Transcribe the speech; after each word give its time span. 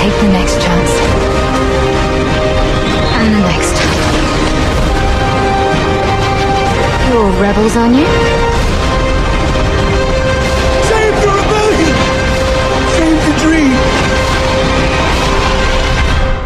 Take 0.00 0.20
the 0.20 0.28
next 0.28 0.54
chance. 0.62 0.92
And 3.20 3.34
the 3.34 3.40
next. 3.52 3.76
You're 7.10 7.30
rebels, 7.42 7.76
aren't 7.76 7.96
you? 7.96 8.06
Save 10.88 11.14
the 11.20 11.30
rebellion! 11.38 11.96
Save 12.96 13.20
the 13.26 13.34
dream! 13.44 13.76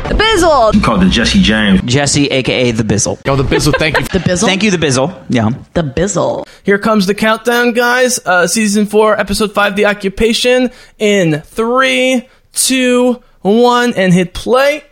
The 0.09 0.17
Bizzle. 0.25 0.75
You 0.75 0.81
called 0.81 1.03
the 1.03 1.09
Jesse 1.09 1.41
James. 1.41 1.81
Jesse, 1.83 2.27
aka 2.27 2.73
the 2.73 2.83
Bizzle. 2.83 3.21
Oh, 3.29 3.37
the 3.37 3.45
Bizzle, 3.45 3.75
thank 3.79 3.99
you. 4.01 4.05
The 4.13 4.19
Bizzle. 4.19 4.47
Thank 4.47 4.65
you, 4.65 4.73
the 4.73 4.79
Bizzle. 4.85 5.25
Yeah. 5.29 5.51
The 5.75 5.83
Bizzle. 5.83 6.45
Here 6.65 6.79
comes 6.79 7.07
the 7.07 7.15
countdown, 7.15 7.73
guys. 7.73 8.19
Uh, 8.27 8.49
season 8.49 8.87
four, 8.87 9.19
episode 9.19 9.53
five, 9.55 9.77
The 9.77 9.87
Occupation. 9.87 10.73
In 10.99 11.41
three, 11.43 12.29
two, 12.53 13.23
one, 13.45 13.93
and 13.95 14.13
hit 14.13 14.33
play. 14.33 14.85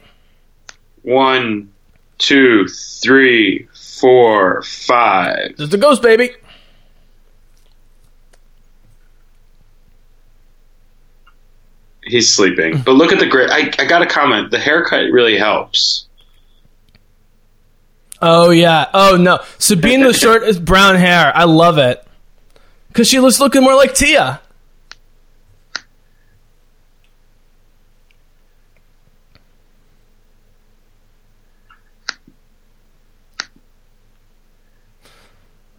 One, 1.03 1.73
two, 2.19 2.67
three, 2.69 3.67
four, 3.75 4.63
five. 4.63 5.57
There's 5.57 5.71
the 5.71 5.79
ghost, 5.79 6.03
baby. 6.03 6.31
He's 12.05 12.35
sleeping. 12.35 12.83
But 12.83 12.93
look 12.93 13.13
at 13.13 13.21
the 13.21 13.27
gray. 13.27 13.47
I, 13.49 13.71
I 13.79 13.87
got 13.87 14.01
to 14.01 14.07
comment. 14.07 14.51
The 14.51 14.59
haircut 14.59 15.11
really 15.11 15.39
helps. 15.39 16.07
Oh 18.21 18.51
yeah. 18.51 18.89
Oh 18.93 19.17
no. 19.19 19.41
Sabine 19.59 20.05
with 20.05 20.17
short 20.17 20.43
is 20.43 20.59
brown 20.59 20.97
hair. 20.97 21.33
I 21.35 21.45
love 21.45 21.79
it. 21.79 22.07
Cause 22.93 23.09
she 23.09 23.19
looks 23.19 23.41
looking 23.41 23.63
more 23.63 23.75
like 23.75 23.95
Tiya. 23.95 24.41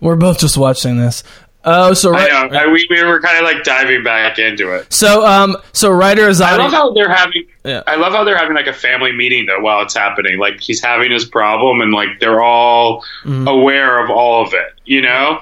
We're 0.04 0.16
both 0.18 0.40
just 0.40 0.58
watching 0.58 0.98
this. 0.98 1.24
Oh, 1.66 1.94
so 1.94 2.12
right. 2.12 2.30
I 2.30 2.48
know. 2.48 2.58
I, 2.58 2.68
we, 2.68 2.86
we 2.90 3.02
were 3.06 3.22
kind 3.22 3.38
of 3.38 3.46
like 3.46 3.64
diving 3.64 4.04
back 4.04 4.38
into 4.38 4.76
it. 4.76 4.92
So 4.92 5.26
um, 5.26 5.56
so 5.72 5.90
writer 5.92 6.28
is 6.28 6.42
I 6.42 6.58
love 6.58 6.74
how 6.74 6.92
they're 6.94 7.08
having. 7.10 7.46
Yeah. 7.64 7.84
I 7.88 7.96
love 7.96 8.12
how 8.12 8.26
they're 8.26 8.38
having 8.38 8.54
like 8.54 8.68
a 8.68 8.74
family 8.74 9.14
meeting 9.14 9.46
though 9.46 9.62
while 9.62 9.82
it's 9.82 9.96
happening. 9.96 10.38
Like 10.40 10.60
he's 10.60 10.84
having 10.84 11.10
his 11.10 11.24
problem, 11.24 11.80
and 11.80 11.94
like 11.94 12.20
they're 12.20 12.42
all 12.44 13.06
Mm-hmm. 13.24 13.48
aware 13.48 14.04
of 14.04 14.10
all 14.10 14.46
of 14.46 14.54
it. 14.54 14.74
You 14.84 15.02
know. 15.04 15.42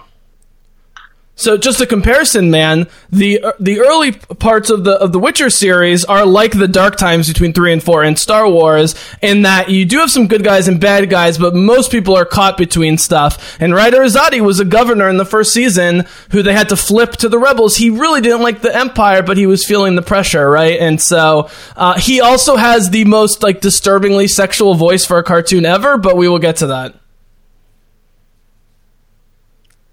So 1.42 1.58
just 1.58 1.82
a 1.82 1.88
comparison, 1.88 2.52
man. 2.52 2.88
The 3.10 3.42
uh, 3.42 3.54
the 3.60 3.80
early 3.80 4.12
parts 4.12 4.70
of 4.70 4.84
the 4.84 4.94
of 4.94 5.12
the 5.12 5.18
Witcher 5.18 5.50
series 5.50 6.06
are 6.06 6.24
like 6.24 6.52
the 6.52 6.68
dark 6.68 6.98
times 6.98 7.28
between 7.28 7.52
three 7.52 7.74
and 7.74 7.82
four 7.82 8.04
in 8.04 8.16
Star 8.16 8.48
Wars, 8.48 8.94
in 9.24 9.42
that 9.42 9.70
you 9.70 9.86
do 9.86 9.98
have 9.98 10.12
some 10.12 10.28
good 10.28 10.44
guys 10.44 10.68
and 10.68 10.80
bad 10.80 11.10
guys, 11.10 11.40
but 11.40 11.56
most 11.56 11.92
people 11.92 12.16
are 12.16 12.26
caught 12.26 12.58
between 12.58 13.00
stuff. 13.00 13.58
And 13.60 13.74
Ryder 13.74 14.02
Azadi 14.02 14.40
was 14.40 14.60
a 14.60 14.66
governor 14.66 15.10
in 15.10 15.18
the 15.18 15.26
first 15.26 15.52
season 15.52 16.06
who 16.30 16.44
they 16.44 16.54
had 16.54 16.70
to 16.70 16.76
flip 16.76 17.14
to 17.14 17.30
the 17.30 17.40
rebels. 17.40 17.76
He 17.76 17.90
really 17.90 18.22
didn't 18.22 18.44
like 18.44 18.62
the 18.62 18.76
Empire, 18.76 19.24
but 19.24 19.38
he 19.38 19.48
was 19.48 19.66
feeling 19.66 19.96
the 19.96 20.04
pressure, 20.04 20.48
right? 20.48 20.80
And 20.80 21.02
so 21.02 21.50
uh, 21.76 21.98
he 21.98 22.22
also 22.22 22.56
has 22.56 22.92
the 22.92 23.06
most 23.06 23.42
like 23.42 23.62
disturbingly 23.62 24.28
sexual 24.28 24.76
voice 24.76 25.06
for 25.06 25.18
a 25.18 25.24
cartoon 25.24 25.66
ever. 25.66 25.98
But 25.98 26.18
we 26.18 26.28
will 26.28 26.40
get 26.40 26.58
to 26.58 26.68
that. 26.68 27.01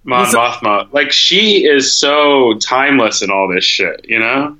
Mon 0.08 0.22
Listen- 0.24 0.40
Mothma, 0.40 0.90
like 0.92 1.12
she 1.12 1.66
is 1.66 1.94
so 2.00 2.54
timeless 2.54 3.20
in 3.22 3.30
all 3.30 3.46
this 3.46 3.64
shit. 3.64 4.06
You 4.08 4.18
know. 4.20 4.56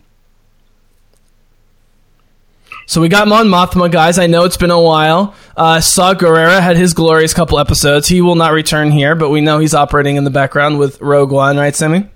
So 2.87 3.01
we 3.03 3.09
got 3.09 3.29
Mon 3.29 3.47
Mothma, 3.49 3.91
guys. 3.91 4.19
I 4.19 4.27
know 4.27 4.45
it's 4.45 4.57
been 4.57 4.71
a 4.71 4.81
while. 4.81 5.35
Uh, 5.57 5.81
Saw 5.81 6.15
Gerrera 6.15 6.61
had 6.61 6.77
his 6.77 6.95
glorious 6.95 7.35
couple 7.35 7.59
episodes. 7.59 8.09
He 8.09 8.23
will 8.23 8.35
not 8.35 8.53
return 8.53 8.91
here, 8.91 9.15
but 9.15 9.29
we 9.31 9.41
know 9.43 9.59
he's 9.59 9.75
operating 9.75 10.17
in 10.17 10.25
the 10.25 10.31
background 10.31 10.79
with 10.79 11.01
Rogue 11.01 11.31
One, 11.31 11.59
right, 11.59 11.75
Sammy? 11.77 12.09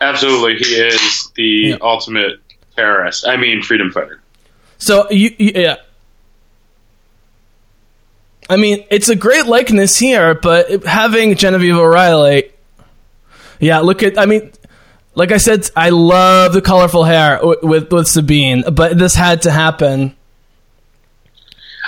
Absolutely, 0.00 0.54
he 0.56 0.74
is 0.76 1.30
the 1.36 1.42
Yeah. 1.42 1.76
ultimate 1.82 2.40
terrorist. 2.74 3.26
I 3.26 3.36
mean, 3.36 3.62
freedom 3.62 3.90
fighter. 3.90 4.20
So 4.78 5.10
you, 5.10 5.34
you, 5.38 5.52
yeah. 5.54 5.76
I 8.52 8.56
mean, 8.56 8.84
it's 8.90 9.08
a 9.08 9.16
great 9.16 9.46
likeness 9.46 9.98
here, 9.98 10.34
but 10.34 10.84
having 10.84 11.34
Genevieve 11.36 11.74
O'Reilly, 11.74 12.52
yeah. 13.58 13.78
Look 13.78 14.02
at, 14.02 14.18
I 14.18 14.26
mean, 14.26 14.52
like 15.14 15.32
I 15.32 15.38
said, 15.38 15.70
I 15.74 15.88
love 15.88 16.52
the 16.52 16.60
colorful 16.60 17.04
hair 17.04 17.40
with 17.42 17.90
with 17.90 18.08
Sabine, 18.08 18.64
but 18.70 18.98
this 18.98 19.14
had 19.14 19.42
to 19.42 19.50
happen. 19.50 20.14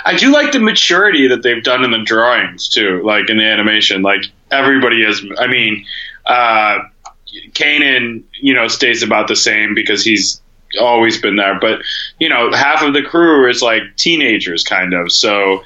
I 0.03 0.15
do 0.15 0.31
like 0.31 0.53
the 0.53 0.59
maturity 0.59 1.27
that 1.27 1.43
they've 1.43 1.63
done 1.63 1.83
in 1.83 1.91
the 1.91 2.03
drawings 2.03 2.67
too, 2.67 3.01
like 3.03 3.29
in 3.29 3.37
the 3.37 3.43
animation. 3.43 4.01
Like 4.01 4.25
everybody 4.51 5.03
is. 5.03 5.23
I 5.37 5.45
mean, 5.45 5.85
uh, 6.25 6.79
Kanan, 7.53 8.23
you 8.41 8.55
know, 8.55 8.67
stays 8.67 9.03
about 9.03 9.27
the 9.27 9.35
same 9.35 9.75
because 9.75 10.03
he's 10.03 10.41
always 10.79 11.21
been 11.21 11.35
there. 11.35 11.59
But 11.59 11.81
you 12.19 12.29
know, 12.29 12.51
half 12.51 12.81
of 12.81 12.93
the 12.93 13.03
crew 13.03 13.47
is 13.49 13.61
like 13.61 13.83
teenagers, 13.97 14.63
kind 14.63 14.95
of. 14.95 15.11
So. 15.11 15.63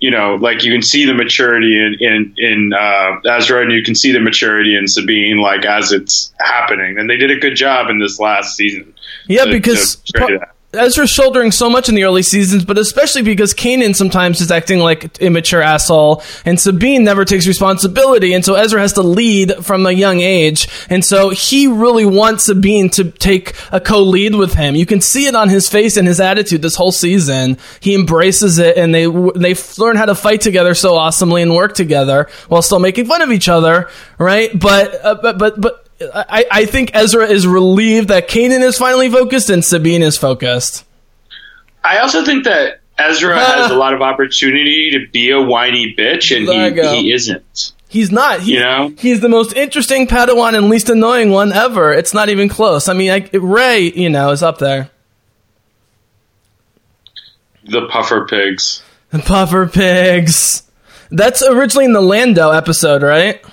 You 0.00 0.10
know, 0.10 0.36
like 0.36 0.64
you 0.64 0.72
can 0.72 0.82
see 0.82 1.04
the 1.04 1.14
maturity 1.14 1.78
in 1.78 1.96
in, 2.00 2.34
in 2.38 2.72
uh, 2.72 3.20
Ezra, 3.36 3.62
and 3.62 3.70
you 3.70 3.82
can 3.82 3.94
see 3.94 4.12
the 4.12 4.20
maturity 4.20 4.76
in 4.76 4.88
Sabine, 4.88 5.38
like 5.38 5.64
as 5.64 5.92
it's 5.92 6.32
happening, 6.38 6.98
and 6.98 7.08
they 7.08 7.16
did 7.16 7.30
a 7.30 7.36
good 7.38 7.54
job 7.54 7.90
in 7.90 7.98
this 7.98 8.18
last 8.18 8.56
season. 8.56 8.94
Yeah, 9.26 9.44
to- 9.44 9.50
because 9.50 9.96
to. 10.14 10.40
Ezra's 10.72 11.10
shouldering 11.10 11.50
so 11.50 11.68
much 11.68 11.88
in 11.88 11.96
the 11.96 12.04
early 12.04 12.22
seasons, 12.22 12.64
but 12.64 12.78
especially 12.78 13.22
because 13.22 13.52
Kanan 13.52 13.94
sometimes 13.96 14.40
is 14.40 14.52
acting 14.52 14.78
like 14.78 15.18
immature 15.18 15.60
asshole, 15.60 16.22
and 16.44 16.60
Sabine 16.60 17.02
never 17.02 17.24
takes 17.24 17.46
responsibility, 17.46 18.32
and 18.32 18.44
so 18.44 18.54
Ezra 18.54 18.80
has 18.80 18.92
to 18.92 19.02
lead 19.02 19.52
from 19.64 19.84
a 19.84 19.90
young 19.90 20.20
age, 20.20 20.68
and 20.88 21.04
so 21.04 21.30
he 21.30 21.66
really 21.66 22.04
wants 22.04 22.44
Sabine 22.44 22.88
to 22.90 23.10
take 23.10 23.56
a 23.72 23.80
co-lead 23.80 24.36
with 24.36 24.54
him. 24.54 24.76
You 24.76 24.86
can 24.86 25.00
see 25.00 25.26
it 25.26 25.34
on 25.34 25.48
his 25.48 25.68
face 25.68 25.96
and 25.96 26.06
his 26.06 26.20
attitude 26.20 26.62
this 26.62 26.76
whole 26.76 26.92
season. 26.92 27.58
He 27.80 27.96
embraces 27.96 28.58
it, 28.60 28.76
and 28.76 28.94
they 28.94 29.06
they 29.06 29.54
learn 29.76 29.96
how 29.96 30.06
to 30.06 30.14
fight 30.14 30.40
together 30.40 30.74
so 30.74 30.94
awesomely 30.94 31.42
and 31.42 31.54
work 31.54 31.74
together 31.74 32.28
while 32.48 32.62
still 32.62 32.78
making 32.78 33.06
fun 33.06 33.22
of 33.22 33.32
each 33.32 33.48
other, 33.48 33.88
right? 34.18 34.56
But 34.58 35.04
uh, 35.04 35.16
but 35.20 35.38
but 35.38 35.60
but. 35.60 35.86
I, 36.14 36.46
I 36.50 36.64
think 36.66 36.92
Ezra 36.94 37.26
is 37.26 37.46
relieved 37.46 38.08
that 38.08 38.28
Kanan 38.28 38.62
is 38.62 38.78
finally 38.78 39.10
focused 39.10 39.50
and 39.50 39.64
Sabine 39.64 40.02
is 40.02 40.16
focused. 40.16 40.84
I 41.84 41.98
also 41.98 42.24
think 42.24 42.44
that 42.44 42.80
Ezra 42.98 43.38
has 43.44 43.70
a 43.70 43.76
lot 43.76 43.92
of 43.94 44.02
opportunity 44.02 44.90
to 44.92 45.06
be 45.10 45.30
a 45.30 45.40
whiny 45.40 45.94
bitch, 45.96 46.34
and 46.36 46.48
There 46.48 46.68
you 46.68 46.74
go. 46.74 46.92
he, 46.94 47.02
he 47.02 47.12
isn't. 47.12 47.72
He's 47.88 48.10
not. 48.12 48.40
He, 48.40 48.54
You 48.54 48.60
know? 48.60 48.94
he's 48.98 49.20
the 49.20 49.28
most 49.28 49.54
interesting 49.56 50.06
Padawan 50.06 50.56
and 50.56 50.68
least 50.68 50.88
annoying 50.88 51.30
one 51.30 51.52
ever. 51.52 51.92
It's 51.92 52.14
not 52.14 52.28
even 52.28 52.48
close. 52.48 52.88
I 52.88 52.92
mean, 52.92 53.10
like, 53.10 53.30
Rey, 53.32 53.80
you 53.80 54.08
know, 54.10 54.30
is 54.30 54.42
up 54.42 54.58
there. 54.58 54.90
The 57.64 57.86
puffer 57.88 58.26
pigs. 58.26 58.82
The 59.10 59.18
Puffer 59.26 59.66
Pigs. 59.66 60.62
That's 61.10 61.42
originally 61.42 61.84
in 61.86 61.92
the 61.92 62.00
Lando 62.00 62.50
episode, 62.50 63.02
right? 63.02 63.44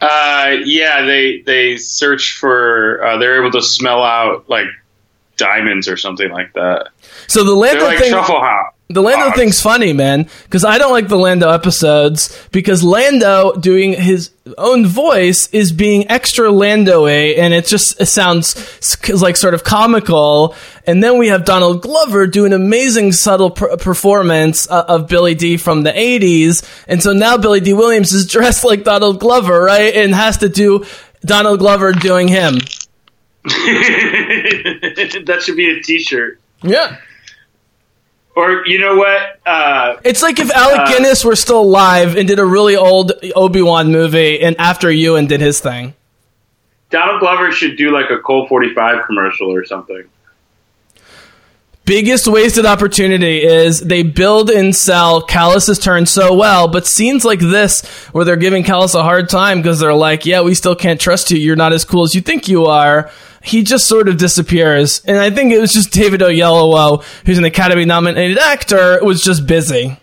Uh, 0.00 0.56
yeah, 0.64 1.02
they 1.02 1.42
they 1.42 1.76
search 1.76 2.36
for. 2.38 3.04
Uh, 3.04 3.18
they're 3.18 3.40
able 3.40 3.50
to 3.52 3.62
smell 3.62 4.02
out 4.02 4.48
like 4.48 4.68
diamonds 5.36 5.88
or 5.88 5.96
something 5.96 6.30
like 6.30 6.52
that. 6.54 6.90
So 7.26 7.44
the 7.44 7.54
Lando 7.54 7.84
like 7.84 7.98
thing. 7.98 8.12
The 8.90 9.02
Lando 9.02 9.26
hogs. 9.26 9.36
thing's 9.36 9.60
funny, 9.60 9.92
man, 9.92 10.30
because 10.44 10.64
I 10.64 10.78
don't 10.78 10.92
like 10.92 11.08
the 11.08 11.18
Lando 11.18 11.50
episodes 11.50 12.34
because 12.52 12.82
Lando 12.82 13.52
doing 13.52 13.92
his 13.92 14.30
own 14.56 14.86
voice 14.86 15.46
is 15.48 15.72
being 15.72 16.10
extra 16.10 16.50
Lando-y, 16.50 17.34
and 17.36 17.52
it 17.52 17.66
just 17.66 18.00
it 18.00 18.06
sounds 18.06 18.56
like 19.10 19.36
sort 19.36 19.52
of 19.52 19.62
comical. 19.62 20.54
And 20.86 21.04
then 21.04 21.18
we 21.18 21.28
have 21.28 21.44
Donald 21.44 21.82
Glover 21.82 22.26
do 22.26 22.46
an 22.46 22.54
amazing 22.54 23.12
subtle 23.12 23.50
per- 23.50 23.76
performance 23.76 24.66
uh, 24.70 24.86
of 24.88 25.06
Billy 25.06 25.34
Dee 25.34 25.58
from 25.58 25.82
the 25.82 25.92
'80s, 25.92 26.64
and 26.88 27.02
so 27.02 27.12
now 27.12 27.36
Billy 27.36 27.60
Dee 27.60 27.74
Williams 27.74 28.14
is 28.14 28.26
dressed 28.30 28.64
like 28.64 28.84
Donald 28.84 29.20
Glover, 29.20 29.64
right, 29.64 29.94
and 29.94 30.14
has 30.14 30.38
to 30.38 30.48
do 30.48 30.86
Donald 31.20 31.58
Glover 31.58 31.92
doing 31.92 32.26
him. 32.26 32.54
that 33.44 35.40
should 35.42 35.56
be 35.56 35.78
a 35.78 35.82
T-shirt. 35.82 36.40
Yeah. 36.62 36.96
Or 38.38 38.64
you 38.66 38.78
know 38.78 38.94
what? 38.94 39.40
Uh, 39.44 39.96
It's 40.04 40.22
like 40.22 40.38
if 40.38 40.48
Alec 40.52 40.82
Uh, 40.82 40.92
Guinness 40.92 41.24
were 41.24 41.34
still 41.34 41.60
alive 41.60 42.16
and 42.16 42.28
did 42.28 42.38
a 42.38 42.44
really 42.44 42.76
old 42.76 43.10
Obi 43.34 43.62
Wan 43.62 43.90
movie, 43.90 44.40
and 44.40 44.54
after 44.60 44.88
Ewan 44.92 45.26
did 45.26 45.40
his 45.40 45.58
thing. 45.58 45.94
Donald 46.88 47.18
Glover 47.18 47.50
should 47.50 47.76
do 47.76 47.90
like 47.90 48.10
a 48.10 48.18
Colt 48.18 48.48
45 48.48 49.06
commercial 49.06 49.52
or 49.52 49.64
something. 49.64 50.04
Biggest 51.84 52.28
wasted 52.28 52.64
opportunity 52.64 53.42
is 53.42 53.80
they 53.80 54.04
build 54.04 54.50
and 54.50 54.76
sell 54.76 55.26
Kallus's 55.26 55.80
turn 55.80 56.06
so 56.06 56.32
well, 56.32 56.68
but 56.68 56.86
scenes 56.86 57.24
like 57.24 57.40
this 57.40 57.84
where 58.12 58.24
they're 58.24 58.36
giving 58.36 58.62
Kallus 58.62 58.94
a 58.94 59.02
hard 59.02 59.28
time 59.28 59.60
because 59.62 59.80
they're 59.80 59.94
like, 59.94 60.26
"Yeah, 60.26 60.42
we 60.42 60.54
still 60.54 60.76
can't 60.76 61.00
trust 61.00 61.32
you. 61.32 61.38
You're 61.38 61.56
not 61.56 61.72
as 61.72 61.84
cool 61.84 62.04
as 62.04 62.14
you 62.14 62.20
think 62.20 62.46
you 62.46 62.66
are." 62.66 63.10
He 63.48 63.62
just 63.62 63.86
sort 63.86 64.08
of 64.08 64.16
disappears, 64.18 65.02
and 65.06 65.18
I 65.18 65.30
think 65.30 65.52
it 65.52 65.58
was 65.60 65.72
just 65.72 65.90
David 65.90 66.20
Oyelowo, 66.20 67.02
who's 67.24 67.38
an 67.38 67.44
Academy-nominated 67.44 68.38
actor, 68.38 69.02
was 69.02 69.22
just 69.22 69.46
busy. 69.46 69.98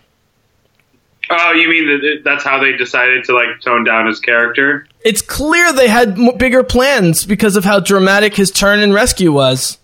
Oh, 1.28 1.52
you 1.52 1.68
mean 1.68 1.86
that 1.86 2.20
that's 2.24 2.44
how 2.44 2.60
they 2.60 2.76
decided 2.76 3.24
to 3.24 3.34
like 3.34 3.60
tone 3.60 3.82
down 3.84 4.06
his 4.06 4.20
character? 4.20 4.86
It's 5.04 5.22
clear 5.22 5.72
they 5.72 5.88
had 5.88 6.18
m- 6.18 6.36
bigger 6.36 6.62
plans 6.62 7.24
because 7.24 7.56
of 7.56 7.64
how 7.64 7.80
dramatic 7.80 8.36
his 8.36 8.50
turn 8.50 8.78
in 8.80 8.92
rescue 8.92 9.32
was. 9.32 9.78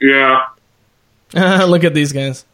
Yeah. 0.00 0.46
Look 1.34 1.84
at 1.84 1.94
these 1.94 2.12
guys. 2.12 2.44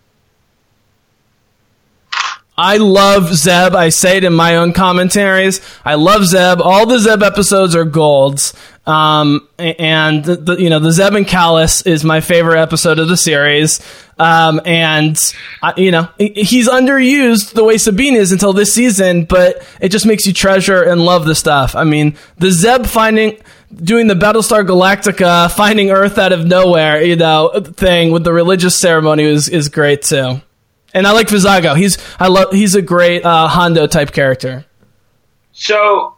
I 2.58 2.78
love 2.78 3.32
Zeb. 3.34 3.76
I 3.76 3.90
say 3.90 4.16
it 4.16 4.24
in 4.24 4.34
my 4.34 4.56
own 4.56 4.72
commentaries. 4.72 5.60
I 5.84 5.94
love 5.94 6.26
Zeb. 6.26 6.60
All 6.60 6.86
the 6.86 6.98
Zeb 6.98 7.22
episodes 7.22 7.76
are 7.76 7.84
golds. 7.84 8.52
Um, 8.84 9.46
and 9.58 10.24
the, 10.24 10.34
the, 10.36 10.56
you 10.56 10.68
know, 10.68 10.80
the 10.80 10.90
Zeb 10.90 11.14
and 11.14 11.24
Kallus 11.24 11.86
is 11.86 12.02
my 12.02 12.20
favorite 12.20 12.58
episode 12.60 12.98
of 12.98 13.06
the 13.06 13.16
series. 13.16 13.80
Um, 14.18 14.60
and 14.64 15.16
uh, 15.62 15.74
you 15.76 15.92
know, 15.92 16.08
he's 16.18 16.68
underused 16.68 17.52
the 17.52 17.62
way 17.62 17.78
Sabine 17.78 18.14
is 18.14 18.32
until 18.32 18.52
this 18.52 18.74
season, 18.74 19.24
but 19.24 19.64
it 19.80 19.90
just 19.90 20.04
makes 20.06 20.26
you 20.26 20.32
treasure 20.32 20.82
and 20.82 21.04
love 21.04 21.26
the 21.26 21.36
stuff. 21.36 21.76
I 21.76 21.84
mean, 21.84 22.16
the 22.38 22.50
Zeb 22.50 22.86
finding, 22.86 23.40
doing 23.76 24.08
the 24.08 24.14
Battlestar 24.14 24.66
Galactica, 24.66 25.54
finding 25.54 25.92
Earth 25.92 26.18
out 26.18 26.32
of 26.32 26.44
nowhere, 26.44 27.02
you 27.02 27.14
know, 27.14 27.60
thing 27.60 28.10
with 28.10 28.24
the 28.24 28.32
religious 28.32 28.76
ceremony 28.76 29.22
is 29.22 29.48
is 29.48 29.68
great 29.68 30.02
too. 30.02 30.40
And 30.98 31.06
I 31.06 31.12
like 31.12 31.28
Vizago. 31.28 31.76
He's 31.76 31.96
I 32.18 32.26
love 32.26 32.52
he's 32.52 32.74
a 32.74 32.82
great 32.82 33.24
uh, 33.24 33.46
Hondo 33.46 33.86
type 33.86 34.10
character. 34.10 34.66
So, 35.52 36.16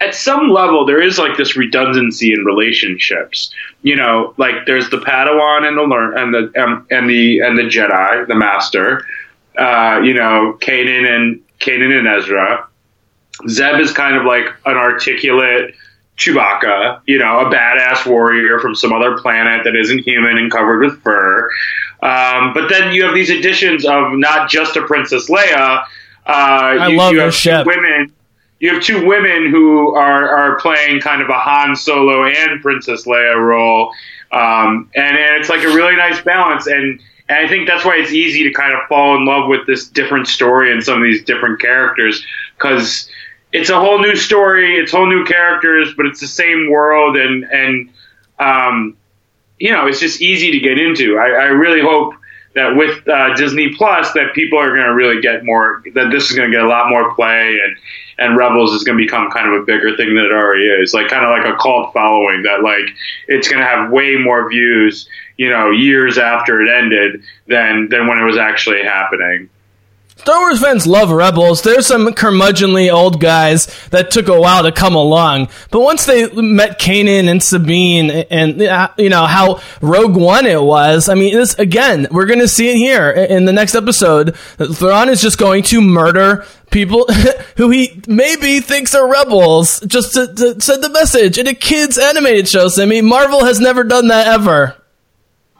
at 0.00 0.14
some 0.14 0.50
level, 0.50 0.86
there 0.86 1.02
is 1.02 1.18
like 1.18 1.36
this 1.36 1.56
redundancy 1.56 2.32
in 2.32 2.44
relationships. 2.44 3.52
You 3.82 3.96
know, 3.96 4.32
like 4.36 4.66
there's 4.66 4.88
the 4.88 4.98
Padawan 4.98 5.66
and 5.66 5.76
the 5.76 5.82
learn 5.82 6.16
and 6.16 6.32
the 6.32 6.62
um, 6.62 6.86
and 6.92 7.10
the 7.10 7.40
and 7.40 7.58
the 7.58 7.62
Jedi, 7.62 8.28
the 8.28 8.36
Master. 8.36 9.04
Uh, 9.58 10.00
you 10.04 10.14
know, 10.14 10.56
Kanan 10.60 11.08
and 11.12 11.42
Kanan 11.58 11.98
and 11.98 12.06
Ezra. 12.06 12.68
Zeb 13.48 13.80
is 13.80 13.92
kind 13.92 14.16
of 14.16 14.26
like 14.26 14.44
an 14.64 14.76
articulate 14.76 15.74
Chewbacca, 16.20 17.00
you 17.06 17.18
know, 17.18 17.40
a 17.40 17.44
badass 17.46 18.06
warrior 18.06 18.60
from 18.60 18.76
some 18.76 18.92
other 18.92 19.18
planet 19.18 19.64
that 19.64 19.74
isn't 19.74 20.00
human 20.00 20.38
and 20.38 20.52
covered 20.52 20.84
with 20.84 21.02
fur. 21.02 21.50
Um, 22.02 22.54
but 22.54 22.68
then 22.68 22.92
you 22.92 23.04
have 23.04 23.14
these 23.14 23.30
additions 23.30 23.84
of 23.84 24.12
not 24.14 24.48
just 24.48 24.76
a 24.76 24.82
Princess 24.86 25.28
Leia. 25.28 25.84
Uh, 26.26 26.26
I 26.26 26.88
you, 26.88 26.96
love 26.96 27.12
you 27.12 27.20
have 27.20 27.34
two 27.34 27.62
women. 27.64 28.12
You 28.58 28.74
have 28.74 28.82
two 28.82 29.06
women 29.06 29.50
who 29.50 29.94
are 29.94 30.28
are 30.28 30.60
playing 30.60 31.00
kind 31.00 31.22
of 31.22 31.28
a 31.28 31.38
Han 31.38 31.76
Solo 31.76 32.24
and 32.24 32.60
Princess 32.62 33.06
Leia 33.06 33.36
role, 33.36 33.92
um, 34.32 34.90
and, 34.94 35.16
and 35.16 35.36
it's 35.36 35.48
like 35.48 35.62
a 35.62 35.68
really 35.68 35.96
nice 35.96 36.20
balance. 36.22 36.66
And 36.66 37.00
and 37.28 37.38
I 37.38 37.48
think 37.48 37.68
that's 37.68 37.84
why 37.84 37.96
it's 37.96 38.12
easy 38.12 38.44
to 38.44 38.52
kind 38.52 38.72
of 38.74 38.80
fall 38.88 39.16
in 39.16 39.24
love 39.24 39.48
with 39.48 39.66
this 39.66 39.86
different 39.86 40.26
story 40.26 40.72
and 40.72 40.82
some 40.82 40.98
of 40.98 41.04
these 41.04 41.24
different 41.24 41.60
characters 41.60 42.24
because 42.56 43.08
it's 43.52 43.70
a 43.70 43.78
whole 43.78 43.98
new 43.98 44.16
story, 44.16 44.76
it's 44.76 44.92
whole 44.92 45.08
new 45.08 45.24
characters, 45.24 45.94
but 45.96 46.06
it's 46.06 46.20
the 46.20 46.26
same 46.26 46.70
world, 46.70 47.16
and 47.16 47.44
and 47.44 47.90
um, 48.38 48.96
you 49.60 49.70
know, 49.70 49.86
it's 49.86 50.00
just 50.00 50.20
easy 50.20 50.50
to 50.50 50.58
get 50.58 50.78
into. 50.78 51.18
I, 51.18 51.28
I 51.28 51.44
really 51.44 51.82
hope 51.82 52.14
that 52.54 52.74
with 52.74 53.06
uh, 53.06 53.34
Disney 53.34 53.72
Plus, 53.76 54.12
that 54.14 54.34
people 54.34 54.58
are 54.58 54.74
going 54.74 54.86
to 54.86 54.94
really 54.94 55.20
get 55.20 55.44
more. 55.44 55.84
That 55.94 56.10
this 56.10 56.30
is 56.30 56.36
going 56.36 56.50
to 56.50 56.56
get 56.56 56.64
a 56.64 56.68
lot 56.68 56.88
more 56.88 57.14
play, 57.14 57.60
and 57.62 57.76
and 58.18 58.36
Rebels 58.36 58.72
is 58.72 58.82
going 58.82 58.98
to 58.98 59.04
become 59.04 59.30
kind 59.30 59.46
of 59.46 59.62
a 59.62 59.64
bigger 59.64 59.96
thing 59.96 60.14
than 60.14 60.24
it 60.24 60.32
already 60.32 60.64
is. 60.64 60.92
Like 60.92 61.08
kind 61.08 61.24
of 61.24 61.30
like 61.30 61.46
a 61.46 61.56
cult 61.58 61.92
following 61.92 62.42
that 62.42 62.62
like 62.62 62.88
it's 63.28 63.48
going 63.48 63.60
to 63.60 63.66
have 63.66 63.92
way 63.92 64.16
more 64.16 64.48
views, 64.48 65.08
you 65.36 65.50
know, 65.50 65.70
years 65.70 66.18
after 66.18 66.60
it 66.62 66.68
ended 66.68 67.22
than 67.46 67.88
than 67.90 68.08
when 68.08 68.18
it 68.18 68.24
was 68.24 68.38
actually 68.38 68.82
happening. 68.82 69.48
Star 70.20 70.38
Wars 70.40 70.60
fans 70.60 70.86
love 70.86 71.10
Rebels. 71.10 71.62
There's 71.62 71.86
some 71.86 72.06
curmudgeonly 72.08 72.92
old 72.92 73.22
guys 73.22 73.66
that 73.88 74.10
took 74.10 74.28
a 74.28 74.38
while 74.38 74.64
to 74.64 74.70
come 74.70 74.94
along, 74.94 75.48
but 75.70 75.80
once 75.80 76.04
they 76.04 76.30
met 76.30 76.78
Kanan 76.78 77.26
and 77.26 77.42
Sabine, 77.42 78.10
and 78.10 78.60
uh, 78.60 78.90
you 78.98 79.08
know 79.08 79.24
how 79.24 79.62
Rogue 79.80 80.16
One 80.16 80.44
it 80.44 80.60
was. 80.60 81.08
I 81.08 81.14
mean, 81.14 81.34
this 81.34 81.58
again, 81.58 82.06
we're 82.10 82.26
going 82.26 82.40
to 82.40 82.48
see 82.48 82.68
it 82.68 82.76
here 82.76 83.10
in 83.10 83.46
the 83.46 83.54
next 83.54 83.74
episode. 83.74 84.36
Thrawn 84.58 85.08
is 85.08 85.22
just 85.22 85.38
going 85.38 85.62
to 85.64 85.80
murder 85.80 86.44
people 86.70 87.06
who 87.56 87.70
he 87.70 88.02
maybe 88.06 88.60
thinks 88.60 88.94
are 88.94 89.10
rebels 89.10 89.80
just 89.80 90.12
to, 90.12 90.26
to 90.34 90.60
send 90.60 90.84
the 90.84 90.90
message 90.90 91.38
in 91.38 91.46
a 91.46 91.54
kids 91.54 91.96
animated 91.96 92.46
show. 92.46 92.68
Simi, 92.68 93.00
Marvel 93.00 93.46
has 93.46 93.58
never 93.58 93.84
done 93.84 94.08
that 94.08 94.26
ever. 94.26 94.76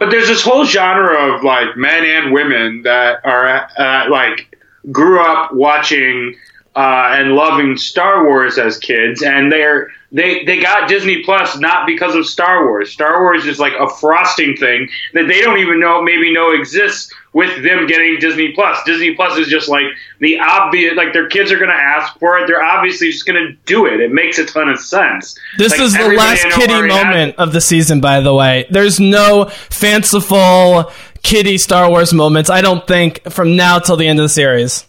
But 0.00 0.10
there's 0.10 0.28
this 0.28 0.42
whole 0.42 0.64
genre 0.64 1.34
of 1.34 1.44
like 1.44 1.76
men 1.76 2.04
and 2.06 2.32
women 2.32 2.82
that 2.82 3.20
are 3.22 3.68
uh, 3.78 4.10
like 4.10 4.56
grew 4.90 5.20
up 5.20 5.52
watching 5.52 6.34
uh, 6.74 7.10
and 7.12 7.34
loving 7.34 7.76
Star 7.76 8.24
Wars 8.24 8.56
as 8.56 8.78
kids, 8.78 9.22
and 9.22 9.52
they're 9.52 9.90
they 10.10 10.42
they 10.46 10.58
got 10.58 10.88
Disney 10.88 11.22
Plus 11.22 11.58
not 11.58 11.86
because 11.86 12.14
of 12.14 12.24
Star 12.24 12.64
Wars. 12.64 12.90
Star 12.90 13.20
Wars 13.22 13.44
is 13.44 13.60
like 13.60 13.74
a 13.78 13.90
frosting 13.90 14.56
thing 14.56 14.88
that 15.12 15.28
they 15.28 15.42
don't 15.42 15.58
even 15.58 15.78
know 15.78 16.00
maybe 16.00 16.32
know 16.32 16.52
exists 16.52 17.12
with 17.32 17.62
them 17.62 17.86
getting 17.86 18.18
Disney 18.18 18.52
Plus. 18.52 18.82
Disney 18.84 19.14
Plus 19.14 19.38
is 19.38 19.48
just 19.48 19.68
like 19.68 19.84
the 20.18 20.38
obvious 20.40 20.96
like 20.96 21.12
their 21.12 21.28
kids 21.28 21.52
are 21.52 21.58
going 21.58 21.70
to 21.70 21.74
ask 21.74 22.18
for 22.18 22.38
it. 22.38 22.46
They're 22.46 22.62
obviously 22.62 23.12
just 23.12 23.26
going 23.26 23.40
to 23.40 23.52
do 23.66 23.86
it. 23.86 24.00
It 24.00 24.12
makes 24.12 24.38
a 24.38 24.46
ton 24.46 24.68
of 24.68 24.80
sense. 24.80 25.38
This 25.56 25.72
Like, 25.72 25.80
is 25.80 25.92
the 25.96 26.08
last 26.08 26.44
kitty 26.56 26.82
moment 26.88 27.36
of 27.36 27.52
the 27.52 27.60
season, 27.60 28.00
by 28.00 28.20
the 28.20 28.34
way. 28.34 28.66
There's 28.70 28.98
no 28.98 29.44
fanciful 29.44 30.90
kitty 31.22 31.58
Star 31.58 31.88
Wars 31.88 32.12
moments, 32.12 32.50
I 32.50 32.62
don't 32.62 32.86
think, 32.86 33.22
from 33.30 33.56
now 33.56 33.78
till 33.78 33.96
the 33.96 34.06
end 34.08 34.18
of 34.18 34.24
the 34.24 34.28
series. 34.28 34.86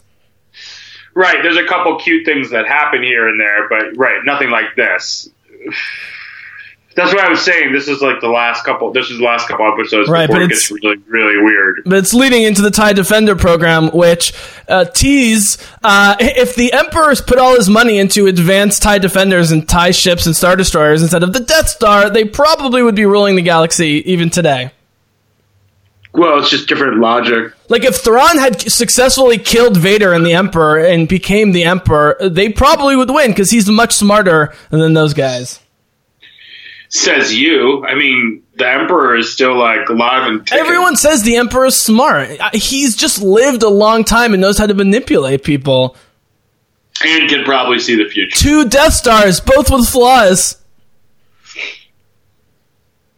Right, 1.14 1.44
there's 1.44 1.58
a 1.58 1.66
couple 1.68 2.00
cute 2.00 2.26
things 2.26 2.52
that 2.52 2.66
happen 2.66 3.04
here 3.04 3.28
and 3.28 3.40
there, 3.40 3.68
but 3.68 3.98
right, 3.98 4.24
nothing 4.24 4.50
like 4.50 4.76
this. 4.76 5.30
That's 6.96 7.14
what 7.14 7.24
I 7.24 7.30
was 7.30 7.42
saying. 7.42 7.72
This 7.72 7.88
is 7.88 8.02
like 8.02 8.20
the 8.20 8.28
last 8.28 8.66
couple. 8.66 8.92
This 8.92 9.10
is 9.10 9.18
the 9.20 9.24
last 9.24 9.48
couple 9.48 9.66
episodes 9.72 10.10
Right, 10.10 10.28
before 10.28 10.42
but 10.42 10.46
it 10.46 10.50
gets 10.50 10.72
really, 10.72 10.98
really 11.08 11.42
weird. 11.42 11.84
But 11.86 12.00
it's 12.00 12.14
leading 12.14 12.44
into 12.44 12.62
the 12.62 12.72
TIE 12.72 12.94
Defender 12.94 13.36
program, 13.36 13.90
which 13.92 14.34
uh, 14.68 14.86
tease 14.86 15.58
uh, 15.84 16.18
if 16.20 16.56
the 16.56 16.74
Emperor's 16.74 17.22
put 17.22 17.38
all 17.38 17.56
his 17.56 17.70
money 17.70 17.98
into 17.98 18.28
advanced 18.28 18.82
TIE 18.82 18.98
Defenders 18.98 19.52
and 19.52 19.68
TIE 19.68 19.92
ships 19.92 20.26
and 20.26 20.36
Star 20.36 20.56
Destroyers 20.56 21.02
instead 21.02 21.24
of 21.24 21.32
the 21.32 21.40
Death 21.40 21.70
Star, 21.70 22.10
they 22.10 22.26
probably 22.26 22.84
would 22.84 22.96
be 22.96 23.06
ruling 23.06 23.36
the 23.36 23.42
galaxy 23.42 24.04
even 24.12 24.30
today. 24.30 24.72
Well, 26.14 26.40
it's 26.40 26.50
just 26.50 26.68
different 26.68 27.00
logic. 27.00 27.54
Like 27.70 27.86
if 27.86 27.96
Thrawn 27.98 28.38
had 28.38 28.60
successfully 28.62 29.38
killed 29.38 29.78
Vader 29.78 30.12
and 30.12 30.26
the 30.26 30.34
Emperor 30.34 30.78
and 30.78 31.08
became 31.08 31.54
the 31.54 31.64
Emperor, 31.64 32.18
they 32.20 32.50
probably 32.50 32.98
would 32.98 33.10
win 33.10 33.32
because 33.32 33.50
he's 33.50 33.70
much 33.70 33.94
smarter 33.94 34.54
than 34.72 34.94
those 34.94 35.14
guys. 35.14 35.62
Says 36.94 37.34
you. 37.34 37.86
I 37.86 37.96
mean, 37.96 38.44
the 38.58 38.68
Emperor 38.70 39.16
is 39.16 39.34
still 39.34 39.58
like 39.58 39.88
alive 39.88 40.30
and 40.30 40.46
kicking. 40.46 40.60
Everyone 40.60 40.98
says 40.98 41.24
the 41.24 41.38
Emperor's 41.38 41.76
smart. 41.80 42.30
He's 42.54 42.98
just 42.98 43.22
lived 43.22 43.64
a 43.64 43.70
long 43.70 44.04
time 44.04 44.34
and 44.34 44.42
knows 44.42 44.58
how 44.58 44.68
to 44.68 44.74
manipulate 44.74 45.44
people. 45.44 45.96
and 47.04 47.30
can 47.30 47.46
probably 47.46 47.80
see 47.80 47.96
the 47.96 48.10
future. 48.10 48.38
Two 48.38 48.68
Death 48.68 48.94
Stars, 48.94 49.40
both 49.40 49.72
with 49.72 49.88
flaws. 49.88 50.58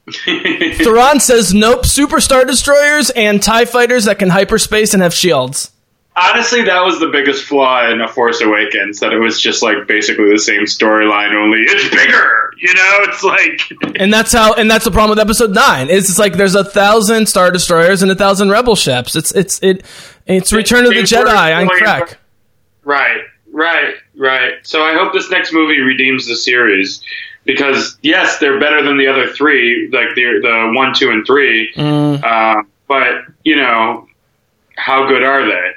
Thrawn 0.75 1.19
says 1.19 1.53
nope, 1.53 1.85
super 1.85 2.19
Star 2.19 2.45
Destroyers 2.45 3.09
and 3.09 3.41
TIE 3.41 3.65
fighters 3.65 4.05
that 4.05 4.19
can 4.19 4.29
hyperspace 4.29 4.93
and 4.93 5.01
have 5.01 5.13
shields. 5.13 5.71
Honestly, 6.15 6.61
that 6.63 6.83
was 6.83 6.99
the 6.99 7.07
biggest 7.07 7.45
flaw 7.45 7.89
in 7.89 7.99
A 7.99 8.07
Force 8.07 8.39
Awakens. 8.41 8.99
That 8.99 9.13
it 9.13 9.19
was 9.19 9.41
just 9.41 9.63
like 9.63 9.87
basically 9.87 10.31
the 10.31 10.39
same 10.39 10.63
storyline, 10.63 11.33
only 11.33 11.59
it's 11.61 11.89
bigger. 11.89 12.51
You 12.57 12.73
know, 12.73 12.97
it's 13.01 13.23
like 13.23 13.95
And 13.99 14.13
that's 14.13 14.31
how 14.31 14.53
and 14.53 14.69
that's 14.69 14.85
the 14.85 14.91
problem 14.91 15.09
with 15.17 15.19
episode 15.19 15.55
nine. 15.55 15.89
It's 15.89 16.07
just 16.07 16.19
like 16.19 16.33
there's 16.33 16.55
a 16.55 16.63
thousand 16.63 17.27
Star 17.27 17.49
Destroyers 17.49 18.03
and 18.03 18.11
a 18.11 18.15
thousand 18.15 18.49
Rebel 18.51 18.75
ships. 18.75 19.15
It's 19.15 19.31
it's 19.31 19.59
it 19.63 19.83
it's 20.27 20.53
Return 20.53 20.85
of 20.85 20.93
the 20.93 21.01
Jedi 21.01 21.57
on 21.59 21.67
crack. 21.67 22.19
Right, 22.83 23.21
right, 23.51 23.95
right. 24.15 24.53
So 24.63 24.83
I 24.83 24.93
hope 24.93 25.13
this 25.13 25.31
next 25.31 25.51
movie 25.51 25.79
redeems 25.79 26.27
the 26.27 26.35
series 26.35 27.01
because 27.43 27.97
yes, 28.03 28.37
they're 28.37 28.59
better 28.59 28.83
than 28.83 28.97
the 28.97 29.07
other 29.07 29.27
three, 29.33 29.89
like 29.91 30.13
the 30.15 30.39
the 30.41 30.71
one, 30.75 30.93
two, 30.93 31.09
and 31.09 31.25
three. 31.25 31.73
Uh, 31.75 32.61
but 32.87 33.23
you 33.43 33.55
know, 33.55 34.07
how 34.77 35.07
good 35.07 35.23
are 35.23 35.45
they? 35.45 35.71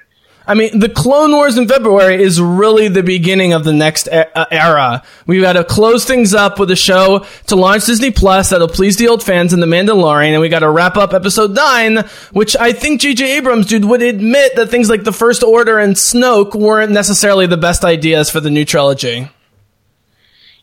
I 0.47 0.55
mean, 0.55 0.79
the 0.79 0.89
Clone 0.89 1.33
Wars 1.33 1.59
in 1.59 1.67
February 1.67 2.23
is 2.23 2.41
really 2.41 2.87
the 2.87 3.03
beginning 3.03 3.53
of 3.53 3.65
the 3.65 3.73
next 3.73 4.07
uh, 4.07 4.47
era. 4.51 5.03
We've 5.27 5.43
got 5.43 5.55
to 5.55 5.65
close 5.65 6.05
things 6.05 6.35
up 6.35 6.61
with 6.61 6.71
a 6.71 6.77
show 6.77 7.27
to 7.49 7.57
launch 7.57 7.87
Disney 7.87 8.13
Plus 8.13 8.51
that'll 8.51 8.69
please 8.69 8.97
the 8.97 9.09
old 9.09 9.25
fans 9.25 9.53
in 9.53 9.59
The 9.59 9.67
Mandalorian, 9.67 10.33
and 10.33 10.41
we 10.41 10.49
got 10.49 10.61
to 10.61 10.71
wrap 10.71 10.97
up 10.97 11.13
Episode 11.13 11.53
Nine, 11.53 11.99
which 12.33 12.57
I 12.57 12.73
think 12.73 13.01
J.J. 13.01 13.39
Abrams, 13.39 13.67
dude, 13.67 13.85
would 13.85 14.03
admit 14.03 14.55
that 14.55 14.69
things 14.69 14.89
like 14.89 15.03
the 15.03 15.13
First 15.13 15.43
Order 15.43 15.79
and 15.81 15.97
Snoke 15.97 16.55
weren't 16.55 16.93
necessarily 16.93 17.47
the 17.47 17.57
best 17.57 17.85
ideas 17.85 18.31
for 18.31 18.39
the 18.39 18.51
new 18.51 18.65
trilogy. 18.65 19.29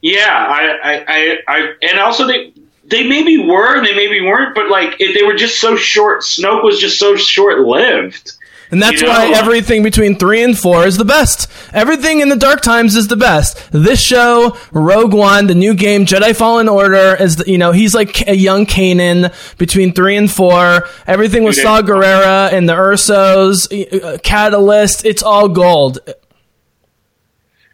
Yeah, 0.02 0.28
I, 0.28 0.78
I, 0.84 1.06
I, 1.08 1.38
I 1.48 1.74
and 1.82 2.00
also 2.00 2.28
they 2.28 2.54
they 2.86 3.08
maybe 3.08 3.38
were 3.38 3.84
they 3.84 3.96
maybe 3.96 4.22
weren't, 4.22 4.54
but 4.56 4.70
like 4.70 5.00
it, 5.00 5.13
they 5.13 5.25
were 5.25 5.36
just 5.36 5.60
so 5.60 5.75
short. 5.75 6.22
Snoke 6.22 6.63
was 6.63 6.80
just 6.80 7.00
so 7.00 7.16
short 7.16 7.60
lived. 7.60 8.34
And 8.74 8.82
that's 8.82 9.01
You 9.01 9.08
know- 9.08 9.13
why 9.13 9.32
everything 9.36 9.84
between 9.84 10.18
three 10.18 10.42
and 10.42 10.58
four 10.58 10.88
is 10.88 10.98
the 10.98 11.06
best. 11.06 11.48
Everything 11.74 12.22
in 12.22 12.30
the 12.30 12.36
Dark 12.36 12.62
Times 12.62 12.96
is 12.96 13.08
the 13.08 13.15
best. 13.15 13.70
This 13.72 14.01
show, 14.01 14.58
Rogue 14.72 15.13
One, 15.13 15.46
the 15.46 15.53
new 15.53 15.75
game, 15.75 16.08
Jedi 16.08 16.36
Fallen 16.36 16.68
Order, 16.68 17.15
is 17.20 17.36
the, 17.36 17.50
you 17.51 17.60
know 17.60 17.72
he's 17.72 17.94
like 17.94 18.27
a 18.27 18.36
young 18.36 18.65
Kanan 18.65 19.32
between 19.60 19.94
three 19.94 20.18
and 20.18 20.30
four. 20.32 20.88
Everything 21.06 21.44
with 21.44 21.56
Saw 21.56 21.82
Gerrera 21.84 22.51
and 22.51 22.68
the 22.68 22.74
Ersos, 22.74 23.68
uh, 24.03 24.18
Catalyst, 24.24 25.06
it's 25.06 25.22
all 25.22 25.50
gold. 25.50 26.00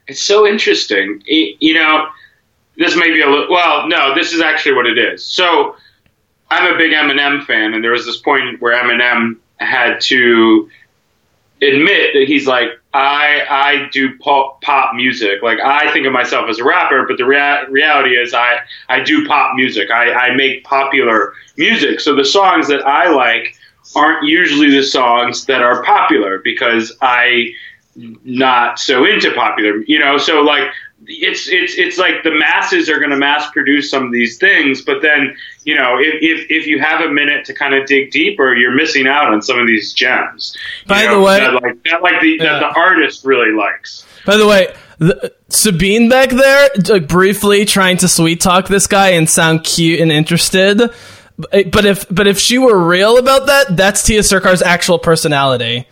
It's 0.06 0.22
so 0.22 0.46
interesting. 0.46 1.22
Y- 1.30 1.54
You 1.60 1.74
know, 1.74 2.08
this 2.76 2.94
may 2.96 3.10
be 3.10 3.22
a 3.22 3.28
little. 3.30 3.46
Well, 3.50 3.88
no, 3.88 4.14
this 4.14 4.32
is 4.34 4.40
actually 4.42 4.74
what 4.74 4.86
it 4.86 4.98
is. 4.98 5.24
So, 5.24 5.76
I'm 6.50 6.74
a 6.74 6.76
big 6.76 6.92
Eminem 6.92 7.44
fan, 7.46 7.72
and 7.74 7.82
there 7.82 7.92
was 7.92 8.04
this 8.04 8.18
point 8.18 8.60
where 8.60 8.74
Eminem 8.74 9.36
had 9.58 10.00
to 10.00 10.68
admit 11.62 12.14
that 12.14 12.24
he's 12.26 12.46
like, 12.46 12.68
I 12.92 13.44
I 13.48 13.88
do 13.92 14.16
pop, 14.18 14.60
pop 14.62 14.94
music. 14.94 15.42
Like 15.42 15.58
I 15.60 15.92
think 15.92 16.06
of 16.06 16.12
myself 16.12 16.48
as 16.48 16.58
a 16.58 16.64
rapper, 16.64 17.06
but 17.06 17.18
the 17.18 17.24
rea- 17.24 17.66
reality 17.68 18.16
is 18.16 18.34
I 18.34 18.58
I 18.88 19.00
do 19.02 19.26
pop 19.26 19.54
music. 19.54 19.90
I, 19.90 20.12
I 20.12 20.34
make 20.34 20.64
popular 20.64 21.34
music. 21.56 22.00
So 22.00 22.14
the 22.16 22.24
songs 22.24 22.68
that 22.68 22.86
I 22.86 23.10
like 23.10 23.54
aren't 23.94 24.26
usually 24.26 24.70
the 24.70 24.82
songs 24.82 25.46
that 25.46 25.62
are 25.62 25.82
popular 25.84 26.38
because 26.42 26.96
I 27.00 27.52
not 28.24 28.78
so 28.78 29.04
into 29.04 29.32
popular, 29.34 29.82
you 29.86 29.98
know. 29.98 30.18
So 30.18 30.40
like 30.40 30.70
it's 31.06 31.48
it's 31.48 31.74
it's 31.78 31.98
like 31.98 32.22
the 32.24 32.30
masses 32.30 32.88
are 32.88 32.98
going 32.98 33.10
to 33.10 33.16
mass 33.16 33.50
produce 33.50 33.90
some 33.90 34.04
of 34.04 34.12
these 34.12 34.38
things, 34.38 34.82
but 34.82 35.00
then 35.02 35.34
you 35.64 35.74
know 35.74 35.96
if, 35.98 36.14
if 36.20 36.46
if 36.50 36.66
you 36.66 36.80
have 36.80 37.00
a 37.00 37.10
minute 37.10 37.44
to 37.46 37.54
kind 37.54 37.74
of 37.74 37.86
dig 37.86 38.10
deeper, 38.10 38.54
you're 38.54 38.74
missing 38.74 39.06
out 39.06 39.32
on 39.32 39.40
some 39.42 39.58
of 39.58 39.66
these 39.66 39.92
gems. 39.92 40.56
By 40.86 41.06
know, 41.06 41.16
the 41.16 41.20
way- 41.22 41.40
that, 41.40 41.54
like 41.54 41.82
that 41.84 42.02
like 42.02 42.20
the 42.20 42.36
Yeah. 42.40 42.44
that 42.44 42.60
the 42.60 42.78
artist 42.78 43.24
really 43.24 43.52
likes. 43.52 44.04
By 44.26 44.36
the 44.36 44.46
way, 44.46 44.74
the, 44.98 45.32
Sabine 45.48 46.08
back 46.10 46.28
there, 46.28 46.68
like, 46.88 47.08
briefly 47.08 47.64
trying 47.64 47.96
to 47.98 48.08
sweet 48.08 48.40
talk 48.40 48.68
this 48.68 48.86
guy 48.86 49.08
and 49.10 49.28
sound 49.28 49.64
cute 49.64 49.98
and 50.00 50.12
interested. 50.12 50.90
But 51.38 51.86
if 51.86 52.04
but 52.10 52.26
if 52.26 52.38
she 52.38 52.58
were 52.58 52.78
real 52.78 53.16
about 53.16 53.46
that, 53.46 53.74
that's 53.74 54.02
Tiya 54.02 54.20
Sircar's 54.20 54.60
actual 54.60 54.98
personality. 54.98 55.86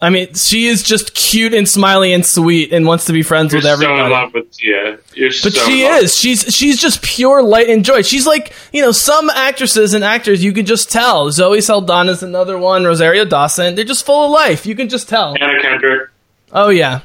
I 0.00 0.10
mean, 0.10 0.34
she 0.34 0.66
is 0.66 0.82
just 0.82 1.14
cute 1.14 1.54
and 1.54 1.66
smiley 1.66 2.12
and 2.12 2.24
sweet 2.24 2.70
and 2.70 2.86
wants 2.86 3.06
to 3.06 3.14
be 3.14 3.22
friends 3.22 3.52
You're 3.52 3.58
with 3.60 3.64
so 3.64 3.72
everybody. 3.72 4.02
in 4.04 4.10
love 4.10 4.34
with 4.34 4.52
Tiya. 4.52 5.00
You're 5.14 5.30
But 5.30 5.52
so 5.54 5.66
she 5.66 5.84
in 5.86 5.90
love. 5.90 6.02
is. 6.02 6.14
She's 6.14 6.42
she's 6.54 6.78
just 6.80 7.00
pure 7.02 7.42
light 7.42 7.70
and 7.70 7.82
joy. 7.82 8.02
She's 8.02 8.26
like 8.26 8.52
you 8.74 8.82
know 8.82 8.92
some 8.92 9.30
actresses 9.30 9.94
and 9.94 10.04
actors 10.04 10.44
you 10.44 10.52
can 10.52 10.66
just 10.66 10.92
tell. 10.92 11.30
Zoe 11.32 11.62
Saldana 11.62 12.12
is 12.12 12.22
another 12.22 12.58
one. 12.58 12.84
Rosario 12.84 13.24
Dawson. 13.24 13.74
They're 13.74 13.86
just 13.86 14.04
full 14.04 14.26
of 14.26 14.30
life. 14.32 14.66
You 14.66 14.74
can 14.74 14.90
just 14.90 15.08
tell. 15.08 15.34
Anna 15.40 15.60
Kendrick. 15.62 16.10
Oh 16.52 16.68
yeah. 16.68 17.00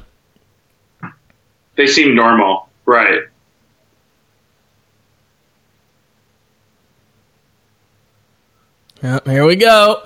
They 1.78 1.88
seem 1.88 2.14
normal, 2.14 2.68
right? 2.86 3.22
Yep, 9.04 9.28
here 9.28 9.46
we 9.46 9.56
go. 9.56 10.04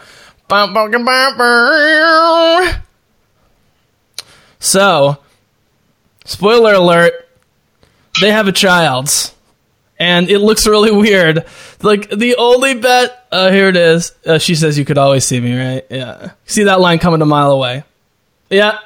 So, 4.60 5.18
spoiler 6.26 6.74
alert, 6.74 7.14
they 8.22 8.32
have 8.32 8.48
a 8.48 8.52
child. 8.52 9.10
And 9.98 10.30
it 10.30 10.40
looks 10.40 10.68
really 10.68 10.92
weird. 10.92 11.46
Like, 11.82 12.10
the 12.10 12.36
only 12.36 12.74
bet. 12.76 13.28
Uh, 13.32 13.50
here 13.52 13.70
it 13.70 13.78
is. 13.78 14.14
Uh, 14.26 14.38
she 14.40 14.56
says, 14.56 14.78
You 14.78 14.86
could 14.86 14.98
always 14.98 15.26
see 15.26 15.40
me, 15.40 15.58
right? 15.58 15.86
Yeah. 15.90 16.32
See 16.46 16.64
that 16.64 16.80
line 16.82 17.00
coming 17.00 17.22
a 17.22 17.26
mile 17.26 17.52
away. 17.52 17.84
Yeah. 18.50 18.80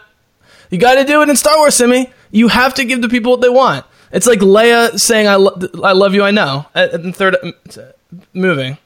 You 0.69 0.77
gotta 0.77 1.05
do 1.05 1.21
it 1.21 1.29
in 1.29 1.35
Star 1.35 1.57
Wars, 1.57 1.75
Simi. 1.75 2.11
You 2.31 2.47
have 2.47 2.75
to 2.75 2.85
give 2.85 3.01
the 3.01 3.09
people 3.09 3.31
what 3.31 3.41
they 3.41 3.49
want. 3.49 3.85
It's 4.11 4.27
like 4.27 4.39
Leia 4.39 4.99
saying, 4.99 5.27
I, 5.27 5.35
lo- 5.35 5.57
I 5.83 5.93
love 5.93 6.13
you, 6.13 6.23
I 6.23 6.31
know, 6.31 6.65
at, 6.75 6.93
at 6.93 7.15
third 7.15 7.35
uh, 7.43 7.81
movie. 8.33 8.77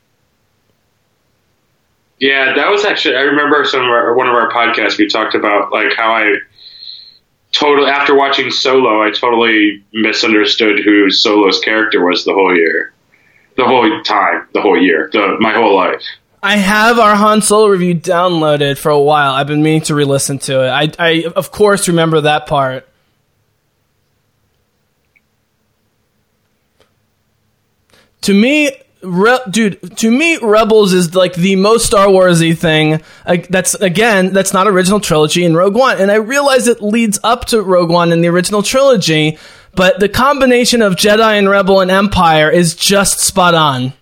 Yeah, 2.24 2.54
that 2.56 2.72
was 2.72 2.86
actually. 2.86 3.18
I 3.18 3.24
remember 3.24 3.66
some 3.66 3.82
of 3.82 3.88
our, 3.90 4.16
one 4.16 4.30
of 4.30 4.34
our 4.34 4.50
podcasts. 4.50 4.98
We 4.98 5.10
talked 5.10 5.36
about 5.36 5.74
like 5.74 5.92
how 5.98 6.14
I 6.14 6.38
totally 7.52 7.90
after 7.90 8.16
watching 8.16 8.50
Solo, 8.50 9.04
I 9.04 9.12
totally 9.12 9.84
misunderstood 9.92 10.80
who 10.86 11.12
Solo's 11.12 11.60
character 11.60 12.02
was 12.02 12.24
the 12.24 12.34
whole 12.34 12.56
year, 12.56 12.94
the 13.58 13.66
whole 13.66 14.02
time, 14.04 14.48
the 14.54 14.62
whole 14.62 14.82
year, 14.82 15.10
the 15.12 15.36
my 15.42 15.52
whole 15.52 15.76
life. 15.76 16.02
I 16.42 16.56
have 16.56 16.98
our 16.98 17.14
Han 17.14 17.42
Solo 17.42 17.68
review 17.68 17.94
downloaded 17.94 18.78
for 18.78 18.90
a 18.90 19.02
while. 19.02 19.34
I've 19.34 19.48
been 19.48 19.62
meaning 19.62 19.82
to 19.82 19.96
re-listen 19.96 20.40
to 20.40 20.64
it. 20.64 20.70
I, 20.70 20.92
I 20.98 21.26
of 21.36 21.52
course 21.52 21.90
remember 21.90 22.22
that 22.22 22.48
part. 22.48 22.88
To 28.22 28.34
me, 28.34 28.72
Re- 29.04 29.40
dude, 29.50 29.98
to 29.98 30.10
me, 30.10 30.38
Rebels 30.38 30.94
is 30.94 31.14
like 31.14 31.34
the 31.34 31.56
most 31.56 31.86
Star 31.86 32.08
Warsy 32.08 32.58
thing. 32.58 33.02
Uh, 33.26 33.38
that's 33.50 33.74
again, 33.76 34.34
that's 34.34 34.54
not 34.54 34.68
original 34.68 35.00
trilogy 35.00 35.44
in 35.44 35.56
Rogue 35.56 35.76
One, 35.76 36.00
and 36.00 36.10
I 36.12 36.16
realize 36.16 36.68
it 36.68 36.82
leads 36.82 37.20
up 37.24 37.46
to 37.46 37.62
Rogue 37.62 37.90
One 37.90 38.12
in 38.12 38.22
the 38.22 38.30
original 38.30 38.64
trilogy, 38.64 39.38
but 39.76 40.00
the 40.00 40.10
combination 40.10 40.82
of 40.82 40.96
Jedi 40.96 41.38
and 41.38 41.50
Rebel 41.50 41.82
and 41.82 41.92
Empire 41.92 42.50
is 42.50 42.76
just 42.76 43.20
spot 43.20 43.56
on. 43.56 43.94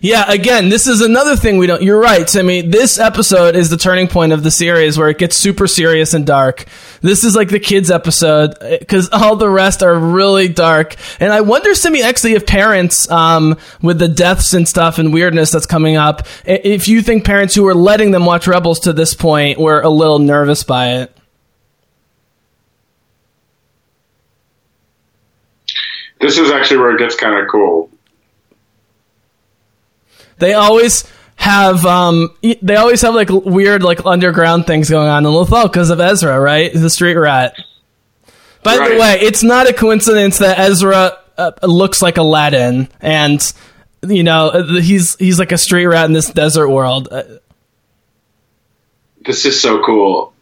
Yeah, 0.00 0.30
again, 0.30 0.68
this 0.68 0.86
is 0.86 1.00
another 1.00 1.34
thing 1.34 1.58
we 1.58 1.66
don't. 1.66 1.82
You're 1.82 2.00
right, 2.00 2.26
Timmy. 2.26 2.60
This 2.60 3.00
episode 3.00 3.56
is 3.56 3.68
the 3.68 3.76
turning 3.76 4.06
point 4.06 4.32
of 4.32 4.44
the 4.44 4.50
series 4.50 4.96
where 4.96 5.08
it 5.08 5.18
gets 5.18 5.36
super 5.36 5.66
serious 5.66 6.14
and 6.14 6.24
dark. 6.24 6.66
This 7.00 7.24
is 7.24 7.34
like 7.34 7.48
the 7.48 7.58
kids' 7.58 7.90
episode 7.90 8.54
because 8.78 9.08
all 9.12 9.34
the 9.34 9.50
rest 9.50 9.82
are 9.82 9.98
really 9.98 10.46
dark. 10.46 10.94
And 11.18 11.32
I 11.32 11.40
wonder, 11.40 11.74
Simi, 11.74 12.00
actually, 12.02 12.34
if 12.34 12.46
parents, 12.46 13.10
um, 13.10 13.56
with 13.82 13.98
the 13.98 14.06
deaths 14.06 14.54
and 14.54 14.68
stuff 14.68 14.98
and 14.98 15.12
weirdness 15.12 15.50
that's 15.50 15.66
coming 15.66 15.96
up, 15.96 16.26
if 16.44 16.86
you 16.86 17.02
think 17.02 17.24
parents 17.24 17.56
who 17.56 17.64
were 17.64 17.74
letting 17.74 18.12
them 18.12 18.24
watch 18.24 18.46
Rebels 18.46 18.80
to 18.80 18.92
this 18.92 19.14
point 19.14 19.58
were 19.58 19.80
a 19.80 19.88
little 19.88 20.20
nervous 20.20 20.62
by 20.62 21.00
it. 21.00 21.16
This 26.20 26.38
is 26.38 26.52
actually 26.52 26.78
where 26.78 26.94
it 26.94 26.98
gets 26.98 27.16
kind 27.16 27.36
of 27.36 27.48
cool. 27.48 27.90
They 30.38 30.54
always 30.54 31.04
have 31.36 31.86
um 31.86 32.34
they 32.62 32.74
always 32.76 33.00
have 33.02 33.14
like 33.14 33.28
weird 33.30 33.82
like 33.82 34.04
underground 34.04 34.66
things 34.66 34.90
going 34.90 35.08
on 35.08 35.24
in 35.24 35.30
Lothal 35.32 35.64
because 35.64 35.90
of 35.90 36.00
Ezra, 36.00 36.38
right? 36.40 36.72
The 36.72 36.90
street 36.90 37.14
rat. 37.16 37.54
By 38.64 38.76
the 38.76 38.96
way, 39.00 39.18
it's 39.22 39.42
not 39.44 39.68
a 39.68 39.72
coincidence 39.72 40.38
that 40.38 40.58
Ezra 40.58 41.16
uh, 41.38 41.52
looks 41.62 42.02
like 42.02 42.16
Aladdin, 42.18 42.88
and 43.00 43.52
you 44.06 44.24
know 44.24 44.48
uh, 44.48 44.80
he's 44.80 45.14
he's 45.16 45.38
like 45.38 45.52
a 45.52 45.58
street 45.58 45.86
rat 45.86 46.06
in 46.06 46.12
this 46.12 46.28
desert 46.30 46.68
world. 46.68 47.08
Uh, 47.10 47.22
This 49.24 49.44
is 49.46 49.60
so 49.60 49.82
cool. 49.84 50.32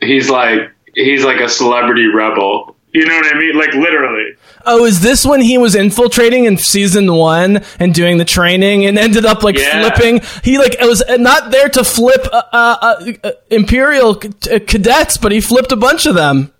He's 0.00 0.28
like 0.28 0.72
he's 0.94 1.24
like 1.24 1.40
a 1.40 1.48
celebrity 1.48 2.06
rebel. 2.06 2.76
You 2.92 3.06
know 3.06 3.14
what 3.14 3.34
I 3.34 3.38
mean? 3.38 3.56
Like 3.56 3.74
literally. 3.74 4.36
Oh, 4.66 4.84
is 4.84 5.00
this 5.00 5.24
when 5.24 5.40
he 5.40 5.58
was 5.58 5.74
infiltrating 5.74 6.44
in 6.44 6.56
season 6.56 7.12
one 7.14 7.62
and 7.78 7.94
doing 7.94 8.18
the 8.18 8.24
training 8.24 8.84
and 8.86 8.98
ended 8.98 9.24
up 9.24 9.42
like 9.42 9.58
Yeah. 9.58 9.80
flipping? 9.90 10.20
He 10.44 10.58
like 10.58 10.74
it 10.80 10.86
was 10.86 11.02
not 11.18 11.50
there 11.50 11.68
to 11.70 11.84
flip 11.84 12.26
uh, 12.32 12.42
uh, 12.52 13.12
uh, 13.24 13.30
Imperial 13.50 14.20
c- 14.20 14.30
uh, 14.50 14.58
cadets, 14.66 15.16
but 15.16 15.32
he 15.32 15.40
flipped 15.40 15.72
a 15.72 15.76
bunch 15.76 16.06
of 16.06 16.14
them. 16.14 16.52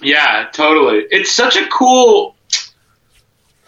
Yeah, 0.00 0.46
totally. 0.52 1.04
It's 1.10 1.32
such 1.32 1.56
a 1.56 1.66
cool. 1.66 2.36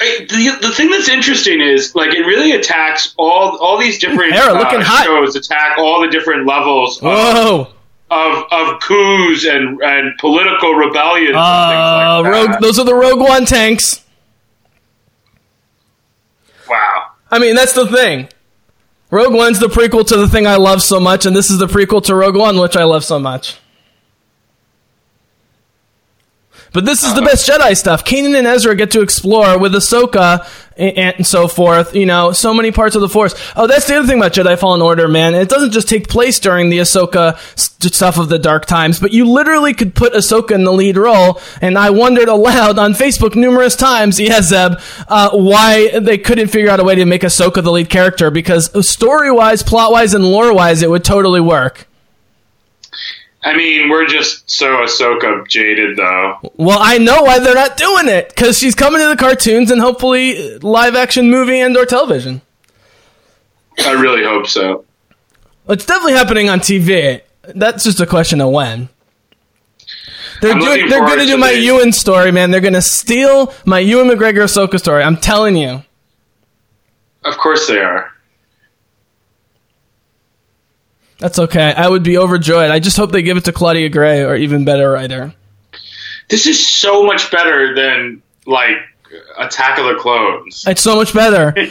I- 0.00 0.26
The, 0.28 0.58
the 0.62 0.70
thing 0.70 0.90
that's 0.90 1.08
interesting 1.08 1.60
is 1.60 1.94
like 1.94 2.14
it 2.14 2.24
really 2.24 2.52
attacks 2.52 3.14
all 3.18 3.58
all 3.58 3.78
these 3.78 3.98
different 3.98 4.32
Hera, 4.32 4.54
uh, 4.54 4.58
looking 4.58 4.80
hot. 4.80 5.04
shows 5.04 5.36
attack 5.36 5.76
all 5.78 6.00
the 6.00 6.08
different 6.08 6.46
levels 6.46 7.00
Whoa! 7.00 7.60
of 7.62 7.74
of 8.10 8.44
of 8.50 8.80
coups 8.80 9.44
and 9.46 9.80
and 9.82 10.16
political 10.18 10.72
rebellions. 10.74 11.36
Uh, 11.36 12.22
and 12.22 12.26
things 12.26 12.32
like 12.32 12.32
Rogue, 12.32 12.50
that. 12.52 12.60
those 12.60 12.78
are 12.78 12.84
the 12.84 12.94
Rogue 12.94 13.20
One 13.20 13.44
tanks. 13.46 14.04
wow. 16.68 17.06
I 17.30 17.38
mean, 17.38 17.54
that's 17.54 17.72
the 17.72 17.86
thing. 17.86 18.28
Rogue 19.10 19.34
One's 19.34 19.58
the 19.58 19.66
prequel 19.66 20.06
to 20.06 20.16
the 20.16 20.28
thing 20.28 20.46
I 20.46 20.56
love 20.56 20.82
so 20.82 21.00
much, 21.00 21.26
and 21.26 21.34
this 21.34 21.50
is 21.50 21.58
the 21.58 21.66
prequel 21.66 22.02
to 22.04 22.14
Rogue 22.14 22.36
One, 22.36 22.58
which 22.58 22.76
I 22.76 22.84
love 22.84 23.04
so 23.04 23.18
much. 23.18 23.58
But 26.72 26.84
this 26.84 27.02
is 27.02 27.14
the 27.14 27.22
best 27.22 27.48
Jedi 27.48 27.76
stuff. 27.76 28.04
Kanan 28.04 28.36
and 28.36 28.46
Ezra 28.46 28.76
get 28.76 28.92
to 28.92 29.00
explore 29.00 29.58
with 29.58 29.72
Ahsoka 29.74 30.48
and, 30.76 31.16
and 31.16 31.26
so 31.26 31.48
forth. 31.48 31.96
You 31.96 32.06
know, 32.06 32.32
so 32.32 32.54
many 32.54 32.70
parts 32.70 32.94
of 32.94 33.02
the 33.02 33.08
Force. 33.08 33.34
Oh, 33.56 33.66
that's 33.66 33.86
the 33.88 33.96
other 33.96 34.06
thing 34.06 34.18
about 34.18 34.32
Jedi 34.32 34.56
Fallen 34.58 34.80
Order, 34.80 35.08
man. 35.08 35.34
It 35.34 35.48
doesn't 35.48 35.72
just 35.72 35.88
take 35.88 36.08
place 36.08 36.38
during 36.38 36.70
the 36.70 36.78
Ahsoka 36.78 37.38
st- 37.58 37.92
stuff 37.92 38.18
of 38.18 38.28
the 38.28 38.38
Dark 38.38 38.66
Times, 38.66 39.00
but 39.00 39.12
you 39.12 39.24
literally 39.24 39.74
could 39.74 39.94
put 39.94 40.12
Ahsoka 40.12 40.52
in 40.52 40.64
the 40.64 40.72
lead 40.72 40.96
role. 40.96 41.40
And 41.60 41.76
I 41.76 41.90
wondered 41.90 42.28
aloud 42.28 42.78
on 42.78 42.92
Facebook 42.92 43.34
numerous 43.34 43.74
times, 43.74 44.20
yeah, 44.20 44.40
Zeb, 44.40 44.74
uh, 45.08 45.30
why 45.32 45.98
they 45.98 46.18
couldn't 46.18 46.48
figure 46.48 46.70
out 46.70 46.78
a 46.78 46.84
way 46.84 46.94
to 46.94 47.04
make 47.04 47.22
Ahsoka 47.22 47.64
the 47.64 47.72
lead 47.72 47.90
character 47.90 48.30
because 48.30 48.70
story 48.88 49.32
wise, 49.32 49.62
plot 49.64 49.90
wise, 49.90 50.14
and 50.14 50.24
lore 50.24 50.54
wise, 50.54 50.82
it 50.82 50.90
would 50.90 51.04
totally 51.04 51.40
work. 51.40 51.88
I 53.42 53.56
mean, 53.56 53.88
we're 53.88 54.06
just 54.06 54.50
so 54.50 54.76
Ahsoka 54.78 55.48
jaded, 55.48 55.96
though. 55.96 56.38
Well, 56.56 56.78
I 56.80 56.98
know 56.98 57.22
why 57.22 57.38
they're 57.38 57.54
not 57.54 57.76
doing 57.76 58.08
it 58.08 58.28
because 58.28 58.58
she's 58.58 58.74
coming 58.74 59.00
to 59.00 59.08
the 59.08 59.16
cartoons 59.16 59.70
and 59.70 59.80
hopefully 59.80 60.58
live 60.58 60.94
action 60.94 61.30
movie 61.30 61.58
and 61.60 61.74
or 61.76 61.86
television. 61.86 62.42
I 63.78 63.92
really 63.92 64.24
hope 64.24 64.46
so. 64.46 64.84
It's 65.68 65.86
definitely 65.86 66.14
happening 66.14 66.50
on 66.50 66.60
TV. 66.60 67.22
That's 67.54 67.84
just 67.84 68.00
a 68.00 68.06
question 68.06 68.40
of 68.42 68.50
when. 68.50 68.90
They're 70.42 70.58
doing. 70.58 70.88
They're 70.88 71.00
going 71.06 71.18
to 71.20 71.26
do 71.26 71.36
my 71.36 71.50
Ewan 71.50 71.92
story, 71.92 72.32
man. 72.32 72.50
They're 72.50 72.60
going 72.60 72.74
to 72.74 72.82
steal 72.82 73.54
my 73.64 73.78
Ewan 73.78 74.08
McGregor 74.08 74.44
Ahsoka 74.44 74.78
story. 74.78 75.02
I'm 75.02 75.16
telling 75.16 75.56
you. 75.56 75.82
Of 77.24 77.36
course 77.36 77.68
they 77.68 77.78
are. 77.78 78.12
That's 81.20 81.38
okay. 81.38 81.72
I 81.74 81.86
would 81.86 82.02
be 82.02 82.16
overjoyed. 82.18 82.70
I 82.70 82.80
just 82.80 82.96
hope 82.96 83.12
they 83.12 83.22
give 83.22 83.36
it 83.36 83.44
to 83.44 83.52
Claudia 83.52 83.90
Gray 83.90 84.24
or 84.24 84.34
even 84.34 84.64
better 84.64 84.90
writer. 84.90 85.34
This 86.28 86.46
is 86.46 86.66
so 86.66 87.04
much 87.04 87.30
better 87.30 87.74
than 87.74 88.22
like 88.46 88.78
Attack 89.38 89.78
of 89.78 89.86
the 89.86 89.94
Clones. 89.98 90.64
It's 90.66 90.80
so 90.82 90.96
much 90.96 91.12
better. 91.14 91.54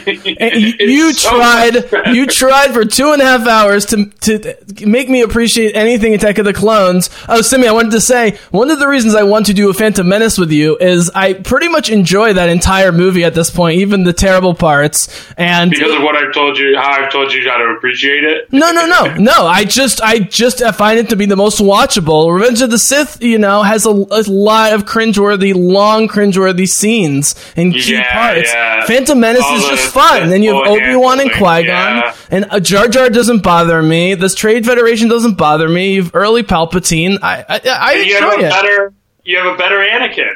You, 0.50 0.74
you 0.80 1.12
so 1.12 1.30
tried. 1.30 1.90
better. 1.90 2.12
You 2.12 2.26
tried 2.26 2.72
for 2.72 2.84
two 2.84 3.12
and 3.12 3.22
a 3.22 3.24
half 3.24 3.46
hours 3.46 3.86
to 3.86 4.06
to 4.06 4.86
make 4.86 5.08
me 5.08 5.22
appreciate 5.22 5.74
anything 5.76 6.14
Attack 6.14 6.38
of 6.38 6.44
the 6.44 6.52
Clones. 6.52 7.08
Oh, 7.28 7.40
Simi, 7.42 7.66
I 7.68 7.72
wanted 7.72 7.92
to 7.92 8.00
say 8.00 8.38
one 8.50 8.70
of 8.70 8.78
the 8.78 8.88
reasons 8.88 9.14
I 9.14 9.22
want 9.22 9.46
to 9.46 9.54
do 9.54 9.70
a 9.70 9.74
Phantom 9.74 10.06
Menace 10.08 10.38
with 10.38 10.50
you 10.50 10.76
is 10.78 11.10
I 11.14 11.34
pretty 11.34 11.68
much 11.68 11.88
enjoy 11.90 12.32
that 12.34 12.48
entire 12.48 12.92
movie 12.92 13.24
at 13.24 13.34
this 13.34 13.50
point, 13.50 13.78
even 13.78 14.04
the 14.04 14.12
terrible 14.12 14.54
parts. 14.54 15.08
And 15.36 15.70
Because 15.70 15.94
of 15.94 16.02
what 16.02 16.16
I've 16.16 16.32
told 16.34 16.58
you, 16.58 16.76
how 16.76 16.90
I've 16.90 17.12
told 17.12 17.32
you 17.32 17.48
how 17.48 17.58
to 17.58 17.64
appreciate 17.76 18.24
it. 18.24 18.52
no, 18.52 18.72
no, 18.72 18.86
no, 18.86 19.14
no. 19.18 19.46
I 19.46 19.64
just, 19.64 20.02
I 20.02 20.18
just 20.18 20.62
I 20.62 20.72
find 20.72 20.98
it 20.98 21.08
to 21.10 21.16
be 21.16 21.26
the 21.26 21.36
most 21.36 21.60
watchable. 21.60 22.32
Revenge 22.34 22.62
of 22.62 22.70
the 22.70 22.78
Sith, 22.78 23.22
you 23.22 23.38
know, 23.38 23.62
has 23.62 23.86
a, 23.86 23.90
a 23.90 24.22
lot 24.28 24.72
of 24.72 24.84
cringeworthy, 24.84 25.54
long 25.54 26.08
cringeworthy 26.08 26.68
scenes 26.68 27.29
and 27.56 27.72
key 27.72 27.92
Yeah, 27.94 28.12
parts. 28.12 28.52
yeah. 28.52 28.84
Phantom 28.86 29.18
Menace 29.20 29.42
All 29.44 29.56
is 29.56 29.64
just 29.68 29.92
fun. 29.92 30.28
Then 30.30 30.42
you 30.42 30.54
have 30.54 30.66
Obi 30.70 30.94
Wan 30.96 31.20
and 31.20 31.30
Qui 31.30 31.38
Gon, 31.38 31.64
yeah. 31.66 32.14
and 32.30 32.46
uh, 32.50 32.60
Jar 32.60 32.88
Jar 32.88 33.10
doesn't 33.10 33.42
bother 33.42 33.82
me. 33.82 34.14
This 34.14 34.34
Trade 34.34 34.64
Federation 34.66 35.08
doesn't 35.08 35.34
bother 35.34 35.68
me. 35.68 35.94
You've 35.94 36.14
early 36.14 36.42
Palpatine. 36.42 37.18
I, 37.22 37.44
I, 37.48 37.60
I 37.68 37.92
And 37.94 38.06
you 38.06 38.16
have 38.20 38.32
a 38.32 38.36
it. 38.46 38.50
better, 38.50 38.92
you 39.24 39.36
have 39.38 39.54
a 39.54 39.58
better 39.58 39.76
Anakin. 39.78 40.28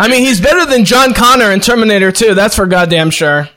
I 0.00 0.08
mean, 0.10 0.20
he's 0.22 0.40
better 0.40 0.66
than 0.66 0.84
John 0.84 1.14
Connor 1.14 1.50
in 1.50 1.60
Terminator 1.60 2.12
2. 2.12 2.34
That's 2.34 2.56
for 2.56 2.66
goddamn 2.66 3.10
sure. 3.10 3.48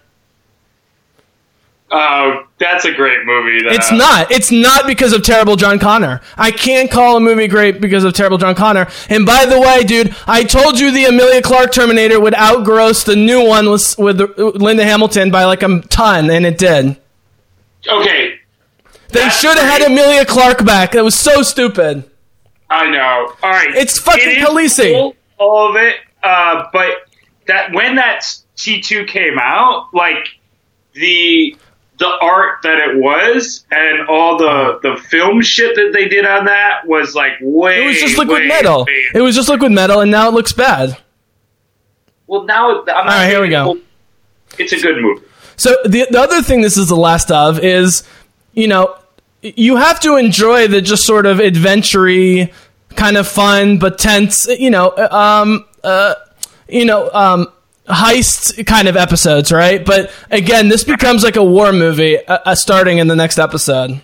Oh, 1.92 2.48
that's 2.58 2.84
a 2.86 2.92
great 2.94 3.26
movie. 3.26 3.62
Though. 3.64 3.70
It's 3.72 3.92
not. 3.92 4.32
It's 4.32 4.52
not 4.52 4.88
because 4.88 5.14
of 5.14 5.22
terrible 5.24 5.56
John 5.56 5.78
Connor. 5.78 6.20
I 6.36 6.50
can't 6.52 6.90
call 6.90 7.16
a 7.18 7.20
movie 7.20 7.48
great 7.48 7.80
because 7.80 8.04
of 8.04 8.14
terrible 8.14 8.38
John 8.40 8.56
Connor. 8.56 8.88
And 9.08 9.26
by 9.26 9.46
the 9.46 9.60
way, 9.62 9.84
dude, 9.84 10.16
I 10.26 10.44
told 10.44 10.80
you 10.80 10.92
the 10.92 11.06
Emilia 11.06 11.42
Clarke 11.44 11.72
Terminator 11.72 12.20
would 12.20 12.34
outgross 12.34 13.06
the 13.06 13.16
new 13.16 13.48
one 13.48 13.70
with, 13.70 13.98
with 14.00 14.20
Linda 14.40 14.84
Hamilton 14.84 15.30
by 15.30 15.44
like 15.46 15.62
a 15.62 15.82
ton, 15.82 16.30
and 16.32 16.46
it 16.46 16.58
did. 16.58 16.98
Okay, 17.88 18.40
They 19.10 19.30
should 19.30 19.56
have 19.58 19.82
had. 19.82 19.82
Emilia 19.84 20.26
Clarke 20.26 20.66
back. 20.66 20.94
That 20.94 21.04
was 21.04 21.14
so 21.14 21.44
stupid. 21.44 22.04
I 22.68 22.90
know. 22.90 23.32
All 23.44 23.52
right, 23.52 23.76
It's 23.76 24.00
fucking 24.00 24.28
It 24.28 24.38
Khaleesi. 24.40 24.92
cool, 24.92 25.16
all 25.38 25.70
of 25.70 25.76
it. 25.76 25.98
Uh, 26.24 26.64
but 26.74 26.90
that 27.46 27.72
when 27.74 27.96
that 27.98 28.26
T 28.58 28.82
two 28.82 29.06
came 29.06 29.38
out, 29.40 29.90
like 29.94 30.28
the 30.94 31.56
the 31.98 32.10
art 32.22 32.60
that 32.64 32.78
it 32.80 32.98
was 32.98 33.66
and 33.72 34.08
all 34.10 34.38
the 34.38 34.80
the 34.82 35.02
film 35.10 35.42
shit 35.42 35.76
that 35.76 35.92
they 35.94 36.08
did 36.10 36.26
on 36.26 36.46
that 36.46 36.86
was 36.86 37.16
like 37.16 37.34
way. 37.42 37.84
It 37.84 37.88
was 37.88 38.00
just 38.00 38.18
liquid 38.18 38.42
way, 38.42 38.48
metal. 38.48 38.86
way- 38.86 39.06
It 39.14 39.22
was 39.22 39.36
just 39.36 39.48
liquid 39.50 39.72
metal, 39.72 40.02
and 40.02 40.12
now 40.12 40.28
it 40.28 40.34
looks 40.34 40.52
bad. 40.52 40.98
well, 42.28 42.44
now 42.44 42.80
I'm 42.82 42.86
not 42.86 43.06
right, 43.06 43.30
here 43.30 43.42
we 43.42 43.50
go. 43.50 43.78
It's 44.58 44.74
a 44.74 44.78
good 44.80 45.02
movie. 45.02 45.22
So 45.58 45.76
the 45.86 46.08
the 46.10 46.20
other 46.20 46.42
thing 46.42 46.62
this 46.62 46.78
is 46.78 46.88
the 46.90 46.96
last 46.98 47.32
of 47.32 47.60
is, 47.60 48.04
you 48.54 48.68
know, 48.68 48.96
you 49.42 49.78
have 49.78 50.00
to 50.02 50.18
enjoy 50.18 50.68
the 50.68 50.82
just 50.82 51.06
sort 51.06 51.26
of 51.26 51.40
adventure 51.40 52.50
kind 52.96 53.18
of 53.18 53.28
fun 53.28 53.78
but 53.80 53.98
tense, 54.00 54.48
you 54.48 54.70
know, 54.70 54.96
um, 55.12 55.66
uh, 55.84 56.16
you 56.68 56.86
know, 56.86 57.10
um, 57.14 57.48
heist 57.88 58.66
kind 58.66 58.88
of 58.88 58.96
episodes, 58.98 59.52
right? 59.52 59.84
But 59.86 60.12
again, 60.32 60.70
this 60.70 60.84
becomes 60.84 61.24
like 61.24 61.36
a 61.36 61.44
war 61.44 61.72
movie 61.72 62.18
uh, 62.26 62.40
uh, 62.46 62.56
starting 62.56 62.98
in 62.98 63.08
the 63.08 63.16
next 63.16 63.38
episode. 63.40 64.02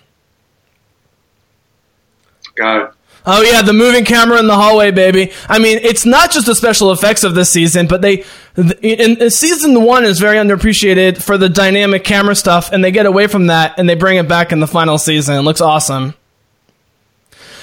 God. 2.54 2.92
Oh 3.24 3.40
yeah, 3.42 3.62
the 3.62 3.72
moving 3.72 4.04
camera 4.04 4.38
in 4.40 4.48
the 4.48 4.54
hallway, 4.56 4.90
baby. 4.90 5.30
I 5.48 5.60
mean, 5.60 5.78
it's 5.82 6.04
not 6.04 6.32
just 6.32 6.46
the 6.46 6.56
special 6.56 6.90
effects 6.90 7.22
of 7.22 7.36
this 7.36 7.50
season, 7.52 7.86
but 7.86 8.02
they, 8.02 8.24
in, 8.56 9.22
in 9.22 9.30
season 9.30 9.80
one 9.84 10.04
is 10.04 10.18
very 10.18 10.38
underappreciated 10.38 11.22
for 11.22 11.38
the 11.38 11.48
dynamic 11.48 12.02
camera 12.02 12.34
stuff, 12.34 12.72
and 12.72 12.82
they 12.82 12.90
get 12.90 13.06
away 13.06 13.28
from 13.28 13.46
that 13.46 13.78
and 13.78 13.88
they 13.88 13.94
bring 13.94 14.18
it 14.18 14.26
back 14.26 14.50
in 14.50 14.58
the 14.58 14.66
final 14.66 14.98
season. 14.98 15.36
It 15.36 15.42
looks 15.42 15.60
awesome. 15.60 16.14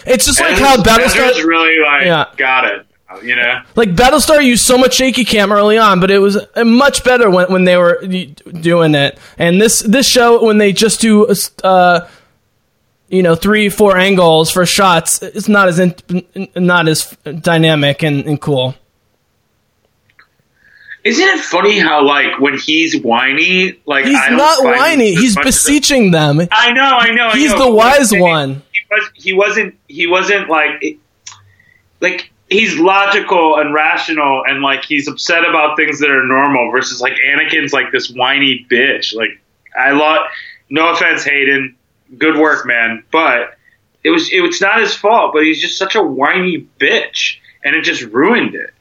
It's 0.06 0.26
just 0.26 0.40
like 0.40 0.58
how 0.58 0.78
Battlestar, 0.78 1.44
really 1.44 1.78
like 1.84 2.06
Yeah. 2.06 2.26
got 2.38 2.64
it. 2.66 2.86
You 3.24 3.36
know. 3.36 3.62
like 3.76 3.90
Battlestar 3.96 4.44
used 4.44 4.64
so 4.66 4.78
much 4.78 4.94
shaky 4.94 5.26
cam 5.26 5.52
early 5.52 5.78
on, 5.80 6.00
but 6.00 6.12
it 6.12 6.20
was 6.20 6.38
uh, 6.38 6.64
much 6.64 7.04
better 7.04 7.30
when, 7.30 7.52
when 7.52 7.64
they 7.64 7.76
were 7.76 8.00
doing 8.06 8.94
it. 8.94 9.18
And 9.38 9.60
this 9.60 9.80
this 9.80 10.08
show, 10.08 10.44
when 10.44 10.60
they 10.60 10.74
just 10.74 11.02
do, 11.02 11.28
uh, 11.64 12.08
you 13.10 13.24
know, 13.24 13.34
three 13.34 13.70
four 13.70 13.98
angles 13.98 14.52
for 14.52 14.64
shots, 14.66 15.24
it's 15.24 15.50
not 15.50 15.68
as 15.68 15.80
in, 15.80 15.96
not 16.56 16.88
as 16.88 17.18
dynamic 17.42 18.04
and, 18.04 18.26
and 18.26 18.40
cool. 18.40 18.76
Isn't 21.04 21.28
it 21.30 21.40
funny 21.40 21.80
how 21.80 22.06
like 22.06 22.40
when 22.40 22.58
he's 22.58 23.02
whiny, 23.02 23.80
like 23.86 24.06
He's 24.06 24.18
I 24.18 24.30
don't 24.30 24.38
not 24.38 24.64
whiny. 24.64 25.16
He's 25.16 25.36
beseeching 25.36 26.12
them. 26.12 26.42
I 26.52 26.74
know, 26.74 26.84
I 26.84 27.12
know. 27.12 27.28
I 27.30 27.38
He's 27.38 27.52
know, 27.52 27.58
the 27.58 27.64
but 27.66 27.74
what 27.74 27.86
I'm 27.94 28.00
wise 28.00 28.10
saying, 28.10 28.22
one. 28.22 28.62
He 28.74 28.80
was. 28.92 29.10
He 29.16 29.34
wasn't. 29.34 29.76
He 29.88 30.08
wasn't 30.08 30.50
like. 30.50 30.72
it- 30.82 30.98
Like 32.02 32.32
he's 32.50 32.78
logical 32.78 33.58
and 33.58 33.74
rational, 33.74 34.44
and 34.46 34.62
like 34.62 34.84
he's 34.84 35.08
upset 35.08 35.46
about 35.46 35.78
things 35.78 36.00
that 36.00 36.10
are 36.10 36.26
normal. 36.26 36.72
Versus 36.72 37.02
like 37.02 37.14
Anakin's 37.14 37.74
like 37.74 37.92
this 37.92 38.10
whiny 38.10 38.66
bitch. 38.70 39.16
Like 39.16 39.40
I 39.78 39.92
lot. 39.92 40.30
No 40.70 40.92
offense, 40.92 41.24
Hayden. 41.24 41.76
Good 42.18 42.38
work, 42.38 42.66
man. 42.66 43.04
But 43.12 43.56
it 44.04 44.10
was. 44.10 44.32
It 44.32 44.42
was 44.42 44.60
not 44.62 44.82
his 44.82 44.94
fault. 44.94 45.34
But 45.34 45.44
he's 45.44 45.62
just 45.62 45.78
such 45.78 45.96
a 45.96 46.04
whiny 46.04 46.68
bitch, 46.80 47.38
and 47.64 47.76
it 47.76 47.84
just 47.84 48.02
ruined 48.02 48.56
it. 48.56 48.74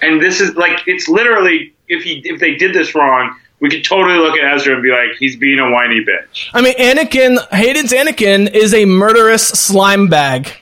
And 0.00 0.20
this 0.20 0.40
is 0.40 0.54
like 0.56 0.86
it's 0.86 1.08
literally 1.08 1.74
if 1.88 2.02
he 2.02 2.22
if 2.24 2.40
they 2.40 2.54
did 2.54 2.74
this 2.74 2.94
wrong, 2.94 3.36
we 3.60 3.70
could 3.70 3.84
totally 3.84 4.18
look 4.18 4.36
at 4.36 4.56
Ezra 4.56 4.74
and 4.74 4.82
be 4.82 4.90
like, 4.90 5.16
he's 5.18 5.36
being 5.36 5.60
a 5.60 5.70
whiny 5.70 6.04
bitch. 6.04 6.48
I 6.52 6.62
mean, 6.62 6.74
Anakin, 6.74 7.38
Hayden's 7.50 7.92
Anakin 7.92 8.52
is 8.52 8.74
a 8.74 8.84
murderous 8.86 9.46
slime 9.46 10.08
bag. 10.08 10.52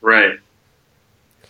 Right. 0.00 0.40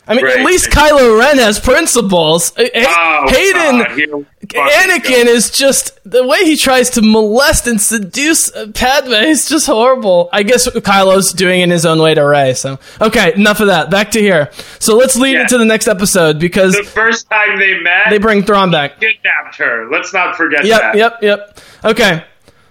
I 0.08 0.14
mean, 0.14 0.26
at 0.26 0.44
least 0.44 0.70
Kylo 0.70 1.18
Ren 1.18 1.38
has 1.38 1.58
principles. 1.58 2.52
Hay- 2.56 2.70
Oh, 2.76 3.26
Hayden, 3.28 3.78
God, 3.78 3.90
here 3.98 4.16
we 4.16 4.24
fucking 4.24 4.62
Anakin 4.62 5.24
go. 5.24 5.30
is 5.32 5.50
just 5.50 5.98
the 6.04 6.24
way 6.26 6.44
he 6.44 6.56
tries 6.56 6.90
to 6.90 7.02
molest 7.02 7.66
and 7.66 7.80
seduce 7.80 8.54
uh, 8.54 8.68
Padme 8.72 9.12
is 9.12 9.48
just 9.48 9.66
horrible. 9.66 10.28
I 10.32 10.44
guess 10.44 10.68
Kylo's 10.68 11.32
doing 11.32 11.60
in 11.62 11.70
his 11.70 11.84
own 11.84 12.00
way 12.00 12.14
to 12.14 12.22
Rey. 12.24 12.54
So, 12.54 12.78
okay, 13.00 13.32
enough 13.34 13.58
of 13.60 13.66
that. 13.66 13.90
Back 13.90 14.12
to 14.12 14.20
here. 14.20 14.50
So 14.78 14.96
let's 14.96 15.16
lead 15.16 15.32
Yeah. 15.34 15.42
into 15.42 15.58
the 15.58 15.64
next 15.64 15.88
episode 15.88 16.38
because 16.38 16.74
the 16.76 16.84
first 16.84 17.28
time 17.28 17.58
they 17.58 17.80
met, 17.80 18.04
they 18.10 18.18
bring 18.18 18.44
Thrawn 18.44 18.70
back. 18.70 19.00
kidnapped 19.00 19.56
her. 19.56 19.88
Let's 19.90 20.12
not 20.12 20.36
forget 20.36 20.64
Yep, 20.64 20.80
that. 20.80 20.96
yep, 20.96 21.18
yep. 21.22 21.60
Okay. 21.84 22.24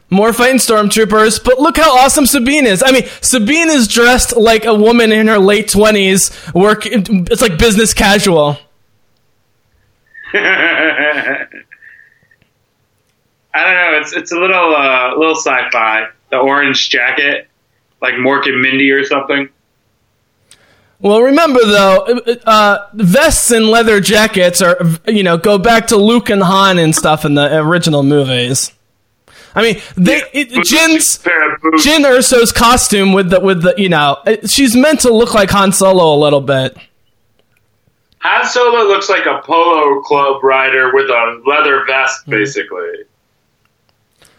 More 0.10 0.34
fighting 0.34 0.58
stormtroopers, 0.58 1.44
but 1.44 1.60
look 1.60 1.78
how 1.78 1.98
awesome 1.98 2.28
Sabine 2.28 2.68
is. 2.68 2.84
I 2.86 2.92
mean, 2.92 3.06
Sabine 3.22 3.70
is 3.70 3.88
dressed 3.88 4.38
like 4.38 4.66
a 4.66 4.74
woman 4.74 5.12
in 5.12 5.28
her 5.28 5.40
late 5.40 5.70
twenties. 5.70 6.32
Work, 6.54 6.86
it's 6.86 7.42
like 7.42 7.58
business 7.58 7.94
casual. 7.94 8.58
I 10.34 11.48
don't 13.54 13.74
know. 13.74 14.00
It's 14.02 14.14
it's 14.14 14.32
a 14.32 14.38
little 14.38 14.76
uh, 14.76 15.16
little 15.18 15.36
sci-fi. 15.36 16.08
The 16.30 16.38
orange 16.38 16.90
jacket, 16.90 17.48
like 18.02 18.16
Mork 18.16 18.48
and 18.48 18.62
Mindy 18.62 18.92
or 18.92 19.06
something. 19.06 19.50
Well, 21.00 21.22
remember 21.22 21.60
though, 21.60 22.20
uh, 22.46 22.90
vests 22.94 23.52
and 23.52 23.68
leather 23.68 24.00
jackets 24.00 24.62
are, 24.62 24.78
you 25.08 25.24
know, 25.24 25.38
go 25.38 25.58
back 25.58 25.88
to 25.88 25.98
Luke 25.98 26.30
and 26.30 26.42
Han 26.42 26.80
and 26.80 26.96
stuff 26.96 27.26
in 27.26 27.36
the 27.36 27.58
original 27.60 28.02
movies. 28.02 28.72
I 29.56 29.62
mean, 29.62 29.82
they, 29.96 30.22
it, 30.34 30.50
Jyn's 30.52 31.18
Pair 31.18 31.54
of 31.54 31.62
boots. 31.62 31.86
Jyn 31.86 32.02
Erso's 32.02 32.52
costume 32.52 33.14
with 33.14 33.30
the 33.30 33.40
with 33.40 33.62
the 33.62 33.74
you 33.78 33.90
know, 33.90 34.18
she's 34.46 34.76
meant 34.76 35.02
to 35.02 35.14
look 35.14 35.34
like 35.34 35.50
Han 35.52 35.72
Solo 35.72 36.14
a 36.14 36.20
little 36.20 36.42
bit. 36.42 36.78
Han 38.20 38.46
Solo 38.46 38.84
looks 38.88 39.10
like 39.10 39.26
a 39.26 39.42
polo 39.44 40.02
club 40.02 40.44
rider 40.44 40.92
with 40.94 41.10
a 41.10 41.42
leather 41.46 41.86
vest, 41.86 42.28
basically. 42.28 43.06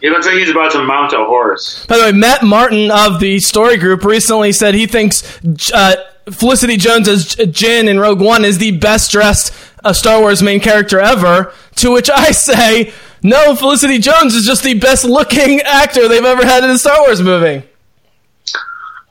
He 0.00 0.10
looks 0.10 0.26
like 0.26 0.34
he's 0.34 0.50
about 0.50 0.72
to 0.72 0.84
mount 0.84 1.14
a 1.14 1.24
horse. 1.24 1.86
By 1.86 1.96
the 1.96 2.02
way, 2.04 2.12
Matt 2.12 2.42
Martin 2.42 2.90
of 2.90 3.18
the 3.18 3.38
Story 3.38 3.78
Group 3.78 4.04
recently 4.04 4.52
said 4.52 4.74
he 4.74 4.86
thinks 4.86 5.40
uh, 5.72 5.96
Felicity 6.30 6.76
Jones 6.76 7.08
as 7.08 7.34
Jyn 7.36 7.88
in 7.88 7.98
Rogue 7.98 8.20
One 8.20 8.44
is 8.44 8.58
the 8.58 8.76
best 8.76 9.10
dressed 9.10 9.54
uh, 9.84 9.92
Star 9.92 10.20
Wars 10.20 10.42
main 10.42 10.60
character 10.60 11.00
ever. 11.00 11.52
To 11.76 11.92
which 11.92 12.10
I 12.10 12.30
say, 12.32 12.92
no, 13.22 13.54
Felicity 13.56 13.98
Jones 13.98 14.34
is 14.34 14.44
just 14.46 14.62
the 14.62 14.74
best 14.74 15.04
looking 15.04 15.60
actor 15.60 16.08
they've 16.08 16.24
ever 16.24 16.44
had 16.44 16.64
in 16.64 16.70
a 16.70 16.78
Star 16.78 17.00
Wars 17.00 17.22
movie. 17.22 17.62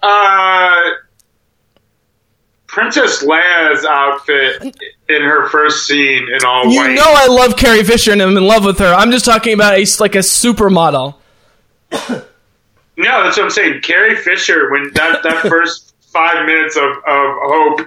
Uh, 0.02 0.82
Princess 2.68 3.24
Leia's 3.24 3.86
outfit 3.86 4.62
in 5.10 5.22
her 5.22 5.48
first 5.50 5.88
scene 5.88 6.28
in 6.34 6.46
all 6.46 6.66
You 6.68 6.80
white. 6.82 6.94
know 6.96 7.04
I 7.06 7.28
love 7.28 7.56
Carrie 7.58 7.84
Fisher 7.84 8.12
and 8.12 8.22
I'm 8.22 8.36
in 8.36 8.46
love 8.46 8.66
with 8.66 8.80
her. 8.80 8.94
I'm 8.94 9.12
just 9.12 9.26
talking 9.26 9.54
about 9.54 9.74
a 9.76 9.86
like 10.00 10.16
a 10.16 10.20
supermodel. 10.20 11.16
No, 12.98 13.24
that's 13.26 13.36
what 13.36 13.44
I'm 13.44 13.50
saying. 13.52 13.82
Carrie 13.82 14.16
Fisher, 14.16 14.72
when 14.72 14.90
that, 14.94 15.22
that 15.24 15.42
first 15.50 15.94
five 16.14 16.46
minutes 16.46 16.78
of, 16.78 16.84
of 16.84 16.96
Hope, 17.06 17.82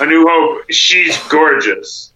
A 0.00 0.06
New 0.06 0.26
Hope, 0.28 0.64
she's 0.72 1.16
gorgeous. 1.28 2.09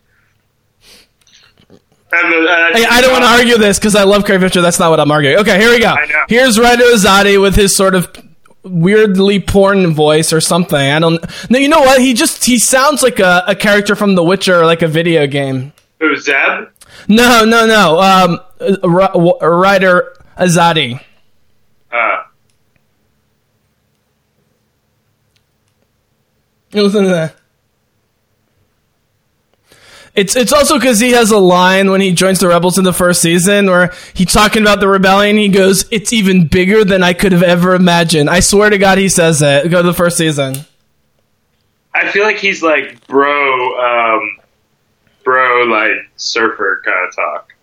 Uh, 2.14 2.70
Hey, 2.74 2.84
I 2.88 3.00
don't 3.00 3.12
want 3.12 3.24
to 3.24 3.30
argue 3.30 3.58
this 3.58 3.78
because 3.78 3.94
I 3.96 4.04
love 4.04 4.24
Carrie 4.24 4.40
Fisher. 4.40 4.60
That's 4.60 4.78
not 4.78 4.90
what 4.90 5.00
I'm 5.00 5.10
arguing. 5.10 5.38
Okay, 5.38 5.58
here 5.58 5.70
we 5.70 5.80
go. 5.80 5.94
Here's 6.28 6.58
Ryder 6.58 6.84
Azadi 6.84 7.40
with 7.40 7.54
his 7.56 7.76
sort 7.76 7.94
of 7.94 8.08
weirdly 8.62 9.40
porn 9.40 9.92
voice 9.94 10.32
or 10.32 10.40
something. 10.40 10.78
I 10.78 10.98
don't. 10.98 11.24
No, 11.50 11.58
you 11.58 11.68
know 11.68 11.80
what? 11.80 12.00
He 12.00 12.14
just 12.14 12.44
he 12.44 12.58
sounds 12.58 13.02
like 13.02 13.18
a, 13.20 13.44
a 13.48 13.54
character 13.54 13.94
from 13.96 14.14
The 14.14 14.22
Witcher, 14.24 14.60
or 14.60 14.66
like 14.66 14.82
a 14.82 14.88
video 14.88 15.26
game. 15.26 15.72
Who, 16.00 16.16
Zeb? 16.16 16.68
No, 17.08 17.44
no, 17.44 17.66
no. 17.66 18.00
Um, 18.00 18.40
uh, 18.60 19.48
Ryder 19.48 20.16
Azadi. 20.38 21.00
Uh, 21.92 22.22
Listen 26.72 27.04
to 27.04 27.10
that. 27.10 27.36
It's 30.14 30.36
it's 30.36 30.52
also 30.52 30.78
because 30.78 31.00
he 31.00 31.10
has 31.10 31.32
a 31.32 31.38
line 31.38 31.90
when 31.90 32.00
he 32.00 32.12
joins 32.12 32.38
the 32.38 32.46
rebels 32.46 32.78
in 32.78 32.84
the 32.84 32.92
first 32.92 33.20
season 33.20 33.66
where 33.66 33.92
he's 34.14 34.32
talking 34.32 34.62
about 34.62 34.78
the 34.78 34.86
rebellion. 34.88 35.36
He 35.36 35.48
goes, 35.48 35.86
"It's 35.90 36.12
even 36.12 36.46
bigger 36.46 36.84
than 36.84 37.02
I 37.02 37.14
could 37.14 37.32
have 37.32 37.42
ever 37.42 37.74
imagined." 37.74 38.30
I 38.30 38.38
swear 38.40 38.70
to 38.70 38.78
God, 38.78 38.98
he 38.98 39.08
says 39.08 39.42
it. 39.42 39.68
Go 39.70 39.82
to 39.82 39.88
the 39.88 39.94
first 39.94 40.16
season. 40.16 40.66
I 41.92 42.10
feel 42.10 42.22
like 42.22 42.36
he's 42.36 42.62
like 42.62 43.04
bro, 43.08 43.80
um, 43.80 44.38
bro, 45.24 45.64
like 45.64 46.10
surfer 46.16 46.82
kind 46.84 47.08
of 47.08 47.16
talk. 47.16 47.53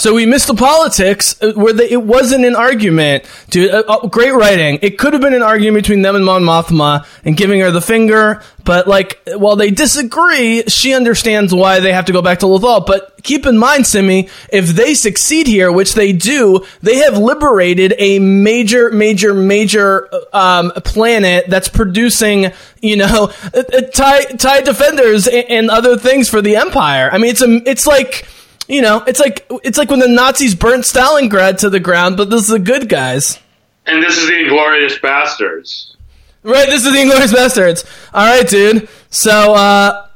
So 0.00 0.14
we 0.14 0.24
missed 0.24 0.46
the 0.46 0.54
politics 0.54 1.36
uh, 1.42 1.52
where 1.52 1.74
they, 1.74 1.90
it 1.90 2.02
wasn't 2.02 2.46
an 2.46 2.56
argument, 2.56 3.24
dude. 3.50 3.70
Uh, 3.70 3.84
uh, 3.86 4.06
great 4.06 4.32
writing. 4.32 4.78
It 4.80 4.96
could 4.96 5.12
have 5.12 5.20
been 5.20 5.34
an 5.34 5.42
argument 5.42 5.84
between 5.84 6.00
them 6.00 6.16
and 6.16 6.24
Mon 6.24 6.42
Mothma 6.42 7.06
and 7.22 7.36
giving 7.36 7.60
her 7.60 7.70
the 7.70 7.82
finger, 7.82 8.42
but 8.64 8.88
like 8.88 9.20
while 9.26 9.56
they 9.56 9.70
disagree, 9.70 10.62
she 10.68 10.94
understands 10.94 11.54
why 11.54 11.80
they 11.80 11.92
have 11.92 12.06
to 12.06 12.14
go 12.14 12.22
back 12.22 12.38
to 12.38 12.46
Lothal. 12.46 12.86
But 12.86 13.22
keep 13.22 13.44
in 13.44 13.58
mind, 13.58 13.86
Simi, 13.86 14.30
if 14.50 14.68
they 14.68 14.94
succeed 14.94 15.46
here, 15.46 15.70
which 15.70 15.92
they 15.92 16.14
do, 16.14 16.64
they 16.80 16.96
have 16.96 17.18
liberated 17.18 17.92
a 17.98 18.20
major, 18.20 18.90
major, 18.90 19.34
major 19.34 20.08
um, 20.32 20.70
planet 20.76 21.44
that's 21.48 21.68
producing, 21.68 22.52
you 22.80 22.96
know, 22.96 23.30
uh, 23.52 23.62
uh, 23.70 23.80
tie 23.92 24.22
tie 24.22 24.62
defenders 24.62 25.28
and, 25.28 25.50
and 25.50 25.70
other 25.70 25.98
things 25.98 26.30
for 26.30 26.40
the 26.40 26.56
Empire. 26.56 27.10
I 27.12 27.18
mean, 27.18 27.32
it's 27.32 27.42
a, 27.42 27.68
it's 27.68 27.86
like 27.86 28.26
you 28.70 28.82
know, 28.82 29.02
it's 29.06 29.18
like 29.18 29.46
it's 29.64 29.76
like 29.76 29.90
when 29.90 29.98
the 29.98 30.08
Nazis 30.08 30.54
burnt 30.54 30.84
Stalingrad 30.84 31.58
to 31.58 31.70
the 31.70 31.80
ground, 31.80 32.16
but 32.16 32.30
this 32.30 32.42
is 32.42 32.48
the 32.48 32.58
good 32.58 32.88
guys. 32.88 33.38
And 33.86 34.02
this 34.02 34.16
is 34.16 34.28
the 34.28 34.38
Inglorious 34.38 34.98
Bastards. 34.98 35.96
Right, 36.42 36.68
this 36.68 36.86
is 36.86 36.92
the 36.92 37.00
Inglorious 37.00 37.32
Bastards. 37.32 37.84
All 38.14 38.26
right, 38.26 38.48
dude. 38.48 38.88
So, 39.10 39.54
uh, 39.54 40.06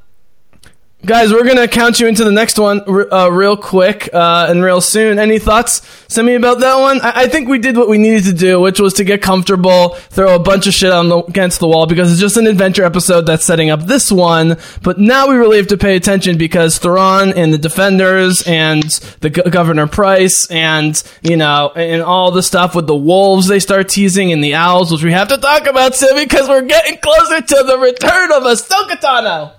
guys, 1.05 1.33
we're 1.33 1.45
gonna 1.45 1.69
count 1.69 2.01
you 2.01 2.07
into 2.07 2.25
the 2.25 2.33
next 2.33 2.59
one 2.59 2.83
uh, 3.12 3.31
real 3.31 3.57
quick 3.57 4.09
uh, 4.12 4.47
and 4.49 4.62
real 4.62 4.81
soon. 4.81 5.19
Any 5.19 5.38
thoughts, 5.38 5.83
me 6.17 6.35
about 6.35 6.61
that 6.61 6.77
one? 6.81 7.01
I-, 7.03 7.23
I 7.23 7.29
think 7.29 7.49
we 7.49 7.59
did 7.59 7.77
what 7.77 7.88
we 7.88 7.99
needed 7.99 8.25
to 8.25 8.33
do, 8.33 8.61
which 8.61 8.81
was 8.81 8.95
to 8.95 9.05
get 9.05 9.21
comfortable, 9.21 9.90
throw 10.11 10.35
a 10.35 10.38
bunch 10.38 10.67
of 10.67 10.75
shit 10.75 10.93
on 10.93 11.09
the- 11.09 11.19
against 11.25 11.61
the 11.61 11.69
wall 11.69 11.87
because 11.87 12.11
it's 12.11 12.21
just 12.21 12.37
an 12.37 12.47
adventure 12.47 12.85
episode 12.85 13.23
that's 13.23 13.45
setting 13.45 13.71
up 13.71 13.83
this 13.83 14.11
one. 14.11 14.57
But 14.83 14.99
now 14.99 15.29
we 15.29 15.37
really 15.37 15.57
have 15.59 15.67
to 15.69 15.77
pay 15.77 15.97
attention 15.97 16.38
because 16.38 16.79
Thrawn 16.79 17.33
and 17.33 17.53
the 17.53 17.59
Defenders 17.59 18.43
and 18.47 18.83
the 19.21 19.31
Governor 19.31 19.87
Pryce 19.87 20.47
and 20.51 21.01
you 21.23 21.37
know 21.37 21.73
and 21.75 22.03
all 22.03 22.31
the 22.31 22.43
stuff 22.43 22.75
with 22.75 22.87
the 22.87 22.97
wolves 22.97 23.49
they 23.49 23.61
start 23.61 23.88
teasing 23.88 24.33
and 24.33 24.43
the 24.43 24.55
owls, 24.55 24.93
which 24.93 25.03
we 25.03 25.12
have 25.12 25.29
to 25.29 25.38
talk 25.38 25.67
about, 25.67 25.95
Sim, 25.95 26.17
because 26.17 26.49
we're 26.49 26.62
getting 26.62 26.99
closer 26.99 27.40
to 27.40 27.62
the 27.67 27.79
return 27.79 28.33
of 28.33 28.45
a 28.45 28.55
Tano. 28.55 29.53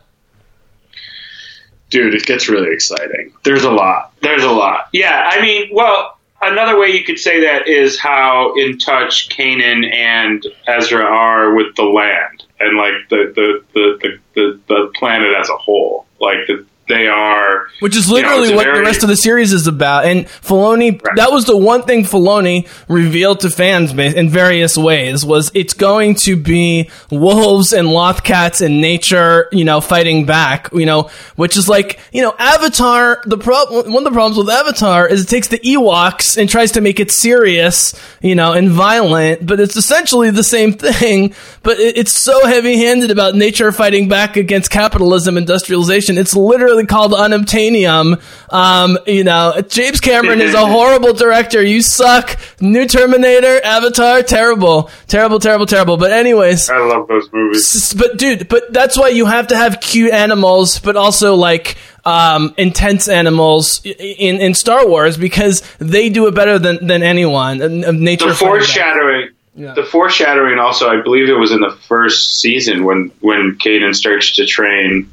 Dude, 1.96 2.14
it 2.14 2.26
gets 2.26 2.50
really 2.50 2.74
exciting. 2.74 3.32
There's 3.46 3.64
a 3.64 3.72
lot. 3.72 4.12
There's 4.22 4.44
a 4.44 4.52
lot. 4.52 4.90
Yeah, 4.92 5.30
I 5.32 5.42
mean, 5.42 5.70
well, 5.72 6.18
another 6.42 6.78
way 6.78 6.90
you 6.90 7.06
could 7.06 7.18
say 7.18 7.40
that 7.46 7.70
is 7.70 7.98
how 7.98 8.54
in 8.56 8.78
touch 8.80 9.30
Kanan 9.30 9.90
and 9.90 10.46
Ezra 10.68 11.06
are 11.06 11.54
with 11.54 11.74
the 11.78 11.84
land 11.84 12.44
and 12.60 12.78
like 12.78 13.08
the 13.10 13.32
the 13.34 13.64
the, 13.74 13.98
the, 14.02 14.20
the, 14.34 14.60
the 14.68 14.92
planet 14.96 15.34
as 15.40 15.48
a 15.48 15.56
whole. 15.56 16.06
Like 16.20 16.48
the, 16.48 16.66
they 16.88 17.08
are 17.08 17.68
Which 17.80 17.96
is 17.96 18.08
you 18.08 18.22
know, 18.22 18.38
literally 18.38 18.44
it's 18.44 18.52
a 18.52 18.56
what 18.56 18.76
the 18.76 18.82
rest 18.82 19.04
of 19.04 19.10
the 19.10 19.16
series 19.18 19.54
is 19.54 19.66
about. 19.68 20.06
And 20.06 20.26
Filoni, 20.28 21.02
Right. 21.04 21.16
that 21.16 21.32
was 21.32 21.46
the 21.46 21.58
one 21.58 21.82
thing 21.84 22.04
Filoni 22.04 22.68
revealed 22.88 23.40
to 23.42 23.50
fans 23.50 23.92
in 23.92 24.30
various 24.30 24.78
ways 24.78 25.26
was 25.26 25.52
it's 25.56 25.74
going 25.74 26.16
to 26.16 26.36
be 26.36 26.90
wolves 27.10 27.74
and 27.74 27.88
lothcats 27.88 28.64
and 28.64 28.82
nature, 28.82 29.48
you 29.52 29.64
know, 29.64 29.82
fighting 29.82 30.26
back, 30.26 30.70
you 30.74 30.86
know, 30.86 31.10
which 31.36 31.58
is 31.58 31.68
like, 31.68 32.00
you 32.12 32.22
know, 32.22 32.36
Avatar, 32.38 33.22
the 33.26 33.38
problem, 33.38 33.92
one 33.92 34.06
of 34.06 34.12
the 34.14 34.16
problems 34.16 34.38
with 34.38 34.50
Avatar 34.50 35.08
is 35.08 35.24
it 35.24 35.28
takes 35.28 35.48
the 35.48 35.60
Ewoks 35.60 36.38
and 36.38 36.48
tries 36.50 36.72
to 36.74 36.82
make 36.82 37.00
it 37.00 37.12
serious, 37.12 38.00
you 38.22 38.36
know, 38.36 38.54
and 38.54 38.70
violent, 38.70 39.46
but 39.46 39.60
it's 39.60 39.76
essentially 39.76 40.30
the 40.30 40.44
same 40.44 40.74
thing, 40.74 41.34
but 41.64 41.80
it, 41.80 41.98
it's 41.98 42.14
so 42.14 42.46
heavy 42.46 42.78
handed 42.78 43.10
about 43.10 43.34
nature 43.36 43.72
fighting 43.72 44.08
back 44.08 44.38
against 44.38 44.70
capitalism, 44.70 45.38
industrialization. 45.38 46.18
It's 46.18 46.36
literally 46.36 46.75
called 46.84 47.14
unobtainium. 47.14 48.22
Um, 48.54 48.98
you 49.08 49.24
know, 49.24 49.62
James 49.68 50.00
Cameron 50.00 50.42
is 50.42 50.54
a 50.54 50.66
horrible 50.66 51.14
director. 51.14 51.62
You 51.64 51.82
suck. 51.82 52.38
New 52.60 52.86
Terminator, 52.88 53.60
Avatar, 53.64 54.22
terrible, 54.22 54.90
terrible, 55.08 55.40
terrible, 55.40 55.66
terrible. 55.66 55.98
But 55.98 56.12
anyways, 56.12 56.70
I 56.70 56.80
love 56.80 57.08
those 57.08 57.32
movies. 57.32 57.94
but 57.94 58.18
dude, 58.18 58.48
but 58.48 58.72
that's 58.74 58.98
why 58.98 59.10
you 59.10 59.26
have 59.26 59.48
to 59.48 59.58
have 59.58 59.80
cute 59.80 60.12
animals, 60.12 60.80
but 60.80 60.96
also 60.96 61.36
like 61.36 61.78
um, 62.06 62.54
intense 62.58 63.08
animals 63.08 63.82
in 63.86 64.42
in 64.42 64.54
Star 64.54 64.88
Wars 64.88 65.18
because 65.18 65.62
they 65.80 66.10
do 66.10 66.28
it 66.28 66.36
better 66.36 66.60
than 66.60 66.86
than 66.86 67.04
anyone. 67.04 67.58
Nature 68.04 68.30
The 68.30 68.36
foreshadowing. 68.36 69.30
The 69.58 69.88
foreshadowing 69.90 70.60
also, 70.60 70.90
I 70.90 71.02
believe 71.02 71.30
it 71.30 71.40
was 71.40 71.52
in 71.52 71.62
the 71.62 71.72
first 71.88 72.42
season 72.42 72.84
when 72.84 73.12
when 73.22 73.58
Caden 73.58 73.96
starts 73.96 74.36
to 74.36 74.46
train 74.46 75.10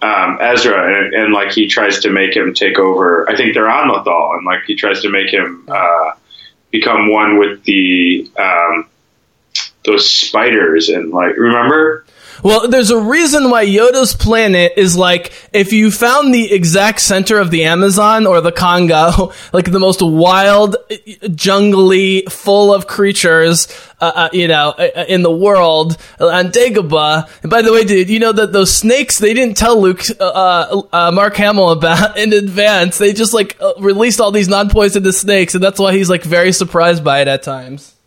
um, 0.00 0.38
Ezra, 0.40 0.96
and, 0.96 1.14
and 1.14 1.32
like 1.32 1.52
he 1.52 1.66
tries 1.66 2.00
to 2.00 2.10
make 2.10 2.34
him 2.34 2.54
take 2.54 2.78
over. 2.78 3.28
I 3.28 3.36
think 3.36 3.54
they're 3.54 3.70
on 3.70 3.90
Lothal, 3.90 4.36
and 4.36 4.46
like 4.46 4.64
he 4.66 4.76
tries 4.76 5.02
to 5.02 5.10
make 5.10 5.32
him 5.32 5.64
uh, 5.68 6.12
become 6.70 7.10
one 7.10 7.38
with 7.38 7.64
the 7.64 8.30
um, 8.38 8.88
those 9.84 10.10
spiders, 10.10 10.88
and 10.88 11.10
like 11.10 11.36
remember. 11.36 12.04
Well, 12.42 12.68
there's 12.68 12.90
a 12.90 13.00
reason 13.00 13.50
why 13.50 13.66
Yoda's 13.66 14.14
planet 14.14 14.72
is 14.76 14.96
like 14.96 15.32
if 15.52 15.72
you 15.72 15.90
found 15.90 16.32
the 16.32 16.52
exact 16.52 17.00
center 17.00 17.38
of 17.38 17.50
the 17.50 17.64
Amazon 17.64 18.26
or 18.26 18.40
the 18.40 18.52
Congo, 18.52 19.32
like 19.52 19.70
the 19.70 19.80
most 19.80 20.00
wild, 20.02 20.76
jungly, 21.34 22.22
full 22.30 22.72
of 22.72 22.86
creatures, 22.86 23.68
uh, 24.00 24.12
uh, 24.14 24.28
you 24.32 24.46
know, 24.46 24.70
uh, 24.78 25.04
in 25.08 25.22
the 25.22 25.30
world 25.30 25.96
on 26.20 26.52
Dagobah. 26.52 27.28
And 27.42 27.50
by 27.50 27.62
the 27.62 27.72
way, 27.72 27.84
dude, 27.84 28.08
you 28.08 28.20
know 28.20 28.32
that 28.32 28.52
those 28.52 28.74
snakes 28.74 29.18
they 29.18 29.34
didn't 29.34 29.56
tell 29.56 29.80
Luke, 29.80 30.02
uh, 30.20 30.82
uh, 30.92 31.10
Mark 31.12 31.36
Hamill 31.36 31.70
about 31.70 32.16
in 32.18 32.32
advance. 32.32 32.98
They 32.98 33.12
just 33.12 33.34
like 33.34 33.56
uh, 33.60 33.72
released 33.78 34.20
all 34.20 34.30
these 34.30 34.48
non-poisonous 34.48 35.20
snakes, 35.20 35.54
and 35.54 35.62
that's 35.62 35.80
why 35.80 35.92
he's 35.92 36.08
like 36.08 36.22
very 36.22 36.52
surprised 36.52 37.02
by 37.02 37.20
it 37.20 37.28
at 37.28 37.42
times. 37.42 37.97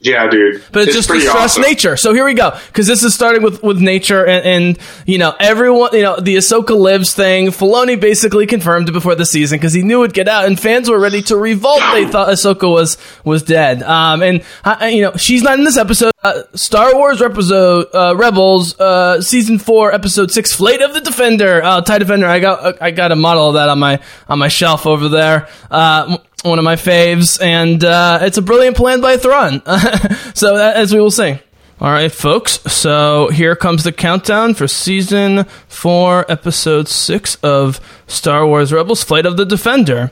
Yeah, 0.00 0.28
dude. 0.28 0.62
But 0.70 0.84
it's, 0.84 0.94
just 0.94 1.08
pretty 1.08 1.24
distrust 1.24 1.58
awesome. 1.58 1.62
nature. 1.62 1.96
So 1.96 2.14
here 2.14 2.24
we 2.24 2.34
go. 2.34 2.56
Because 2.68 2.86
this 2.86 3.02
is 3.02 3.14
starting 3.14 3.42
with, 3.42 3.64
with 3.64 3.80
nature 3.80 4.24
and, 4.24 4.44
and, 4.46 4.78
you 5.06 5.18
know, 5.18 5.34
everyone, 5.40 5.90
you 5.92 6.02
know, 6.02 6.20
the 6.20 6.36
Ahsoka 6.36 6.78
lives 6.78 7.14
thing. 7.14 7.48
Filoni 7.48 8.00
basically 8.00 8.46
confirmed 8.46 8.88
it 8.88 8.92
before 8.92 9.16
the 9.16 9.26
season 9.26 9.58
because 9.58 9.72
he 9.72 9.82
knew 9.82 10.04
it'd 10.04 10.14
get 10.14 10.28
out 10.28 10.44
and 10.44 10.58
fans 10.58 10.88
were 10.88 11.00
ready 11.00 11.20
to 11.22 11.36
revolt. 11.36 11.80
They 11.92 12.06
thought 12.06 12.28
Ahsoka 12.28 12.70
was, 12.70 12.96
was 13.24 13.42
dead. 13.42 13.82
Um, 13.82 14.22
and, 14.22 14.44
uh, 14.64 14.88
you 14.88 15.02
know, 15.02 15.16
she's 15.16 15.42
not 15.42 15.58
in 15.58 15.64
this 15.64 15.76
episode. 15.76 16.12
Uh, 16.22 16.42
Star 16.54 16.94
Wars 16.94 17.20
episode, 17.20 17.88
uh, 17.92 18.14
Rebels, 18.16 18.78
uh, 18.78 19.20
season 19.20 19.58
four, 19.58 19.92
episode 19.92 20.30
six, 20.30 20.54
Flight 20.54 20.80
of 20.80 20.94
the 20.94 21.00
Defender, 21.00 21.60
uh, 21.62 21.80
TIE 21.80 21.98
Defender. 21.98 22.26
I 22.26 22.38
got, 22.38 22.80
I 22.80 22.92
got 22.92 23.10
a 23.10 23.16
model 23.16 23.48
of 23.48 23.54
that 23.54 23.68
on 23.68 23.80
my, 23.80 24.00
on 24.28 24.38
my 24.38 24.48
shelf 24.48 24.86
over 24.86 25.08
there. 25.08 25.48
Uh, 25.72 26.18
one 26.42 26.58
of 26.58 26.64
my 26.64 26.76
faves, 26.76 27.40
and 27.42 27.82
uh, 27.82 28.20
it's 28.22 28.38
a 28.38 28.42
brilliant 28.42 28.76
plan 28.76 29.00
by 29.00 29.16
Thrawn. 29.16 29.62
so 30.34 30.56
that, 30.56 30.76
as 30.76 30.92
we 30.92 31.00
will 31.00 31.10
see. 31.10 31.38
All 31.80 31.92
right, 31.92 32.10
folks. 32.10 32.60
So 32.72 33.28
here 33.28 33.54
comes 33.54 33.84
the 33.84 33.92
countdown 33.92 34.54
for 34.54 34.66
season 34.66 35.44
four, 35.68 36.30
episode 36.30 36.88
six 36.88 37.36
of 37.36 37.80
Star 38.06 38.46
Wars 38.46 38.72
Rebels: 38.72 39.04
Flight 39.04 39.26
of 39.26 39.36
the 39.36 39.44
Defender. 39.44 40.10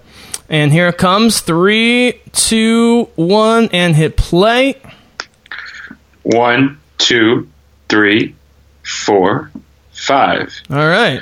And 0.48 0.72
here 0.72 0.86
it 0.88 0.98
comes 0.98 1.40
three, 1.40 2.20
two, 2.32 3.08
one, 3.16 3.68
and 3.72 3.96
hit 3.96 4.16
play. 4.16 4.80
One, 6.22 6.80
two, 6.98 7.48
three, 7.88 8.36
four, 8.84 9.50
five. 9.92 10.54
All 10.70 10.76
right. 10.76 11.20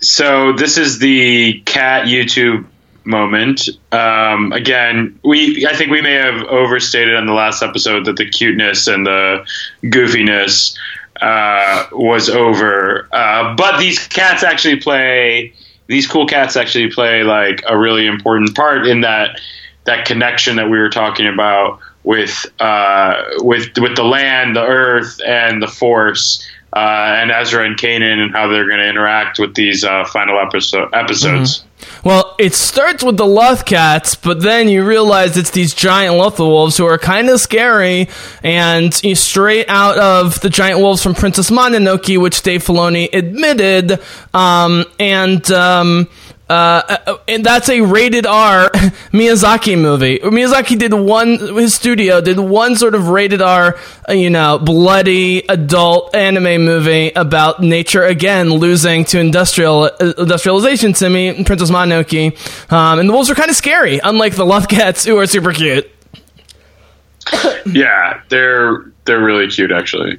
So 0.00 0.54
this 0.54 0.76
is 0.76 0.98
the 0.98 1.60
cat 1.64 2.06
YouTube 2.06 2.66
moment. 3.04 3.68
Um, 3.92 4.52
again, 4.52 5.18
we 5.24 5.66
I 5.66 5.74
think 5.74 5.90
we 5.90 6.02
may 6.02 6.14
have 6.14 6.42
overstated 6.44 7.14
on 7.16 7.26
the 7.26 7.32
last 7.32 7.62
episode 7.62 8.06
that 8.06 8.16
the 8.16 8.28
cuteness 8.28 8.86
and 8.86 9.06
the 9.06 9.46
goofiness 9.84 10.76
uh, 11.20 11.86
was 11.92 12.28
over, 12.28 13.08
uh, 13.12 13.54
but 13.54 13.78
these 13.78 14.06
cats 14.08 14.42
actually 14.42 14.76
play. 14.76 15.52
These 15.86 16.06
cool 16.06 16.26
cats 16.26 16.56
actually 16.56 16.90
play 16.90 17.22
like 17.22 17.62
a 17.68 17.76
really 17.78 18.06
important 18.06 18.54
part 18.54 18.86
in 18.86 19.02
that 19.02 19.38
that 19.84 20.06
connection 20.06 20.56
that 20.56 20.70
we 20.70 20.78
were 20.78 20.88
talking 20.88 21.26
about 21.26 21.78
with 22.04 22.46
uh, 22.58 23.22
with 23.38 23.76
with 23.78 23.96
the 23.96 24.04
land, 24.04 24.56
the 24.56 24.64
earth, 24.64 25.20
and 25.26 25.62
the 25.62 25.68
force. 25.68 26.46
Uh, 26.76 27.18
and 27.20 27.30
Ezra 27.30 27.64
and 27.64 27.76
Kanan 27.76 28.18
and 28.18 28.32
how 28.32 28.48
they're 28.48 28.66
going 28.66 28.80
to 28.80 28.88
interact 28.88 29.38
with 29.38 29.54
these 29.54 29.84
uh, 29.84 30.04
final 30.06 30.40
episode 30.40 30.92
episodes. 30.92 31.62
Well, 32.04 32.34
it 32.38 32.52
starts 32.52 33.02
with 33.02 33.16
the 33.16 33.26
Loth 33.26 33.64
cats, 33.64 34.14
but 34.14 34.42
then 34.42 34.68
you 34.68 34.84
realize 34.84 35.38
it's 35.38 35.50
these 35.50 35.72
giant 35.72 36.16
Loth 36.16 36.38
wolves 36.38 36.76
who 36.76 36.84
are 36.84 36.98
kind 36.98 37.30
of 37.30 37.40
scary, 37.40 38.08
and 38.42 39.02
you 39.02 39.14
straight 39.14 39.70
out 39.70 39.96
of 39.96 40.38
the 40.40 40.50
giant 40.50 40.80
wolves 40.80 41.02
from 41.02 41.14
Princess 41.14 41.50
Mononoke, 41.50 42.18
which 42.20 42.42
Dave 42.42 42.62
Filoni 42.62 43.08
admitted, 43.12 44.00
um, 44.34 44.84
and. 44.98 45.50
Um, 45.50 46.08
uh, 46.48 47.16
and 47.26 47.44
that's 47.44 47.70
a 47.70 47.80
rated 47.80 48.26
R 48.26 48.68
Miyazaki 49.12 49.80
movie. 49.80 50.18
Miyazaki 50.18 50.78
did 50.78 50.92
one, 50.92 51.38
his 51.38 51.74
studio 51.74 52.20
did 52.20 52.38
one 52.38 52.76
sort 52.76 52.94
of 52.94 53.08
rated 53.08 53.40
R, 53.40 53.78
uh, 54.08 54.12
you 54.12 54.28
know, 54.28 54.58
bloody 54.58 55.38
adult 55.48 56.14
anime 56.14 56.64
movie 56.64 57.12
about 57.16 57.60
nature 57.60 58.04
again 58.04 58.50
losing 58.50 59.06
to 59.06 59.18
industrial 59.18 59.84
uh, 59.84 60.12
industrialization 60.18 60.92
to 60.94 61.08
me, 61.08 61.44
Princess 61.44 61.70
Mononoke. 61.70 62.70
Um, 62.70 62.98
and 62.98 63.08
the 63.08 63.12
wolves 63.12 63.30
are 63.30 63.34
kind 63.34 63.48
of 63.48 63.56
scary, 63.56 64.00
unlike 64.04 64.36
the 64.36 64.44
Loth 64.44 64.68
Cats, 64.68 65.04
who 65.04 65.16
are 65.18 65.26
super 65.26 65.52
cute. 65.52 65.90
yeah, 67.66 68.20
they're 68.28 68.92
they're 69.06 69.22
really 69.22 69.48
cute 69.48 69.72
actually. 69.72 70.18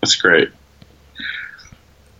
That's 0.00 0.14
great. 0.16 0.50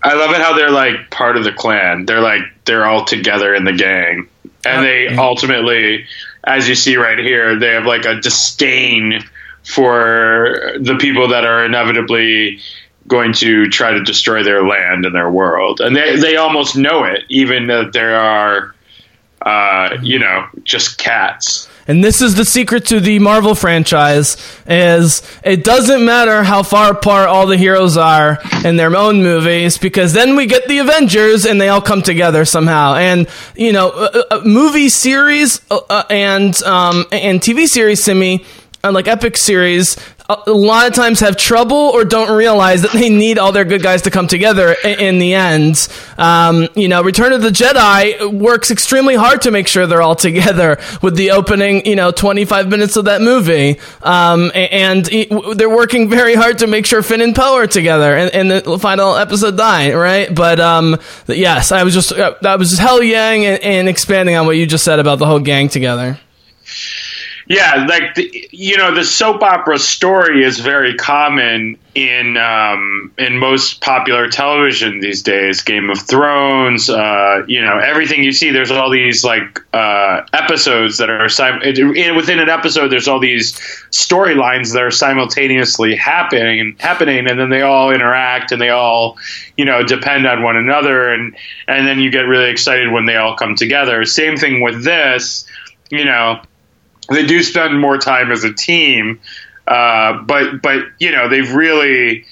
I 0.04 0.12
love 0.14 0.32
it 0.32 0.40
how 0.40 0.54
they're 0.54 0.70
like 0.70 1.10
part 1.10 1.38
of 1.38 1.44
the 1.44 1.52
clan. 1.52 2.04
They're 2.04 2.20
like 2.20 2.42
they're 2.66 2.84
all 2.84 3.06
together 3.06 3.54
in 3.54 3.64
the 3.64 3.72
gang, 3.72 4.28
and 4.64 4.84
they 4.84 5.08
ultimately, 5.16 6.04
as 6.44 6.68
you 6.68 6.74
see 6.74 6.96
right 6.96 7.18
here, 7.18 7.58
they 7.58 7.70
have 7.70 7.86
like 7.86 8.04
a 8.04 8.20
disdain 8.20 9.24
for 9.64 10.74
the 10.78 10.96
people 10.96 11.28
that 11.28 11.44
are 11.44 11.64
inevitably 11.64 12.60
going 13.08 13.32
to 13.34 13.66
try 13.70 13.92
to 13.92 14.02
destroy 14.02 14.42
their 14.42 14.66
land 14.66 15.06
and 15.06 15.14
their 15.14 15.30
world, 15.30 15.80
and 15.80 15.96
they 15.96 16.16
they 16.16 16.36
almost 16.36 16.76
know 16.76 17.04
it, 17.04 17.24
even 17.30 17.68
that 17.68 17.94
there 17.94 18.16
are, 18.16 18.74
uh, 19.40 19.96
you 20.02 20.18
know, 20.18 20.46
just 20.64 20.98
cats. 20.98 21.66
And 21.86 22.02
this 22.02 22.22
is 22.22 22.34
the 22.34 22.44
secret 22.44 22.86
to 22.86 22.98
the 22.98 23.18
Marvel 23.18 23.54
franchise 23.54 24.36
is 24.66 25.22
it 25.42 25.64
doesn't 25.64 26.04
matter 26.04 26.42
how 26.42 26.62
far 26.62 26.92
apart 26.92 27.28
all 27.28 27.46
the 27.46 27.58
heroes 27.58 27.96
are 27.98 28.38
in 28.64 28.76
their 28.76 28.96
own 28.96 29.22
movies 29.22 29.76
because 29.76 30.14
then 30.14 30.34
we 30.34 30.46
get 30.46 30.66
the 30.66 30.78
Avengers 30.78 31.44
and 31.44 31.60
they 31.60 31.68
all 31.68 31.82
come 31.82 32.00
together 32.00 32.46
somehow. 32.46 32.94
And 32.94 33.28
you 33.54 33.72
know, 33.72 33.90
uh, 33.90 34.22
uh, 34.30 34.40
movie 34.44 34.88
series 34.88 35.60
uh, 35.70 35.80
uh, 35.90 36.04
and 36.08 36.60
um, 36.62 37.04
and 37.12 37.40
TV 37.40 37.66
series 37.66 38.02
simi 38.02 38.46
uh, 38.82 38.92
like 38.92 39.08
epic 39.08 39.36
series 39.36 39.96
a 40.26 40.50
lot 40.50 40.86
of 40.86 40.94
times 40.94 41.20
have 41.20 41.36
trouble 41.36 41.76
or 41.76 42.02
don't 42.02 42.34
realize 42.34 42.80
that 42.80 42.92
they 42.92 43.10
need 43.10 43.38
all 43.38 43.52
their 43.52 43.66
good 43.66 43.82
guys 43.82 44.02
to 44.02 44.10
come 44.10 44.26
together 44.26 44.74
i- 44.82 44.88
in 44.88 45.18
the 45.18 45.34
end. 45.34 45.86
Um, 46.16 46.66
you 46.74 46.88
know, 46.88 47.02
Return 47.02 47.34
of 47.34 47.42
the 47.42 47.50
Jedi 47.50 48.32
works 48.32 48.70
extremely 48.70 49.16
hard 49.16 49.42
to 49.42 49.50
make 49.50 49.68
sure 49.68 49.86
they're 49.86 50.00
all 50.00 50.16
together 50.16 50.78
with 51.02 51.16
the 51.16 51.32
opening, 51.32 51.84
you 51.84 51.94
know, 51.94 52.10
25 52.10 52.68
minutes 52.70 52.96
of 52.96 53.04
that 53.04 53.20
movie. 53.20 53.78
Um, 54.02 54.50
and 54.54 55.04
w- 55.04 55.54
they're 55.54 55.68
working 55.68 56.08
very 56.08 56.34
hard 56.34 56.60
to 56.60 56.66
make 56.68 56.86
sure 56.86 57.02
Finn 57.02 57.20
and 57.20 57.36
Poe 57.36 57.56
are 57.56 57.66
together 57.66 58.16
in, 58.16 58.28
in 58.30 58.48
the 58.64 58.78
final 58.78 59.16
episode 59.16 59.58
die, 59.58 59.92
right? 59.92 60.34
But, 60.34 60.58
um, 60.58 60.98
yes, 61.26 61.70
I 61.70 61.82
was 61.82 61.92
just, 61.92 62.12
uh, 62.12 62.32
I 62.42 62.56
was 62.56 62.70
just 62.70 62.80
hell 62.80 63.02
yang 63.02 63.44
and, 63.44 63.62
and 63.62 63.88
expanding 63.90 64.36
on 64.36 64.46
what 64.46 64.56
you 64.56 64.64
just 64.66 64.84
said 64.84 65.00
about 65.00 65.18
the 65.18 65.26
whole 65.26 65.40
gang 65.40 65.68
together. 65.68 66.18
Yeah, 67.46 67.84
like 67.88 68.14
the, 68.14 68.48
you 68.52 68.76
know, 68.78 68.94
the 68.94 69.04
soap 69.04 69.42
opera 69.42 69.78
story 69.78 70.42
is 70.44 70.60
very 70.60 70.94
common 70.94 71.76
in 71.94 72.38
um, 72.38 73.12
in 73.18 73.38
most 73.38 73.82
popular 73.82 74.28
television 74.28 75.00
these 75.00 75.22
days. 75.22 75.60
Game 75.60 75.90
of 75.90 76.00
Thrones, 76.00 76.88
uh, 76.88 77.44
you 77.46 77.60
know, 77.60 77.78
everything 77.78 78.24
you 78.24 78.32
see. 78.32 78.50
There's 78.50 78.70
all 78.70 78.88
these 78.90 79.24
like 79.24 79.60
uh, 79.74 80.22
episodes 80.32 80.96
that 80.98 81.10
are 81.10 81.28
sim- 81.28 81.60
it- 81.62 82.16
within 82.16 82.38
an 82.40 82.48
episode. 82.48 82.88
There's 82.88 83.08
all 83.08 83.20
these 83.20 83.52
storylines 83.90 84.72
that 84.72 84.82
are 84.82 84.90
simultaneously 84.90 85.94
happening, 85.96 86.76
happening, 86.80 87.28
and 87.28 87.38
then 87.38 87.50
they 87.50 87.60
all 87.60 87.90
interact 87.90 88.52
and 88.52 88.60
they 88.60 88.70
all, 88.70 89.18
you 89.58 89.66
know, 89.66 89.82
depend 89.82 90.26
on 90.26 90.42
one 90.42 90.56
another, 90.56 91.10
and 91.10 91.36
and 91.68 91.86
then 91.86 92.00
you 92.00 92.10
get 92.10 92.22
really 92.22 92.48
excited 92.48 92.90
when 92.90 93.04
they 93.04 93.16
all 93.16 93.36
come 93.36 93.54
together. 93.54 94.02
Same 94.06 94.38
thing 94.38 94.62
with 94.62 94.82
this, 94.82 95.44
you 95.90 96.06
know 96.06 96.40
they 97.08 97.26
do 97.26 97.42
spend 97.42 97.80
more 97.80 97.98
time 97.98 98.32
as 98.32 98.44
a 98.44 98.52
team, 98.52 99.20
uh, 99.66 100.22
but 100.22 100.62
but 100.62 100.84
you 100.98 101.10
know 101.10 101.28
they've 101.28 101.52
really. 101.52 102.24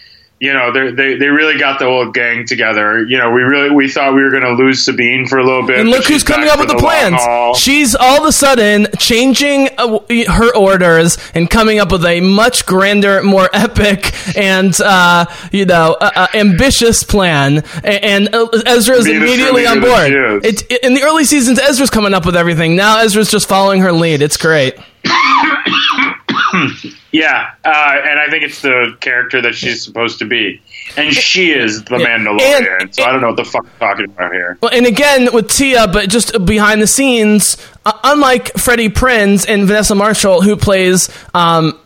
You 0.43 0.53
know 0.53 0.73
they 0.73 0.91
they 0.91 1.15
they 1.19 1.29
really 1.29 1.57
got 1.57 1.79
the 1.79 1.85
whole 1.85 2.11
gang 2.11 2.45
together. 2.47 3.05
You 3.07 3.17
know 3.17 3.31
we 3.31 3.43
really 3.43 3.71
we 3.71 3.89
thought 3.89 4.13
we 4.13 4.25
were 4.25 4.31
going 4.33 4.43
to 4.43 4.55
lose 4.55 4.83
Sabine 4.85 5.25
for 5.29 5.39
a 5.39 5.45
little 5.45 5.65
bit. 5.65 5.79
And 5.79 5.89
look 5.89 6.05
who's 6.05 6.25
coming 6.25 6.49
up 6.49 6.59
with 6.59 6.69
for 6.69 6.75
the 6.75 6.81
plans. 6.83 7.59
She's 7.61 7.95
all 7.95 8.21
of 8.21 8.27
a 8.27 8.33
sudden 8.33 8.89
changing 8.99 9.69
uh, 9.79 10.01
her 10.33 10.53
orders 10.57 11.17
and 11.37 11.49
coming 11.49 11.79
up 11.79 11.93
with 11.93 12.05
a 12.05 12.21
much 12.21 12.67
grander, 12.67 13.23
more 13.23 13.49
epic, 13.55 14.13
and 14.37 14.75
uh, 14.81 15.27
you 15.53 15.65
know, 15.65 15.97
uh, 16.01 16.11
uh, 16.13 16.27
ambitious 16.35 17.05
plan. 17.05 17.59
A- 17.85 18.05
And 18.05 18.35
uh, 18.35 18.49
Ezra's 18.67 19.05
Being 19.05 19.19
immediately 19.23 19.65
on 19.65 19.81
board. 19.81 20.09
she. 20.09 20.49
It, 20.49 20.63
in 20.85 20.95
the 20.95 21.03
early 21.05 21.23
seasons, 21.25 21.61
Ezra's 21.61 21.89
coming 21.91 22.15
up 22.15 22.27
with 22.27 22.35
everything. 22.35 22.75
Now 22.75 22.99
Ezra's 22.99 23.31
just 23.31 23.49
following 23.49 23.81
her 23.83 23.93
lead. 23.93 24.21
It's 24.23 24.37
great. 24.37 24.75
Yeah, 27.13 27.51
uh, 27.63 27.69
and 27.69 28.19
I 28.19 28.29
think 28.31 28.43
it's 28.43 28.63
the 28.63 28.97
character 29.01 29.43
that 29.43 29.55
she's 29.55 29.85
supposed 29.85 30.19
to 30.21 30.25
be, 30.25 30.63
and 30.97 31.13
she 31.13 31.51
is 31.53 31.85
the 31.85 31.99
Yeah. 31.99 32.07
Mandalorian. 32.19 32.81
And- 32.81 32.95
so 32.95 33.05
I 33.05 33.13
don't 33.13 33.21
know 33.21 33.29
what 33.29 33.37
the 33.37 33.45
fuck 33.45 33.67
I'm 33.67 33.79
talking 33.89 34.05
about 34.07 34.33
here. 34.33 34.57
Well, 34.63 34.71
and 34.73 34.87
again 34.87 35.29
with 35.33 35.49
Tiya, 35.49 35.93
but 35.93 36.09
just 36.09 36.45
behind 36.47 36.81
the 36.81 36.87
scenes, 36.87 37.59
uh, 37.85 37.93
unlike 38.03 38.55
Freddie 38.57 38.89
Prinze 38.89 39.45
and 39.47 39.67
Vanessa 39.67 39.95
Marshall, 39.95 40.41
who 40.41 40.57
plays 40.57 41.11
um, 41.35 41.79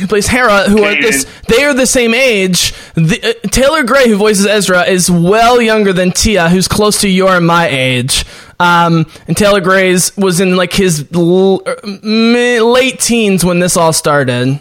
who 0.00 0.06
plays 0.08 0.26
Hera, 0.26 0.64
who 0.64 0.82
are 0.82 0.92
Kanan. 0.94 1.00
this 1.02 1.26
they 1.48 1.62
are 1.64 1.72
the 1.72 1.86
same 1.86 2.12
age. 2.12 2.74
The, 2.94 3.36
uh, 3.44 3.48
Taylor 3.48 3.82
Gray, 3.84 4.08
who 4.08 4.16
voices 4.16 4.46
Ezra, 4.46 4.82
is 4.82 5.08
well 5.10 5.60
younger 5.62 5.92
than 5.92 6.10
Tiya, 6.10 6.50
who's 6.50 6.66
close 6.68 7.00
to 7.02 7.08
your 7.08 7.36
and 7.36 7.46
my 7.46 7.68
age. 7.68 8.24
Um, 8.58 9.06
and 9.28 9.36
Taylor 9.36 9.60
Gray's 9.60 10.16
was 10.16 10.40
in 10.40 10.56
like 10.56 10.72
his 10.72 11.06
l- 11.14 11.62
uh, 11.66 11.74
late 11.84 13.00
teens 13.00 13.44
when 13.44 13.58
this 13.58 13.76
all 13.76 13.92
started. 13.92 14.60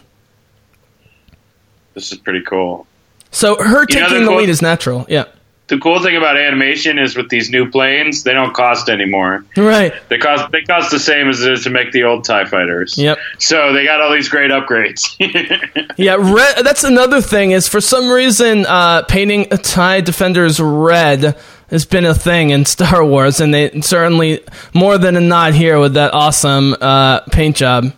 This 1.94 2.12
is 2.12 2.18
pretty 2.18 2.42
cool. 2.42 2.88
So 3.32 3.56
her 3.62 3.82
You 3.82 3.86
taking 3.88 4.14
the 4.16 4.20
the 4.22 4.28
cool- 4.28 4.38
lead 4.38 4.50
is 4.50 4.62
natural. 4.62 5.06
Yeah, 5.10 5.26
The 5.68 5.80
cool 5.80 6.00
thing 6.04 6.16
about 6.16 6.38
animation 6.38 7.00
is 7.00 7.18
with 7.18 7.30
these 7.30 7.50
new 7.50 7.72
planes, 7.72 8.22
they 8.24 8.34
don't 8.34 8.54
cost 8.54 8.88
anymore. 8.88 9.44
right. 9.58 9.94
They 10.10 10.20
cost 10.20 10.52
they 10.52 10.62
cost 10.62 10.92
the 10.92 11.00
same 11.00 11.28
as 11.28 11.42
it 11.42 11.54
is 11.54 11.64
to 11.64 11.72
make 11.72 11.92
the 11.92 12.04
old 12.04 12.24
Tie 12.24 12.46
Fighters. 12.46 12.98
Yep. 12.98 13.18
So 13.40 13.74
they 13.74 13.84
got 13.84 14.00
all 14.00 14.14
these 14.14 14.30
great 14.30 14.52
upgrades. 14.52 15.16
Yeah, 15.98 16.16
red. 16.20 16.66
That's 16.66 16.84
another 16.84 17.22
thing. 17.22 17.52
Is 17.52 17.68
for 17.70 17.80
some 17.80 18.10
reason 18.12 18.66
uh, 18.66 19.04
painting 19.04 19.46
tie 19.48 20.02
defenders 20.02 20.60
red 20.60 21.38
has 21.70 21.86
been 21.86 22.06
a 22.06 22.14
thing 22.14 22.50
in 22.50 22.66
Star 22.66 23.04
Wars, 23.06 23.40
and 23.40 23.54
they 23.54 23.80
certainly 23.82 24.42
more 24.74 24.98
than 24.98 25.16
a 25.16 25.22
nod 25.22 25.54
here 25.54 25.80
with 25.80 25.94
that 25.94 26.14
awesome 26.14 26.76
uh, 26.82 27.22
paint 27.32 27.56
job. 27.56 27.94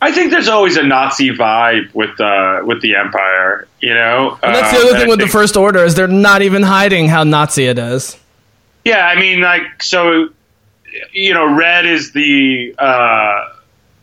I 0.00 0.12
think 0.12 0.30
there's 0.30 0.48
always 0.48 0.76
a 0.76 0.82
Nazi 0.82 1.30
vibe 1.30 1.92
with 1.94 2.20
uh, 2.20 2.60
with 2.64 2.82
the 2.82 2.96
Empire. 2.96 3.66
You 3.80 3.94
know, 3.94 4.38
And 4.42 4.54
that's 4.54 4.70
the 4.70 4.78
Um, 4.78 4.82
other 4.82 4.90
and 4.94 4.98
thing 5.00 5.08
with 5.08 5.20
the 5.20 5.28
First 5.28 5.56
Order 5.56 5.84
is 5.84 5.94
they're 5.94 6.06
not 6.06 6.42
even 6.42 6.62
hiding 6.62 7.08
how 7.08 7.24
Nazi 7.24 7.64
it 7.66 7.78
is. 7.78 8.16
Yeah, 8.84 9.06
I 9.06 9.18
mean, 9.18 9.40
like, 9.40 9.82
so 9.82 10.28
you 11.12 11.34
know, 11.34 11.54
red 11.54 11.86
is 11.86 12.12
the 12.12 12.74
uh, 12.78 13.48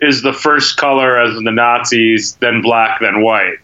is 0.01 0.21
the 0.21 0.33
first 0.33 0.77
color 0.77 1.19
as 1.19 1.37
in 1.37 1.43
the 1.43 1.51
Nazis, 1.51 2.35
then 2.35 2.61
black, 2.61 2.99
then 2.99 3.21
white. 3.21 3.59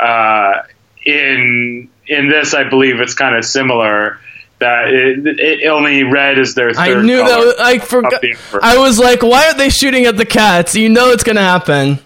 Uh, 0.00 0.62
in 1.04 1.88
in 2.06 2.28
this, 2.28 2.54
I 2.54 2.64
believe 2.64 3.00
it's 3.00 3.14
kind 3.14 3.36
of 3.36 3.44
similar. 3.44 4.18
That 4.62 4.88
it, 4.94 5.40
it 5.40 5.66
only 5.66 6.04
red 6.04 6.38
is 6.38 6.54
their. 6.54 6.72
Third 6.72 6.98
I 6.98 7.02
knew 7.02 7.16
that. 7.16 7.38
Was, 7.38 7.54
I 7.58 7.78
forgot. 7.80 8.22
I 8.62 8.78
was 8.78 8.96
like, 8.98 9.20
why 9.22 9.46
aren't 9.46 9.58
they 9.58 9.70
shooting 9.70 10.06
at 10.06 10.16
the 10.16 10.24
cats? 10.24 10.76
You 10.76 10.88
know 10.88 11.10
it's 11.10 11.24
going 11.24 11.34
to 11.36 11.42
happen. 11.42 11.98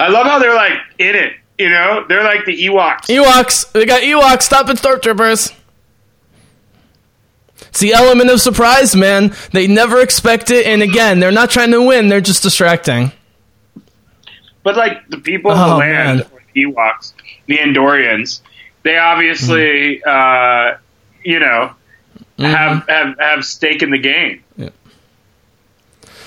I 0.00 0.08
love 0.08 0.26
how 0.26 0.38
they're 0.40 0.54
like 0.54 0.72
in 0.98 1.14
it. 1.14 1.34
You 1.58 1.68
know, 1.68 2.04
they're 2.08 2.24
like 2.24 2.44
the 2.46 2.56
Ewoks. 2.66 3.02
Ewoks. 3.02 3.70
They 3.70 3.84
got 3.86 4.02
Ewoks 4.02 4.42
stopping 4.42 4.74
stormtroopers. 4.76 5.54
It's 7.68 7.78
the 7.78 7.92
element 7.92 8.28
of 8.30 8.40
surprise, 8.40 8.96
man. 8.96 9.34
They 9.52 9.68
never 9.68 10.00
expect 10.00 10.50
it, 10.50 10.66
and 10.66 10.82
again, 10.82 11.20
they're 11.20 11.30
not 11.30 11.50
trying 11.50 11.70
to 11.70 11.80
win. 11.86 12.08
They're 12.08 12.20
just 12.20 12.42
distracting. 12.42 13.12
But 14.64 14.76
like 14.76 15.06
the 15.08 15.18
people 15.18 15.52
of 15.52 15.58
Oh, 15.58 15.70
the 15.70 15.76
land, 15.76 16.18
man. 16.18 16.26
the 16.54 16.64
Ewoks, 16.64 17.12
the 17.46 17.58
Andorians, 17.58 18.40
they 18.82 18.96
obviously, 18.98 19.98
Hmm. 20.04 20.08
uh, 20.08 20.76
you 21.24 21.38
know, 21.38 21.72
Mm-hmm. 22.38 22.44
have, 22.54 22.88
have 22.88 23.18
have 23.20 23.44
stake 23.44 23.82
in 23.82 23.90
the 23.90 23.98
game, 23.98 24.42
and 24.56 24.72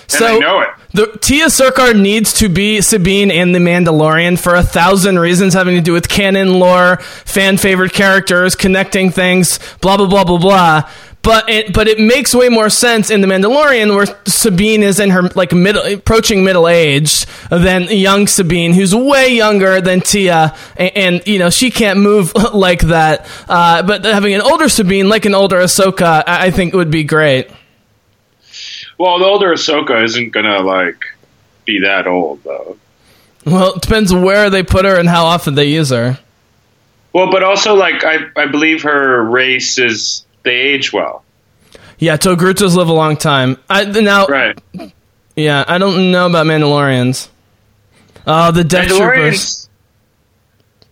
So 0.07 0.25
they 0.27 0.39
know 0.39 0.61
it. 0.61 0.69
the 0.93 1.07
Tiya 1.07 1.49
Sircar 1.49 1.93
needs 1.93 2.31
to 2.39 2.47
be 2.47 2.79
Sabine 2.79 3.31
and 3.31 3.53
the 3.55 3.59
Mandalorian 3.59 4.37
for 4.39 4.53
a 4.55 4.63
thousand 4.63 5.17
reasons 5.19 5.53
having 5.55 5.75
to 5.75 5.81
do 5.81 5.93
with 5.93 6.07
canon 6.07 6.59
lore, 6.59 6.97
fan 6.97 7.57
favorite 7.57 7.91
characters, 7.91 8.55
connecting 8.55 9.09
things, 9.09 9.59
blah 9.81 9.97
blah 9.97 10.07
blah 10.07 10.23
blah 10.23 10.37
blah. 10.37 10.89
But 11.25 11.49
it 11.49 11.73
but 11.73 11.87
it 11.87 11.97
makes 11.97 12.35
way 12.35 12.49
more 12.49 12.69
sense 12.69 13.09
in 13.09 13.21
the 13.21 13.27
Mandalorian 13.27 13.95
where 13.95 14.05
Sabine 14.27 14.83
is 14.83 14.99
in 14.99 15.09
her 15.09 15.23
like 15.29 15.51
middle 15.53 15.81
approaching 15.81 16.43
middle 16.43 16.67
age 16.67 17.25
than 17.49 17.85
young 17.89 18.27
Sabine 18.27 18.73
who's 18.73 18.93
way 18.93 19.29
younger 19.29 19.81
than 19.81 20.01
Tiya 20.01 20.55
and, 20.77 20.91
and 20.95 21.27
you 21.27 21.39
know 21.39 21.49
she 21.49 21.71
can't 21.71 21.99
move 21.99 22.31
like 22.53 22.81
that. 22.81 23.27
Uh, 23.49 23.81
but 23.81 24.05
having 24.05 24.35
an 24.35 24.41
older 24.41 24.69
Sabine 24.69 25.09
like 25.09 25.25
an 25.25 25.33
older 25.33 25.57
Ahsoka, 25.57 26.23
I, 26.27 26.45
I 26.45 26.51
think 26.51 26.75
would 26.75 26.91
be 26.91 27.03
great. 27.03 27.49
Well, 28.99 29.17
the 29.17 29.25
older 29.25 29.51
Ahsoka 29.51 30.03
isn't 30.03 30.29
gonna 30.29 30.61
like 30.61 31.05
be 31.65 31.79
that 31.79 32.05
old 32.05 32.43
though. 32.43 32.77
Well, 33.45 33.73
it 33.73 33.81
depends 33.81 34.13
where 34.13 34.51
they 34.51 34.61
put 34.61 34.85
her 34.85 34.99
and 34.99 35.09
how 35.09 35.25
often 35.25 35.55
they 35.55 35.65
use 35.65 35.89
her. 35.89 36.19
Well, 37.13 37.31
but 37.31 37.43
also 37.43 37.73
like 37.73 38.03
I 38.03 38.29
I 38.35 38.45
believe 38.45 38.83
her 38.83 39.23
race 39.23 39.79
is 39.79 40.24
they 40.45 40.55
age 40.55 40.93
well, 40.93 41.25
Yeah, 41.99 42.15
Togrutas 42.15 42.75
live 42.75 42.87
a 42.87 42.93
long 42.93 43.17
time. 43.17 43.57
I 43.69 43.83
now, 43.83 44.27
right? 44.27 44.57
yeah, 45.35 45.65
I 45.67 45.77
don't 45.77 46.11
know 46.11 46.27
about 46.27 46.45
Mandalorians. 46.45 47.27
Oh, 48.25 48.51
the 48.51 48.63
Death 48.63 48.87
Troopers. 48.87 49.69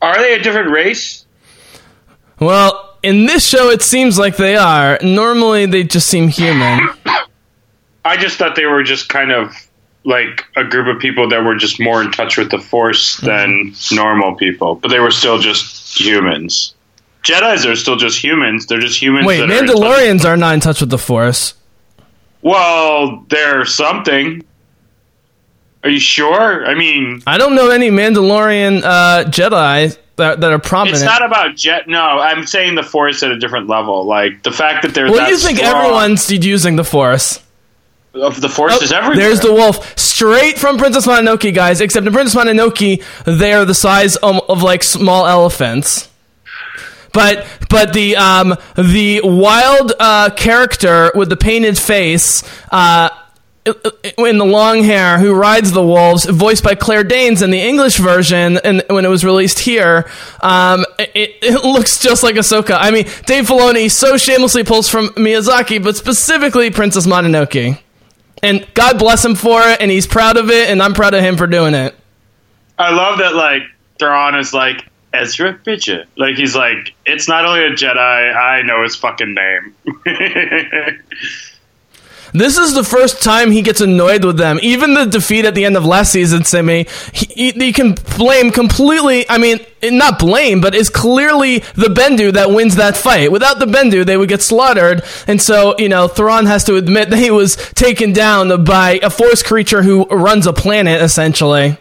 Are 0.02 0.18
they 0.18 0.36
a 0.36 0.44
different 0.44 0.70
race? 0.70 1.26
Well, 2.40 2.98
in 3.04 3.26
this 3.26 3.48
show, 3.48 3.70
it 3.70 3.82
seems 3.82 4.20
like 4.20 4.36
they 4.36 4.56
are. 4.56 5.00
Normally, 5.02 5.66
they 5.66 5.84
just 5.84 6.08
seem 6.08 6.28
human. 6.28 6.90
I 8.06 8.18
just 8.18 8.38
thought 8.38 8.56
they 8.56 8.66
were 8.66 8.84
just 8.84 9.08
kind 9.08 9.32
of 9.32 9.54
like 10.04 10.46
a 10.56 10.64
group 10.64 10.94
of 10.94 11.02
people 11.02 11.30
that 11.30 11.44
were 11.44 11.56
just 11.56 11.80
more 11.80 12.02
in 12.02 12.12
touch 12.12 12.38
with 12.38 12.52
the 12.52 12.60
Force 12.60 13.18
than 13.18 13.72
mm-hmm. 13.72 13.96
normal 13.96 14.36
people, 14.36 14.76
but 14.76 14.90
they 14.90 15.00
were 15.00 15.12
still 15.12 15.40
just 15.40 15.98
humans. 16.00 16.76
Jedi's 17.24 17.66
are 17.66 17.76
still 17.76 17.96
just 17.96 18.22
humans. 18.22 18.66
They're 18.66 18.80
just 18.80 19.02
humans. 19.02 19.26
Wait, 19.26 19.40
that 19.40 19.50
are 19.50 19.54
Mandalorians 19.54 20.26
are 20.26 20.38
not 20.38 20.54
in 20.54 20.60
touch 20.60 20.82
with 20.82 20.90
the 20.90 20.98
Force. 20.98 21.54
Well, 22.42 23.26
they're 23.30 23.66
something. 23.66 24.44
Are 25.84 25.90
you 25.90 26.00
sure? 26.00 26.66
I 26.66 26.76
mean, 26.76 27.24
I 27.26 27.38
don't 27.38 27.56
know 27.56 27.70
any 27.70 27.90
Mandalorian 27.90 28.84
uh, 28.84 29.24
Jedi 29.30 29.98
that, 30.18 30.42
that 30.42 30.52
are 30.52 30.60
prominent. 30.60 30.98
it's 30.98 31.06
not 31.06 31.26
about 31.26 31.56
jet. 31.56 31.88
No, 31.88 32.02
I'm 32.02 32.46
saying 32.46 32.76
the 32.76 32.84
Force 32.84 33.24
at 33.24 33.32
a 33.32 33.40
different 33.40 33.68
level. 33.68 34.06
Like 34.06 34.44
the 34.44 34.52
fact 34.52 34.84
that 34.84 34.94
they're. 34.94 35.06
well, 35.06 35.16
that 35.16 35.30
you 35.30 35.38
think 35.38 35.60
strong- 35.60 35.76
everyone's 35.76 36.30
using 36.32 36.76
the 36.76 36.84
Force? 36.84 37.40
of 38.14 38.40
the 38.42 38.50
Force 38.50 38.80
is 38.82 38.92
Oh, 38.92 38.98
everywhere. 38.98 39.16
There's 39.18 39.40
the 39.40 39.52
wolf, 39.52 39.98
straight 39.98 40.60
from 40.60 40.78
Princess 40.78 41.08
Mononoke, 41.08 41.54
guys. 41.54 41.82
Except 41.82 42.06
in 42.06 42.14
Princess 42.14 42.40
Mononoke, 42.40 43.04
they 43.26 43.54
are 43.54 43.66
the 43.66 43.74
size 43.74 44.18
um, 44.22 44.40
of 44.48 44.62
like 44.62 44.84
small 44.84 45.26
elephants. 45.26 46.10
But 47.14 47.46
but 47.70 47.94
the 47.94 48.16
um 48.16 48.56
the 48.76 49.22
wild 49.24 49.94
uh, 50.00 50.32
character 50.36 51.12
with 51.16 51.30
the 51.30 51.38
painted 51.38 51.78
face. 51.78 52.44
Uh, 52.72 53.10
in 54.18 54.38
the 54.38 54.46
long 54.46 54.84
hair, 54.84 55.20
who 55.20 55.34
rides 55.34 55.72
the 55.72 55.82
wolves, 55.82 56.26
voiced 56.26 56.64
by 56.64 56.76
Claire 56.76 57.06
Danes 57.06 57.42
in 57.42 57.50
the 57.50 57.62
English 57.62 57.98
version, 57.98 58.58
and 58.58 58.84
when 58.90 59.06
it 59.06 59.08
was 59.08 59.24
released 59.24 59.60
here, 59.60 60.10
um, 60.42 60.86
it, 61.00 61.38
it 61.42 61.64
looks 61.64 62.00
just 62.00 62.24
like 62.24 62.36
Ahsoka. 62.36 62.76
I 62.78 62.92
mean, 62.92 63.06
Dave 63.26 63.48
Filoni 63.48 63.90
so 63.90 64.18
shamelessly 64.18 64.66
pulls 64.66 64.90
from 64.90 65.10
Miyazaki, 65.10 65.82
but 65.82 65.96
specifically 65.96 66.72
Princess 66.72 67.08
Mononoke. 67.08 67.80
And 68.42 68.68
God 68.74 69.00
bless 69.00 69.24
him 69.24 69.36
for 69.36 69.62
it, 69.62 69.80
and 69.80 69.90
he's 69.90 70.08
proud 70.08 70.36
of 70.36 70.50
it, 70.50 70.70
and 70.70 70.84
I'm 70.84 70.94
proud 70.94 71.14
of 71.14 71.22
him 71.22 71.38
for 71.38 71.48
doing 71.48 71.74
it. 71.74 71.96
I 72.78 72.94
love 72.94 73.20
that 73.20 73.34
like 73.34 73.62
Thrawn 73.98 74.36
is 74.36 74.54
like 74.54 74.86
Ezra 75.14 75.54
Bridger. 75.54 76.06
Like 76.18 76.36
he's 76.36 76.56
like, 76.56 76.96
it's 77.06 77.28
not 77.28 77.46
only 77.46 77.64
a 77.64 77.72
Jedi, 77.72 78.36
I 78.36 78.64
know 78.64 78.84
his 78.84 78.96
fucking 78.96 79.36
name. 79.36 79.76
This 82.34 82.58
is 82.58 82.74
the 82.74 82.84
first 82.84 83.22
time 83.22 83.52
he 83.52 83.62
gets 83.62 83.80
annoyed 83.80 84.26
with 84.26 84.38
them. 84.38 84.58
Even 84.64 84.96
the 84.96 85.06
defeat 85.06 85.46
at 85.46 85.54
the 85.54 85.66
end 85.66 85.78
of 85.78 85.86
last 85.86 86.12
season, 86.12 86.44
Simi, 86.44 86.88
he, 87.14 87.52
he, 87.52 87.72
can 87.72 87.94
blame 88.18 88.50
completely. 88.50 89.30
I 89.30 89.38
mean, 89.38 89.60
not 89.84 90.18
blame, 90.18 90.60
but 90.60 90.74
is 90.74 90.90
clearly 90.90 91.60
the 91.60 91.94
Bendu 91.94 92.34
that 92.34 92.50
wins 92.50 92.78
that 92.78 92.98
fight. 92.98 93.32
Without 93.32 93.60
the 93.60 93.68
Bendu, 93.68 94.04
they 94.04 94.18
would 94.18 94.30
get 94.30 94.42
slaughtered. 94.42 95.04
And 95.28 95.40
so, 95.40 95.76
you 95.78 95.90
know, 95.90 96.08
Thrawn 96.08 96.48
has 96.48 96.64
to 96.64 96.76
admit 96.76 97.12
that 97.12 97.20
he 97.20 97.30
was 97.30 97.56
taken 97.76 98.14
down 98.14 98.64
by 98.66 99.00
a 99.04 99.12
force 99.12 99.44
creature 99.44 99.84
who 99.84 100.06
runs 100.06 100.48
a 100.48 100.54
planet, 100.54 101.04
essentially. 101.04 101.78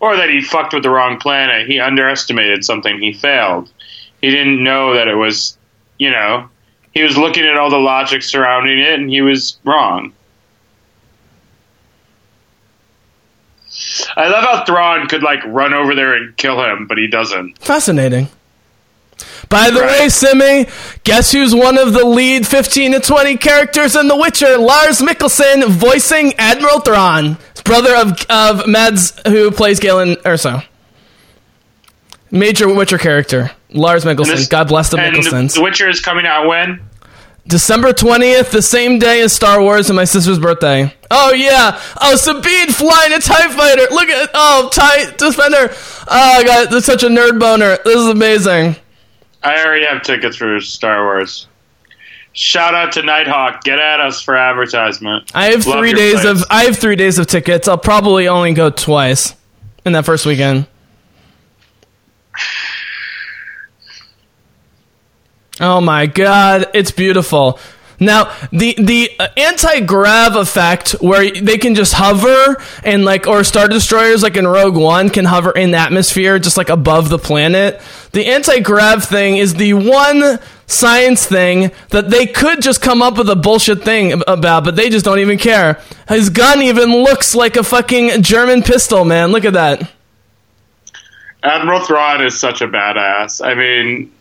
Or 0.00 0.16
that 0.16 0.30
he 0.30 0.40
fucked 0.40 0.72
with 0.74 0.82
the 0.82 0.90
wrong 0.90 1.18
planet. 1.18 1.66
He 1.66 1.78
underestimated 1.78 2.64
something. 2.64 2.98
He 3.00 3.12
failed. 3.12 3.70
He 4.20 4.30
didn't 4.30 4.62
know 4.64 4.94
that 4.94 5.06
it 5.08 5.14
was, 5.14 5.56
you 5.98 6.10
know, 6.10 6.48
he 6.92 7.02
was 7.02 7.16
looking 7.16 7.44
at 7.44 7.56
all 7.56 7.70
the 7.70 7.78
logic 7.78 8.22
surrounding 8.22 8.78
it 8.80 8.98
and 8.98 9.08
he 9.10 9.20
was 9.22 9.58
wrong. 9.64 10.12
I 14.16 14.28
love 14.28 14.44
how 14.44 14.64
Thrawn 14.64 15.06
could 15.06 15.22
like 15.22 15.44
run 15.44 15.72
over 15.72 15.94
there 15.94 16.14
and 16.14 16.36
kill 16.36 16.62
him, 16.62 16.86
but 16.86 16.98
he 16.98 17.06
doesn't. 17.06 17.58
Fascinating. 17.62 18.28
By 19.48 19.70
the 19.70 19.80
Right. 19.80 20.00
way, 20.00 20.08
Simi, 20.08 20.66
guess 21.04 21.32
who's 21.32 21.54
one 21.54 21.76
of 21.78 21.92
the 21.92 22.04
lead 22.04 22.46
15 22.46 22.92
to 22.92 23.00
20 23.00 23.36
characters 23.36 23.94
in 23.96 24.08
The 24.08 24.16
Witcher? 24.16 24.56
Lars 24.58 25.00
Mikkelsen 25.00 25.64
voicing 25.68 26.34
Admiral 26.38 26.80
Thrawn, 26.80 27.36
brother 27.70 27.94
of, 27.94 28.26
of 28.28 28.66
Mads, 28.66 29.20
who 29.26 29.50
plays 29.52 29.78
Galen 29.78 30.16
Erso. 30.16 30.64
Major 32.32 32.72
Witcher 32.72 32.98
character. 32.98 33.52
Lars 33.72 34.04
Mikkelsen. 34.04 34.26
This- 34.36 34.48
God 34.48 34.66
bless 34.68 34.90
the 34.90 34.98
and 34.98 35.14
Mikkelsens. 35.16 35.54
The 35.54 35.62
Witcher 35.62 35.88
is 35.88 36.00
coming 36.00 36.26
out 36.26 36.46
when? 36.48 36.80
December 37.46 37.92
20th, 37.92 38.50
the 38.50 38.62
same 38.62 38.98
day 38.98 39.22
as 39.22 39.32
Star 39.32 39.60
Wars 39.62 39.88
and 39.88 39.96
my 39.96 40.04
sister's 40.04 40.38
birthday. 40.38 40.94
Oh, 41.10 41.32
yeah. 41.32 41.80
Oh, 42.00 42.14
Sabine 42.16 42.68
flying 42.70 43.12
a 43.12 43.18
TIE 43.18 43.48
fighter. 43.48 43.86
Look 43.90 44.08
at, 44.08 44.30
oh, 44.34 44.68
TIE 44.72 45.10
Defender. 45.16 45.74
Oh, 46.08 46.42
God, 46.44 46.70
that's 46.70 46.86
such 46.86 47.02
a 47.02 47.08
nerd 47.08 47.40
boner. 47.40 47.78
This 47.84 47.96
is 47.96 48.08
amazing. 48.08 48.76
I 49.42 49.64
already 49.64 49.86
have 49.86 50.02
tickets 50.02 50.36
for 50.36 50.60
Star 50.60 51.04
Wars. 51.04 51.48
Shout 52.32 52.74
out 52.74 52.92
to 52.92 53.02
Nighthawk. 53.02 53.64
Get 53.64 53.78
at 53.78 54.00
us 54.00 54.22
for 54.22 54.36
advertisement. 54.36 55.30
I 55.34 55.46
have 55.46 55.66
Love 55.66 55.78
three 55.78 55.92
days 55.92 56.20
place. 56.20 56.42
of 56.42 56.44
I 56.48 56.64
have 56.64 56.78
three 56.78 56.96
days 56.96 57.18
of 57.18 57.26
tickets. 57.26 57.66
I'll 57.66 57.76
probably 57.76 58.28
only 58.28 58.52
go 58.52 58.70
twice 58.70 59.34
in 59.84 59.92
that 59.92 60.04
first 60.04 60.26
weekend. 60.26 60.66
Oh 65.60 65.80
my 65.80 66.06
god, 66.06 66.66
it's 66.72 66.90
beautiful. 66.90 67.58
Now 67.98 68.34
the 68.50 68.74
the 68.78 69.10
uh, 69.18 69.28
anti 69.36 69.80
grav 69.80 70.34
effect 70.36 70.92
where 71.02 71.30
they 71.30 71.58
can 71.58 71.74
just 71.74 71.92
hover 71.92 72.56
and 72.82 73.04
like 73.04 73.26
or 73.26 73.44
star 73.44 73.68
destroyers 73.68 74.22
like 74.22 74.36
in 74.38 74.46
Rogue 74.46 74.76
One 74.76 75.10
can 75.10 75.26
hover 75.26 75.50
in 75.50 75.72
the 75.72 75.76
atmosphere 75.76 76.38
just 76.38 76.56
like 76.56 76.70
above 76.70 77.10
the 77.10 77.18
planet. 77.18 77.82
The 78.12 78.26
anti 78.26 78.60
grav 78.60 79.04
thing 79.04 79.36
is 79.36 79.54
the 79.54 79.74
one 79.74 80.38
science 80.70 81.26
thing 81.26 81.70
that 81.90 82.10
they 82.10 82.26
could 82.26 82.62
just 82.62 82.80
come 82.80 83.02
up 83.02 83.18
with 83.18 83.28
a 83.30 83.36
bullshit 83.36 83.82
thing 83.82 84.22
about, 84.26 84.64
but 84.64 84.76
they 84.76 84.88
just 84.88 85.04
don't 85.04 85.18
even 85.18 85.38
care. 85.38 85.80
His 86.08 86.30
gun 86.30 86.62
even 86.62 86.90
looks 86.90 87.34
like 87.34 87.56
a 87.56 87.62
fucking 87.62 88.22
German 88.22 88.62
pistol, 88.62 89.04
man. 89.04 89.30
Look 89.32 89.44
at 89.44 89.52
that. 89.54 89.90
Admiral 91.42 91.80
Thrawn 91.80 92.22
is 92.24 92.38
such 92.38 92.60
a 92.60 92.68
badass. 92.68 93.44
I 93.44 93.54
mean, 93.54 94.12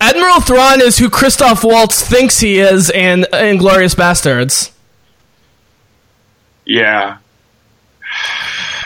Admiral 0.00 0.40
Thrawn 0.40 0.82
is 0.82 0.98
who 0.98 1.08
Christoph 1.08 1.64
Waltz 1.64 2.06
thinks 2.06 2.40
he 2.40 2.58
is 2.58 2.90
in 2.90 3.22
Inglourious 3.32 3.94
Basterds. 3.94 4.70
yeah. 6.66 7.18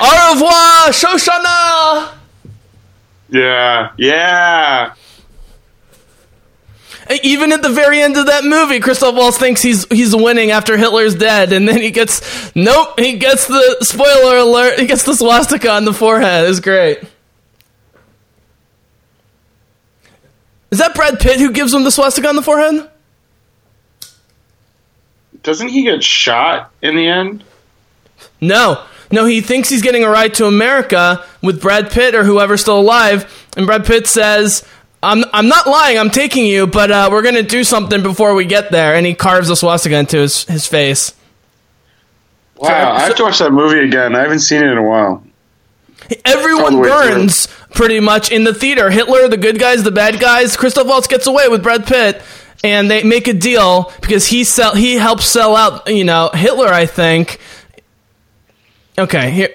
Au 0.02 0.32
revoir, 0.32 0.92
Shosanna! 0.92 2.14
Yeah. 3.28 3.90
Yeah. 3.98 4.94
Even 7.24 7.52
at 7.52 7.62
the 7.62 7.70
very 7.70 8.00
end 8.00 8.16
of 8.16 8.26
that 8.26 8.44
movie, 8.44 8.78
Christoph 8.78 9.16
Waltz 9.16 9.36
thinks 9.36 9.60
he's 9.60 9.84
he's 9.90 10.14
winning 10.14 10.52
after 10.52 10.76
Hitler's 10.76 11.14
dead, 11.14 11.52
and 11.52 11.66
then 11.66 11.80
he 11.80 11.90
gets 11.90 12.54
nope, 12.54 13.00
he 13.00 13.16
gets 13.16 13.48
the 13.48 13.78
spoiler 13.80 14.36
alert, 14.36 14.78
he 14.78 14.86
gets 14.86 15.02
the 15.02 15.14
swastika 15.14 15.70
on 15.70 15.84
the 15.84 15.92
forehead. 15.92 16.48
It's 16.48 16.60
great. 16.60 17.00
Is 20.70 20.78
that 20.78 20.94
Brad 20.94 21.18
Pitt 21.18 21.40
who 21.40 21.50
gives 21.50 21.74
him 21.74 21.82
the 21.82 21.90
swastika 21.90 22.28
on 22.28 22.36
the 22.36 22.42
forehead? 22.42 22.88
Doesn't 25.42 25.68
he 25.68 25.82
get 25.82 26.04
shot 26.04 26.70
in 26.80 26.94
the 26.94 27.08
end? 27.08 27.42
No. 28.40 28.84
No, 29.12 29.24
he 29.24 29.40
thinks 29.40 29.68
he's 29.68 29.82
getting 29.82 30.04
a 30.04 30.08
ride 30.08 30.34
to 30.34 30.46
America 30.46 31.24
with 31.42 31.60
Brad 31.60 31.90
Pitt 31.90 32.14
or 32.14 32.22
whoever's 32.22 32.60
still 32.60 32.78
alive, 32.78 33.48
and 33.56 33.66
Brad 33.66 33.84
Pitt 33.84 34.06
says, 34.06 34.64
I'm, 35.02 35.24
I'm 35.32 35.48
not 35.48 35.66
lying, 35.66 35.98
I'm 35.98 36.10
taking 36.10 36.44
you, 36.44 36.66
but 36.66 36.90
uh, 36.90 37.08
we're 37.10 37.22
going 37.22 37.36
to 37.36 37.42
do 37.42 37.64
something 37.64 38.02
before 38.02 38.34
we 38.34 38.44
get 38.44 38.70
there. 38.70 38.94
And 38.94 39.06
he 39.06 39.14
carves 39.14 39.48
a 39.48 39.56
swastika 39.56 39.98
into 39.98 40.18
his, 40.18 40.44
his 40.44 40.66
face. 40.66 41.14
Wow. 42.56 42.92
I 42.92 43.00
have 43.00 43.16
to 43.16 43.22
watch 43.22 43.38
that 43.38 43.52
movie 43.52 43.78
again. 43.78 44.14
I 44.14 44.20
haven't 44.20 44.40
seen 44.40 44.62
it 44.62 44.70
in 44.70 44.76
a 44.76 44.82
while. 44.82 45.24
Everyone 46.24 46.64
All 46.64 46.70
the 46.72 46.78
way 46.78 46.88
burns 46.88 47.46
pretty 47.72 48.00
much 48.00 48.30
in 48.30 48.44
the 48.44 48.52
theater. 48.52 48.90
Hitler, 48.90 49.28
the 49.28 49.36
good 49.36 49.58
guys, 49.58 49.82
the 49.82 49.90
bad 49.90 50.20
guys. 50.20 50.56
Christoph 50.56 50.86
Waltz 50.86 51.06
gets 51.06 51.26
away 51.26 51.48
with 51.48 51.62
Brad 51.62 51.86
Pitt, 51.86 52.20
and 52.64 52.90
they 52.90 53.02
make 53.02 53.28
a 53.28 53.32
deal 53.32 53.92
because 54.00 54.26
he 54.26 54.44
sell 54.44 54.74
he 54.74 54.94
helps 54.94 55.26
sell 55.26 55.54
out. 55.54 55.86
You 55.86 56.04
know 56.04 56.30
Hitler, 56.34 56.66
I 56.66 56.86
think. 56.86 57.38
Okay, 58.98 59.30
here. 59.30 59.50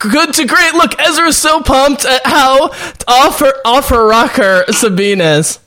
Good 0.00 0.32
to 0.34 0.46
great. 0.46 0.72
Look, 0.72 0.98
Ezra's 0.98 1.36
so 1.36 1.60
pumped 1.60 2.06
at 2.06 2.24
how 2.24 2.70
off 3.06 3.40
her 3.40 3.52
off 3.66 3.90
her 3.90 4.08
rocker 4.08 4.64
Sabine 4.70 5.20
is. 5.20 5.58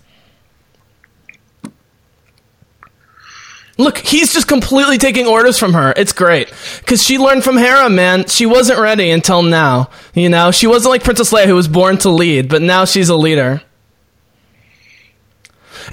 Look, 3.78 4.00
he's 4.00 4.34
just 4.34 4.48
completely 4.48 4.98
taking 4.98 5.28
orders 5.28 5.60
from 5.60 5.74
her. 5.74 5.94
It's 5.96 6.14
great. 6.14 6.52
Because 6.80 7.04
she 7.04 7.20
learned 7.20 7.44
from 7.44 7.58
Hera, 7.58 7.90
man. 7.92 8.28
She 8.28 8.48
wasn't 8.48 8.80
ready 8.80 9.12
until 9.12 9.44
now. 9.44 9.90
You 10.16 10.30
know, 10.30 10.50
she 10.50 10.66
wasn't 10.66 10.92
like 10.92 11.04
Princess 11.04 11.32
Leia 11.32 11.46
who 11.46 11.56
was 11.56 11.68
born 11.68 11.98
to 12.00 12.10
lead, 12.10 12.50
but 12.50 12.62
now 12.62 12.86
she's 12.86 13.10
a 13.10 13.16
leader. 13.16 13.62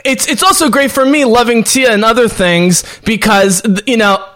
It's 0.02 0.26
it's 0.28 0.42
also 0.42 0.70
great 0.70 0.90
for 0.90 1.04
me 1.04 1.26
loving 1.26 1.62
Tiya 1.62 1.90
and 1.90 2.06
other 2.06 2.28
things 2.28 2.84
because 3.04 3.62
you 3.86 3.98
know 3.98 4.26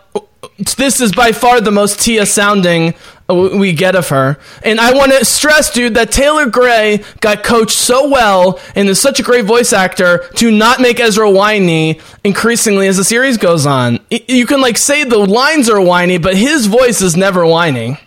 this 0.76 1.00
is 1.00 1.12
by 1.12 1.32
far 1.32 1.60
the 1.60 1.70
most 1.70 2.00
Tiya 2.00 2.26
sounding 2.26 2.94
we 3.28 3.72
get 3.72 3.94
of 3.94 4.08
her. 4.10 4.38
And 4.62 4.78
I 4.78 4.92
want 4.92 5.12
to 5.12 5.24
stress, 5.24 5.72
dude, 5.72 5.94
that 5.94 6.12
Taylor 6.12 6.46
Gray 6.46 7.02
got 7.20 7.42
coached 7.42 7.76
so 7.76 8.08
well 8.08 8.60
and 8.74 8.88
is 8.88 9.00
such 9.00 9.18
a 9.18 9.22
great 9.22 9.44
voice 9.44 9.72
actor 9.72 10.28
to 10.36 10.50
not 10.50 10.80
make 10.80 11.00
Ezra 11.00 11.30
whiny 11.30 12.00
increasingly 12.22 12.86
as 12.86 12.96
the 12.96 13.04
series 13.04 13.38
goes 13.38 13.64
on. 13.66 14.00
You 14.10 14.46
can 14.46 14.60
like 14.60 14.76
say 14.76 15.04
the 15.04 15.18
lines 15.18 15.70
are 15.70 15.80
whiny, 15.80 16.18
but 16.18 16.36
his 16.36 16.66
voice 16.66 17.00
is 17.00 17.16
never 17.16 17.46
whiny. 17.46 17.98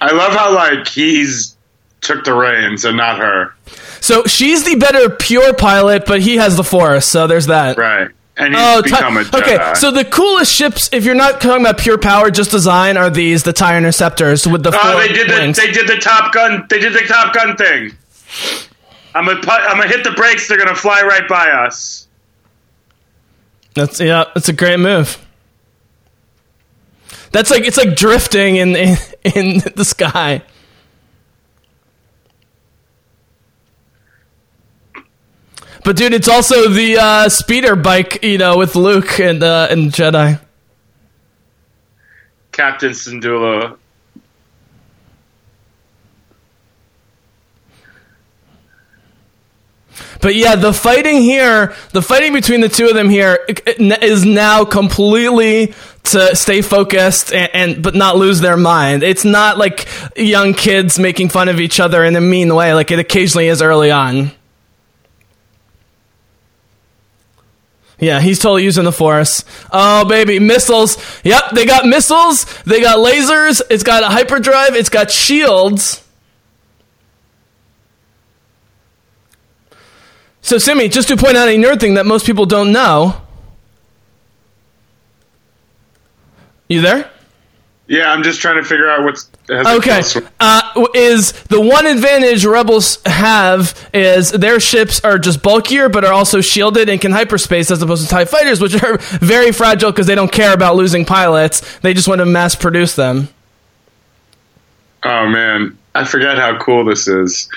I 0.00 0.12
love 0.12 0.32
how 0.32 0.54
like 0.54 0.88
he's 0.88 1.56
took 2.00 2.24
the 2.24 2.32
reins 2.32 2.84
and 2.84 2.96
not 2.96 3.18
her. 3.18 3.54
So 4.00 4.24
she's 4.24 4.64
the 4.64 4.76
better 4.76 5.10
pure 5.10 5.52
pilot, 5.52 6.06
but 6.06 6.20
he 6.20 6.36
has 6.36 6.56
the 6.56 6.64
force. 6.64 7.06
So 7.06 7.26
there's 7.26 7.46
that. 7.46 7.76
Right. 7.76 8.08
And 8.40 8.54
he's 8.54 8.62
Oh, 8.64 8.82
become 8.82 9.16
a 9.18 9.20
Jedi. 9.24 9.40
okay. 9.42 9.74
So 9.74 9.90
the 9.90 10.04
coolest 10.04 10.50
ships, 10.52 10.88
if 10.92 11.04
you're 11.04 11.14
not 11.14 11.40
talking 11.42 11.60
about 11.64 11.76
pure 11.78 11.98
power, 11.98 12.30
just 12.30 12.50
design, 12.50 12.96
are 12.96 13.10
these 13.10 13.42
the 13.42 13.52
Tie 13.52 13.76
Interceptors 13.76 14.46
with 14.50 14.62
the 14.62 14.70
Oh, 14.82 14.98
they 14.98 15.08
did 15.08 15.28
the 15.28 15.34
wings. 15.34 15.56
they 15.58 15.70
did 15.70 15.86
the 15.86 15.96
Top 15.98 16.32
Gun 16.32 16.64
they 16.70 16.78
did 16.78 16.94
the 16.94 17.00
Top 17.06 17.34
Gun 17.34 17.56
thing. 17.56 17.92
I'm 19.14 19.26
gonna 19.26 19.40
I'm 19.46 19.76
gonna 19.76 19.88
hit 19.88 20.04
the 20.04 20.12
brakes. 20.12 20.48
They're 20.48 20.56
gonna 20.56 20.74
fly 20.74 21.02
right 21.02 21.28
by 21.28 21.50
us. 21.50 22.06
That's 23.74 24.00
yeah, 24.00 24.24
that's 24.34 24.48
a 24.48 24.52
great 24.54 24.78
move. 24.78 25.18
That's 27.32 27.50
like 27.50 27.64
it's 27.64 27.76
like 27.76 27.94
drifting 27.94 28.56
in 28.56 28.74
in, 28.76 28.96
in 29.34 29.62
the 29.76 29.84
sky. 29.84 30.42
But 35.84 35.96
dude, 35.96 36.12
it's 36.12 36.28
also 36.28 36.68
the 36.68 36.98
uh, 36.98 37.28
speeder 37.28 37.74
bike, 37.74 38.22
you 38.22 38.38
know, 38.38 38.58
with 38.58 38.76
Luke 38.76 39.18
and 39.18 39.42
uh, 39.42 39.68
and 39.70 39.90
Jedi. 39.90 40.40
Captain 42.52 42.90
Syndulla. 42.90 43.76
But 50.20 50.34
yeah, 50.34 50.56
the 50.56 50.72
fighting 50.72 51.22
here, 51.22 51.74
the 51.92 52.02
fighting 52.02 52.34
between 52.34 52.60
the 52.60 52.68
two 52.68 52.88
of 52.88 52.94
them 52.94 53.08
here 53.08 53.38
is 53.46 54.24
now 54.24 54.64
completely 54.66 55.74
to 56.04 56.36
stay 56.36 56.60
focused 56.60 57.32
and, 57.32 57.50
and 57.54 57.82
but 57.82 57.94
not 57.94 58.16
lose 58.16 58.40
their 58.40 58.56
mind. 58.56 59.02
It's 59.02 59.24
not 59.24 59.56
like 59.56 59.88
young 60.16 60.52
kids 60.52 60.98
making 60.98 61.30
fun 61.30 61.48
of 61.48 61.58
each 61.58 61.80
other 61.80 62.04
in 62.04 62.16
a 62.16 62.20
mean 62.20 62.54
way 62.54 62.74
like 62.74 62.90
it 62.90 62.98
occasionally 62.98 63.48
is 63.48 63.62
early 63.62 63.90
on. 63.90 64.32
Yeah, 68.00 68.20
he's 68.20 68.38
totally 68.38 68.64
using 68.64 68.84
the 68.84 68.92
force. 68.92 69.44
Oh 69.70 70.04
baby, 70.06 70.38
missiles. 70.38 70.96
Yep, 71.22 71.50
they 71.52 71.66
got 71.66 71.86
missiles, 71.86 72.44
they 72.62 72.80
got 72.80 72.98
lasers, 72.98 73.60
it's 73.70 73.82
got 73.82 74.02
a 74.02 74.06
hyperdrive, 74.06 74.74
it's 74.74 74.88
got 74.88 75.10
shields. 75.10 76.02
So, 80.42 80.58
Simi, 80.58 80.88
just 80.88 81.08
to 81.08 81.16
point 81.16 81.36
out 81.36 81.48
a 81.48 81.56
nerd 81.56 81.80
thing 81.80 81.94
that 81.94 82.06
most 82.06 82.26
people 82.26 82.46
don't 82.46 82.72
know. 82.72 83.20
You 86.68 86.80
there? 86.80 87.10
Yeah, 87.90 88.12
I'm 88.12 88.22
just 88.22 88.40
trying 88.40 88.54
to 88.54 88.62
figure 88.62 88.88
out 88.88 89.02
what's 89.02 89.28
has 89.48 89.66
Okay. 89.66 90.00
Uh, 90.38 90.86
is 90.94 91.32
the 91.32 91.60
one 91.60 91.86
advantage 91.86 92.44
rebels 92.44 93.00
have 93.04 93.90
is 93.92 94.30
their 94.30 94.60
ships 94.60 95.04
are 95.04 95.18
just 95.18 95.42
bulkier, 95.42 95.88
but 95.88 96.04
are 96.04 96.12
also 96.12 96.40
shielded 96.40 96.88
and 96.88 97.00
can 97.00 97.10
hyperspace 97.10 97.68
as 97.68 97.82
opposed 97.82 98.04
to 98.04 98.08
Tie 98.08 98.26
fighters, 98.26 98.60
which 98.60 98.80
are 98.80 98.98
very 99.18 99.50
fragile 99.50 99.90
because 99.90 100.06
they 100.06 100.14
don't 100.14 100.30
care 100.30 100.54
about 100.54 100.76
losing 100.76 101.04
pilots. 101.04 101.78
They 101.78 101.92
just 101.92 102.06
want 102.06 102.20
to 102.20 102.26
mass 102.26 102.54
produce 102.54 102.94
them. 102.94 103.28
Oh 105.02 105.26
man, 105.26 105.76
I 105.92 106.04
forgot 106.04 106.38
how 106.38 106.58
cool 106.58 106.84
this 106.84 107.08
is. 107.08 107.48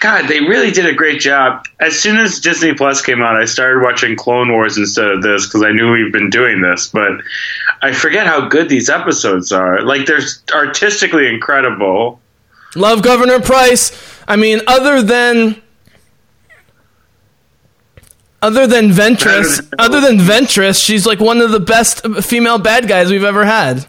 God, 0.00 0.28
they 0.28 0.40
really 0.40 0.70
did 0.70 0.86
a 0.86 0.92
great 0.92 1.20
job. 1.20 1.64
As 1.80 1.98
soon 1.98 2.18
as 2.18 2.38
Disney 2.40 2.72
Plus 2.72 3.02
came 3.02 3.20
out, 3.20 3.36
I 3.36 3.44
started 3.46 3.82
watching 3.82 4.14
Clone 4.16 4.52
Wars 4.52 4.78
instead 4.78 5.08
of 5.10 5.22
this 5.22 5.46
because 5.46 5.64
I 5.64 5.72
knew 5.72 5.90
we've 5.90 6.12
been 6.12 6.30
doing 6.30 6.60
this. 6.60 6.88
But 6.88 7.12
I 7.82 7.92
forget 7.92 8.26
how 8.26 8.48
good 8.48 8.68
these 8.68 8.88
episodes 8.88 9.50
are. 9.50 9.82
Like 9.82 10.06
they're 10.06 10.20
artistically 10.54 11.26
incredible. 11.26 12.20
Love 12.76 13.02
Governor 13.02 13.40
Pryce. 13.40 13.90
I 14.28 14.36
mean, 14.36 14.60
other 14.68 15.02
than 15.02 15.60
other 18.40 18.68
than 18.68 18.90
Ventress, 18.90 19.56
than- 19.68 19.68
other 19.80 20.00
than 20.00 20.18
Ventress, 20.18 20.84
she's 20.84 21.06
like 21.06 21.18
one 21.18 21.40
of 21.40 21.50
the 21.50 21.60
best 21.60 22.06
female 22.22 22.58
bad 22.58 22.86
guys 22.86 23.10
we've 23.10 23.24
ever 23.24 23.44
had. 23.44 23.88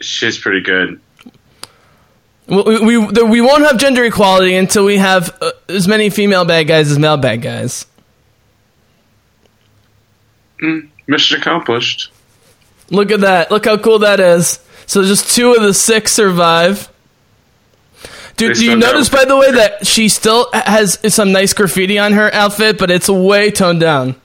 She's 0.00 0.36
pretty 0.36 0.60
good. 0.62 1.00
We 2.46 2.78
we, 2.80 2.98
we, 2.98 3.40
won't 3.40 3.62
have 3.62 3.78
gender 3.78 4.04
equality 4.04 4.54
until 4.54 4.84
we 4.84 4.98
have 4.98 5.36
uh, 5.40 5.52
as 5.68 5.88
many 5.88 6.10
female 6.10 6.44
bad 6.44 6.64
guys 6.64 6.90
as 6.90 6.98
male 6.98 7.16
bad 7.16 7.40
guys. 7.40 7.86
Mission 11.06 11.40
accomplished. 11.40 12.12
Look 12.90 13.10
at 13.10 13.20
that. 13.20 13.50
Look 13.50 13.64
how 13.64 13.78
cool 13.78 14.00
that 14.00 14.20
is. 14.20 14.60
So 14.86 15.02
just 15.02 15.34
two 15.34 15.54
of 15.54 15.62
the 15.62 15.72
six 15.72 16.12
survive. 16.12 16.90
They 18.36 18.52
do 18.52 18.64
you 18.64 18.76
notice, 18.76 19.08
by 19.08 19.24
the 19.24 19.36
way, 19.36 19.52
that 19.52 19.86
she 19.86 20.08
still 20.08 20.50
has 20.52 20.98
some 21.14 21.32
nice 21.32 21.52
graffiti 21.52 21.98
on 21.98 22.12
her 22.12 22.32
outfit, 22.34 22.78
but 22.78 22.90
it's 22.90 23.08
way 23.08 23.50
toned 23.50 23.80
down? 23.80 24.16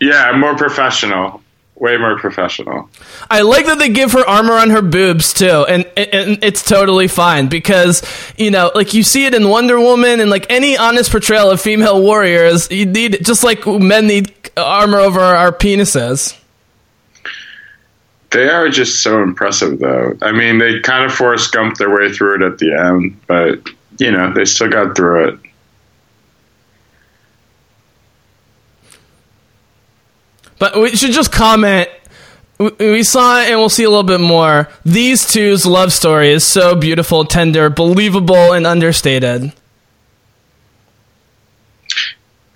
Yeah, 0.00 0.32
more 0.36 0.56
professional. 0.56 1.42
Way 1.82 1.96
more 1.96 2.16
professional. 2.16 2.88
I 3.28 3.42
like 3.42 3.66
that 3.66 3.80
they 3.80 3.88
give 3.88 4.12
her 4.12 4.24
armor 4.24 4.52
on 4.52 4.70
her 4.70 4.82
boobs 4.82 5.32
too, 5.32 5.66
and, 5.68 5.84
and 5.96 6.38
it's 6.44 6.62
totally 6.62 7.08
fine 7.08 7.48
because 7.48 8.04
you 8.38 8.52
know, 8.52 8.70
like 8.72 8.94
you 8.94 9.02
see 9.02 9.26
it 9.26 9.34
in 9.34 9.48
Wonder 9.48 9.80
Woman 9.80 10.20
and 10.20 10.30
like 10.30 10.46
any 10.48 10.78
honest 10.78 11.10
portrayal 11.10 11.50
of 11.50 11.60
female 11.60 12.00
warriors, 12.00 12.70
you 12.70 12.86
need 12.86 13.24
just 13.24 13.42
like 13.42 13.66
men 13.66 14.06
need 14.06 14.32
armor 14.56 14.98
over 14.98 15.18
our 15.18 15.50
penises. 15.50 16.38
They 18.30 18.48
are 18.48 18.68
just 18.68 19.02
so 19.02 19.20
impressive, 19.20 19.80
though. 19.80 20.16
I 20.22 20.30
mean, 20.30 20.58
they 20.58 20.78
kind 20.82 21.04
of 21.04 21.12
force 21.12 21.48
Gump 21.48 21.78
their 21.78 21.90
way 21.90 22.12
through 22.12 22.36
it 22.36 22.42
at 22.42 22.58
the 22.58 22.74
end, 22.74 23.20
but 23.26 23.68
you 23.98 24.12
know, 24.12 24.32
they 24.32 24.44
still 24.44 24.70
got 24.70 24.94
through 24.94 25.30
it. 25.30 25.40
But 30.62 30.78
we 30.80 30.94
should 30.94 31.10
just 31.10 31.32
comment. 31.32 31.88
We- 32.78 33.02
saw 33.02 33.40
it, 33.42 33.50
and 33.50 33.58
we'll 33.58 33.68
see 33.68 33.82
a 33.82 33.88
little 33.90 34.04
bit 34.04 34.20
more. 34.20 34.68
These 34.84 35.26
two's 35.26 35.66
love 35.66 35.92
story 35.92 36.30
is 36.30 36.44
so 36.44 36.76
beautiful, 36.76 37.24
tender, 37.24 37.68
believable, 37.68 38.52
and 38.52 38.64
understated. 38.64 39.52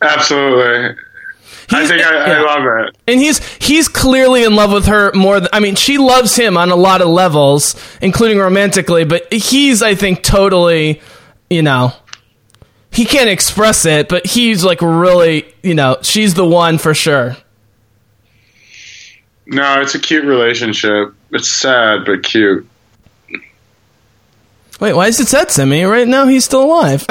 Absolutely. 0.00 0.94
I 1.72 1.76
He's- 1.78 1.88
think 1.88 2.02
I, 2.06 2.34
I 2.34 2.40
love 2.42 2.86
it. 2.86 2.96
And 3.08 3.18
he's 3.18 3.44
he's 3.56 3.88
clearly 3.88 4.44
in 4.44 4.54
love 4.54 4.70
with 4.70 4.86
her 4.86 5.10
more 5.12 5.40
than 5.40 5.48
I 5.52 5.58
mean 5.58 5.74
she 5.74 5.98
loves 5.98 6.36
him 6.36 6.56
on 6.56 6.70
a 6.70 6.76
lot 6.76 7.00
of 7.02 7.08
levels, 7.08 7.74
including 8.00 8.38
romantically, 8.38 9.04
but 9.04 9.32
he's 9.32 9.82
I 9.82 9.96
think 9.96 10.22
totally, 10.22 11.00
you 11.50 11.62
know, 11.62 11.92
he 12.92 13.04
can't 13.04 13.28
express 13.30 13.84
it, 13.84 14.08
but 14.08 14.26
he's 14.26 14.62
like 14.62 14.80
really, 14.80 15.52
you 15.64 15.74
know, 15.74 15.96
she's 16.02 16.34
the 16.34 16.46
one 16.46 16.78
for 16.78 16.94
sure. 16.94 17.36
No, 19.46 19.80
it's 19.80 19.94
a 19.94 19.98
cute 20.00 20.24
relationship. 20.24 21.14
It's 21.30 21.50
sad 21.50 22.04
but 22.04 22.22
cute. 22.22 22.68
Wait, 24.80 24.92
why 24.92 25.06
is 25.06 25.20
it 25.20 25.28
sad, 25.28 25.50
Simi? 25.50 25.84
Right 25.84 26.06
now 26.06 26.26
he's 26.26 26.44
still 26.44 26.64
alive. 26.64 27.06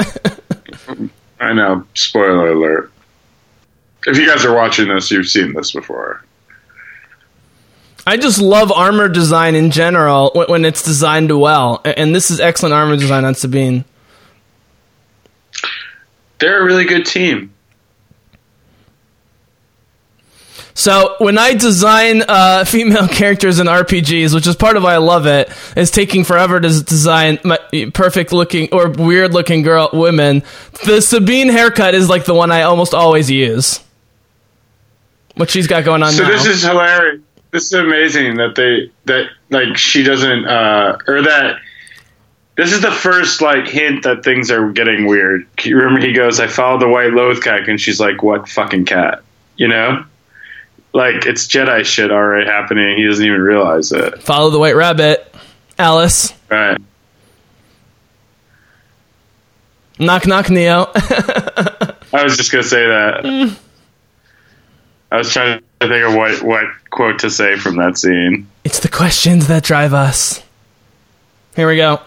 I 1.40 1.52
know. 1.52 1.84
Spoiler 1.94 2.48
alert. 2.48 2.92
If 4.06 4.16
you 4.18 4.26
guys 4.26 4.44
are 4.44 4.54
watching 4.54 4.88
this, 4.88 5.10
you've 5.10 5.26
seen 5.26 5.52
this 5.52 5.72
before. 5.72 6.22
I 8.06 8.16
just 8.16 8.40
love 8.40 8.70
armor 8.70 9.08
design 9.08 9.56
in 9.56 9.72
general 9.72 10.30
when, 10.32 10.46
when 10.46 10.64
it's 10.64 10.82
designed 10.82 11.36
well, 11.36 11.80
and 11.84 12.14
this 12.14 12.30
is 12.30 12.38
excellent 12.38 12.72
armor 12.72 12.96
design 12.96 13.24
on 13.24 13.34
Sabine. 13.34 13.84
They're 16.38 16.62
a 16.62 16.64
really 16.64 16.84
good 16.84 17.04
team. 17.04 17.52
So 20.76 21.16
when 21.18 21.38
I 21.38 21.54
design 21.54 22.22
uh, 22.28 22.64
female 22.66 23.08
characters 23.08 23.58
in 23.58 23.66
RPGs, 23.66 24.34
which 24.34 24.46
is 24.46 24.54
part 24.54 24.76
of 24.76 24.82
why 24.82 24.92
I 24.92 24.98
love 24.98 25.26
it, 25.26 25.50
is 25.74 25.90
taking 25.90 26.22
forever 26.22 26.60
to 26.60 26.68
design 26.68 27.38
my 27.42 27.58
perfect 27.94 28.30
looking 28.32 28.68
or 28.72 28.90
weird 28.90 29.32
looking 29.32 29.62
girl 29.62 29.88
women. 29.92 30.42
The 30.84 31.00
Sabine 31.00 31.48
haircut 31.48 31.94
is 31.94 32.10
like 32.10 32.26
the 32.26 32.34
one 32.34 32.52
I 32.52 32.62
almost 32.62 32.92
always 32.92 33.30
use. 33.30 33.82
What 35.34 35.50
she's 35.50 35.66
got 35.66 35.84
going 35.84 36.02
on 36.02 36.12
So 36.12 36.22
now. 36.24 36.28
this 36.30 36.46
is 36.46 36.62
hilarious. 36.62 37.22
This 37.52 37.64
is 37.64 37.72
amazing 37.72 38.36
that 38.36 38.54
they 38.54 38.90
that 39.06 39.30
like 39.48 39.78
she 39.78 40.02
doesn't 40.02 40.44
uh 40.46 40.98
or 41.08 41.22
that 41.22 41.58
this 42.56 42.72
is 42.72 42.82
the 42.82 42.90
first 42.92 43.40
like 43.40 43.66
hint 43.66 44.04
that 44.04 44.24
things 44.24 44.50
are 44.50 44.70
getting 44.72 45.06
weird. 45.06 45.46
You 45.62 45.76
remember 45.76 46.00
he 46.06 46.12
goes, 46.12 46.38
"I 46.38 46.48
followed 46.48 46.82
the 46.82 46.88
white 46.88 47.12
Lothcat," 47.12 47.68
and 47.68 47.80
she's 47.80 47.98
like, 47.98 48.22
"What 48.22 48.48
fucking 48.48 48.84
cat?" 48.86 49.22
You 49.56 49.68
know, 49.68 50.04
like 50.96 51.26
it's 51.26 51.46
Jedi 51.46 51.84
shit 51.84 52.10
already 52.10 52.46
happening. 52.46 52.96
He 52.96 53.06
doesn't 53.06 53.24
even 53.24 53.40
realize 53.40 53.92
it. 53.92 54.22
Follow 54.22 54.48
the 54.50 54.58
White 54.58 54.74
Rabbit, 54.74 55.32
Alice. 55.78 56.32
Right? 56.50 56.80
Knock 59.98 60.26
knock 60.26 60.48
Neo. 60.50 60.90
I 60.94 62.22
was 62.22 62.36
just 62.36 62.50
gonna 62.50 62.64
say 62.64 62.86
that. 62.86 63.56
I 65.12 65.16
was 65.18 65.32
trying 65.32 65.60
to 65.80 65.88
think 65.88 66.04
of 66.04 66.14
what 66.14 66.42
what 66.42 66.64
quote 66.90 67.18
to 67.20 67.30
say 67.30 67.56
from 67.56 67.76
that 67.76 67.98
scene. 67.98 68.48
it's 68.64 68.80
the 68.80 68.88
questions 68.88 69.48
that 69.48 69.64
drive 69.64 69.92
us. 69.92 70.42
Here 71.54 71.68
we 71.68 71.76
go. 71.76 72.00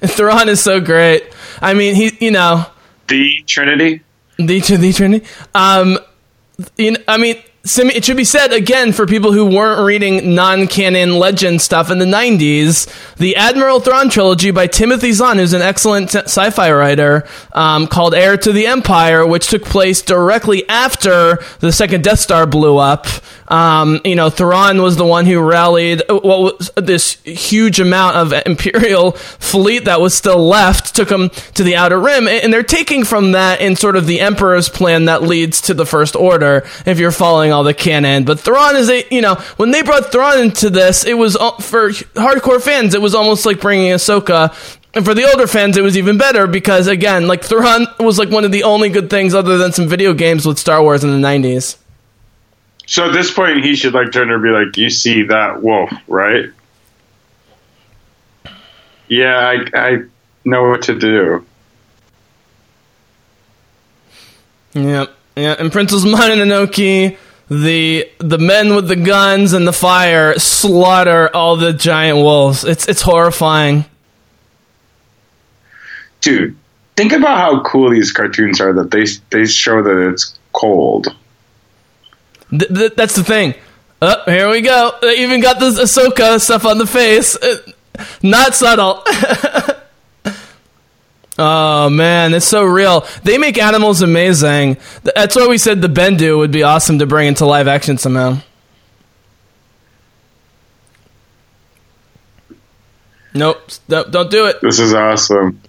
Thrawn 0.00 0.48
is 0.48 0.60
so 0.60 0.80
great. 0.80 1.24
I 1.60 1.74
mean, 1.74 1.94
he, 1.94 2.16
you 2.20 2.32
know, 2.32 2.66
The 3.06 3.42
Trinity. 3.46 4.02
The 4.38 4.60
the 4.60 4.92
Trinity. 4.92 5.26
Um, 5.54 5.98
you 6.76 6.92
know, 6.92 6.98
I 7.06 7.18
mean, 7.18 7.36
it 7.64 8.04
should 8.04 8.16
be 8.16 8.24
said 8.24 8.52
again 8.52 8.92
for 8.92 9.06
people 9.06 9.32
who 9.32 9.46
weren't 9.46 9.86
reading 9.86 10.34
non-canon 10.34 11.18
legend 11.18 11.62
stuff 11.62 11.90
in 11.90 11.98
the 11.98 12.04
'90s. 12.04 12.92
The 13.16 13.36
Admiral 13.36 13.78
Thrawn 13.78 14.10
trilogy 14.10 14.50
by 14.50 14.66
Timothy 14.66 15.12
Zahn, 15.12 15.38
who's 15.38 15.52
an 15.52 15.62
excellent 15.62 16.12
sci-fi 16.12 16.72
writer, 16.72 17.24
um, 17.52 17.86
called 17.86 18.14
Heir 18.14 18.36
to 18.36 18.52
the 18.52 18.66
Empire, 18.66 19.24
which 19.24 19.46
took 19.46 19.64
place 19.64 20.02
directly 20.02 20.68
after 20.68 21.38
the 21.60 21.70
second 21.70 22.02
Death 22.02 22.18
Star 22.18 22.46
blew 22.46 22.78
up. 22.78 23.06
Um, 23.52 24.00
you 24.02 24.14
know, 24.14 24.30
Thrawn 24.30 24.80
was 24.80 24.96
the 24.96 25.04
one 25.04 25.26
who 25.26 25.38
rallied 25.38 26.00
uh, 26.08 26.14
what 26.14 26.40
was 26.40 26.70
this 26.74 27.20
huge 27.24 27.80
amount 27.80 28.16
of 28.16 28.32
Imperial 28.46 29.12
fleet 29.12 29.84
that 29.84 30.00
was 30.00 30.14
still 30.14 30.42
left, 30.42 30.96
took 30.96 31.10
them 31.10 31.28
to 31.54 31.62
the 31.62 31.76
Outer 31.76 32.00
Rim, 32.00 32.28
and 32.28 32.50
they're 32.50 32.62
taking 32.62 33.04
from 33.04 33.32
that 33.32 33.60
in 33.60 33.76
sort 33.76 33.96
of 33.96 34.06
the 34.06 34.20
Emperor's 34.20 34.70
plan 34.70 35.04
that 35.04 35.22
leads 35.22 35.60
to 35.62 35.74
the 35.74 35.84
First 35.84 36.16
Order. 36.16 36.66
If 36.86 36.98
you're 36.98 37.12
following 37.12 37.52
all 37.52 37.62
the 37.62 37.74
canon, 37.74 38.24
but 38.24 38.40
Thrawn 38.40 38.74
is 38.74 38.88
a 38.88 39.06
you 39.10 39.20
know 39.20 39.34
when 39.58 39.70
they 39.70 39.82
brought 39.82 40.10
Thrawn 40.10 40.40
into 40.40 40.70
this, 40.70 41.04
it 41.04 41.18
was 41.18 41.36
for 41.60 41.90
hardcore 41.90 42.62
fans, 42.62 42.94
it 42.94 43.02
was 43.02 43.14
almost 43.14 43.44
like 43.44 43.60
bringing 43.60 43.92
Ahsoka. 43.92 44.54
And 44.94 45.04
for 45.04 45.14
the 45.14 45.30
older 45.30 45.46
fans, 45.46 45.76
it 45.76 45.82
was 45.82 45.96
even 45.96 46.18
better 46.18 46.46
because, 46.46 46.86
again, 46.86 47.26
like 47.26 47.42
Thrawn 47.42 47.86
was 47.98 48.18
like 48.18 48.28
one 48.28 48.44
of 48.44 48.52
the 48.52 48.64
only 48.64 48.90
good 48.90 49.08
things 49.08 49.34
other 49.34 49.56
than 49.56 49.72
some 49.72 49.88
video 49.88 50.12
games 50.12 50.44
with 50.44 50.58
Star 50.58 50.82
Wars 50.82 51.02
in 51.02 51.10
the 51.10 51.26
90s. 51.26 51.78
So 52.86 53.06
at 53.06 53.12
this 53.12 53.32
point, 53.32 53.64
he 53.64 53.74
should 53.76 53.94
like 53.94 54.12
turn 54.12 54.28
to 54.28 54.38
be 54.38 54.50
like, 54.50 54.76
"You 54.76 54.90
see 54.90 55.24
that 55.24 55.62
wolf, 55.62 55.90
right?" 56.08 56.50
Yeah, 59.08 59.38
I, 59.38 59.78
I 59.78 59.98
know 60.44 60.68
what 60.68 60.82
to 60.82 60.98
do. 60.98 61.44
Yeah, 64.74 65.06
yeah. 65.36 65.54
And 65.58 65.70
Princess 65.70 66.04
Mononoke, 66.04 67.18
the 67.48 68.10
the 68.18 68.38
men 68.38 68.74
with 68.74 68.88
the 68.88 68.96
guns 68.96 69.52
and 69.52 69.66
the 69.66 69.72
fire 69.72 70.38
slaughter 70.38 71.28
all 71.34 71.56
the 71.56 71.72
giant 71.72 72.18
wolves. 72.18 72.64
It's 72.64 72.88
it's 72.88 73.02
horrifying. 73.02 73.84
Dude, 76.22 76.56
think 76.96 77.12
about 77.12 77.38
how 77.38 77.62
cool 77.64 77.90
these 77.90 78.12
cartoons 78.12 78.60
are. 78.60 78.72
That 78.72 78.90
they 78.90 79.04
they 79.30 79.44
show 79.44 79.82
that 79.82 80.08
it's 80.08 80.38
cold. 80.52 81.14
Th- 82.52 82.72
th- 82.72 82.94
that's 82.94 83.16
the 83.16 83.24
thing. 83.24 83.54
Oh, 84.00 84.22
here 84.26 84.50
we 84.50 84.60
go. 84.60 84.92
They 85.00 85.22
even 85.22 85.40
got 85.40 85.58
this 85.58 85.78
Ahsoka 85.78 86.40
stuff 86.40 86.66
on 86.66 86.78
the 86.78 86.86
face. 86.86 87.36
Uh, 87.36 87.58
not 88.22 88.54
subtle. 88.54 89.02
oh 91.38 91.88
man, 91.88 92.34
it's 92.34 92.46
so 92.46 92.64
real. 92.64 93.06
They 93.22 93.38
make 93.38 93.58
animals 93.58 94.02
amazing. 94.02 94.76
That's 95.02 95.36
why 95.36 95.46
we 95.46 95.56
said 95.56 95.80
the 95.80 95.88
Bendu 95.88 96.36
would 96.38 96.50
be 96.50 96.62
awesome 96.62 96.98
to 96.98 97.06
bring 97.06 97.28
into 97.28 97.46
live 97.46 97.68
action 97.68 97.96
somehow. 97.96 98.38
Nope, 103.34 103.62
don't, 103.88 104.10
don't 104.10 104.30
do 104.30 104.46
it. 104.46 104.60
This 104.60 104.78
is 104.78 104.92
awesome. 104.92 105.60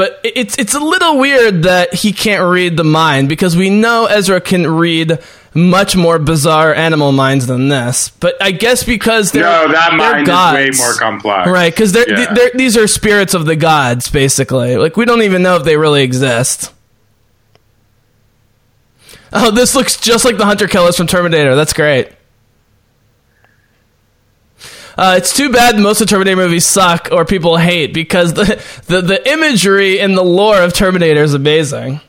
But 0.00 0.18
it's 0.24 0.56
it's 0.56 0.72
a 0.72 0.80
little 0.80 1.18
weird 1.18 1.64
that 1.64 1.92
he 1.92 2.10
can't 2.14 2.42
read 2.50 2.78
the 2.78 2.84
mind 2.84 3.28
because 3.28 3.54
we 3.54 3.68
know 3.68 4.06
Ezra 4.06 4.40
can 4.40 4.66
read 4.66 5.18
much 5.52 5.94
more 5.94 6.18
bizarre 6.18 6.72
animal 6.74 7.12
minds 7.12 7.46
than 7.46 7.68
this. 7.68 8.08
But 8.08 8.42
I 8.42 8.50
guess 8.52 8.82
because 8.82 9.30
they're 9.30 9.42
No, 9.42 9.70
that 9.70 9.90
they're 9.90 9.98
mind 9.98 10.26
gods. 10.26 10.58
is 10.58 10.80
way 10.80 10.86
more 10.86 10.94
complex. 10.94 11.50
Right, 11.50 11.70
because 11.70 11.92
they're, 11.92 12.08
Yeah. 12.08 12.32
they're, 12.32 12.50
these 12.54 12.78
are 12.78 12.86
spirits 12.86 13.34
of 13.34 13.44
the 13.44 13.56
gods, 13.56 14.08
basically. 14.10 14.78
Like, 14.78 14.96
we 14.96 15.04
don't 15.04 15.20
even 15.20 15.42
know 15.42 15.56
if 15.56 15.64
they 15.64 15.76
really 15.76 16.02
exist. 16.02 16.72
Oh, 19.34 19.50
this 19.50 19.74
looks 19.74 19.98
just 20.00 20.24
like 20.24 20.38
the 20.38 20.46
Hunter 20.46 20.66
Killers 20.66 20.96
from 20.96 21.08
Terminator. 21.08 21.54
That's 21.54 21.74
great. 21.74 22.08
Uh, 25.00 25.14
it's 25.16 25.34
too 25.34 25.50
bad 25.50 25.78
most 25.78 26.02
of 26.02 26.08
Terminator 26.08 26.36
movies 26.36 26.66
suck 26.66 27.08
or 27.10 27.24
people 27.24 27.56
hate 27.56 27.94
because 27.94 28.34
the, 28.34 28.62
the, 28.86 29.00
the 29.00 29.32
imagery 29.32 29.98
and 29.98 30.14
the 30.14 30.22
lore 30.22 30.60
of 30.60 30.74
Terminator 30.74 31.22
is 31.22 31.32
amazing. 31.32 32.02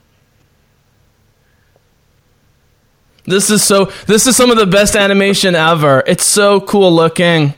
This 3.23 3.49
is 3.49 3.63
so. 3.63 3.85
This 4.07 4.27
is 4.27 4.35
some 4.35 4.51
of 4.51 4.57
the 4.57 4.65
best 4.65 4.97
animation 4.97 5.55
ever. 5.55 6.03
It's 6.05 6.25
so 6.25 6.59
cool 6.59 6.91
looking. 6.91 7.53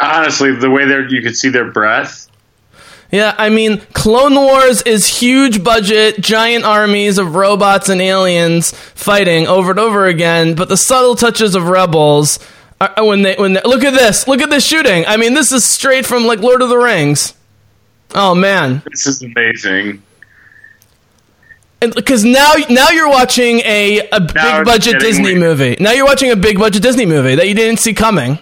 Honestly, 0.00 0.50
the 0.50 0.68
way 0.68 0.84
they 0.84 1.14
you 1.14 1.22
could 1.22 1.36
see 1.36 1.50
their 1.50 1.70
breath. 1.70 2.28
Yeah, 3.12 3.36
I 3.38 3.50
mean, 3.50 3.82
Clone 3.92 4.34
Wars 4.34 4.82
is 4.82 5.06
huge 5.06 5.62
budget, 5.62 6.20
giant 6.20 6.64
armies 6.64 7.18
of 7.18 7.36
robots 7.36 7.88
and 7.88 8.00
aliens 8.00 8.72
fighting 8.72 9.46
over 9.46 9.70
and 9.70 9.78
over 9.78 10.06
again. 10.06 10.56
But 10.56 10.68
the 10.68 10.76
subtle 10.76 11.14
touches 11.14 11.54
of 11.54 11.68
Rebels, 11.68 12.40
are, 12.80 13.04
when 13.04 13.22
they 13.22 13.34
when 13.36 13.52
they, 13.54 13.62
look 13.64 13.84
at 13.84 13.92
this, 13.94 14.26
look 14.28 14.40
at 14.40 14.50
this 14.50 14.64
shooting. 14.66 15.04
I 15.06 15.16
mean, 15.16 15.34
this 15.34 15.52
is 15.52 15.64
straight 15.64 16.04
from 16.06 16.26
like 16.26 16.40
Lord 16.40 16.62
of 16.62 16.68
the 16.68 16.76
Rings. 16.78 17.34
Oh 18.14 18.34
man, 18.34 18.82
This 18.90 19.06
is 19.06 19.22
amazing. 19.22 20.02
because 21.80 22.24
now 22.24 22.52
now 22.70 22.88
you're 22.90 23.08
watching 23.08 23.58
a 23.60 24.00
a 24.12 24.20
Now 24.20 24.58
big 24.58 24.64
budget 24.66 25.00
Disney 25.00 25.24
weird. 25.34 25.38
movie. 25.38 25.76
Now 25.80 25.92
you're 25.92 26.06
watching 26.06 26.30
a 26.30 26.36
big 26.36 26.58
budget 26.58 26.82
Disney 26.82 27.06
movie 27.06 27.34
that 27.34 27.48
you 27.48 27.54
didn't 27.54 27.80
see 27.80 27.92
coming. 27.94 28.38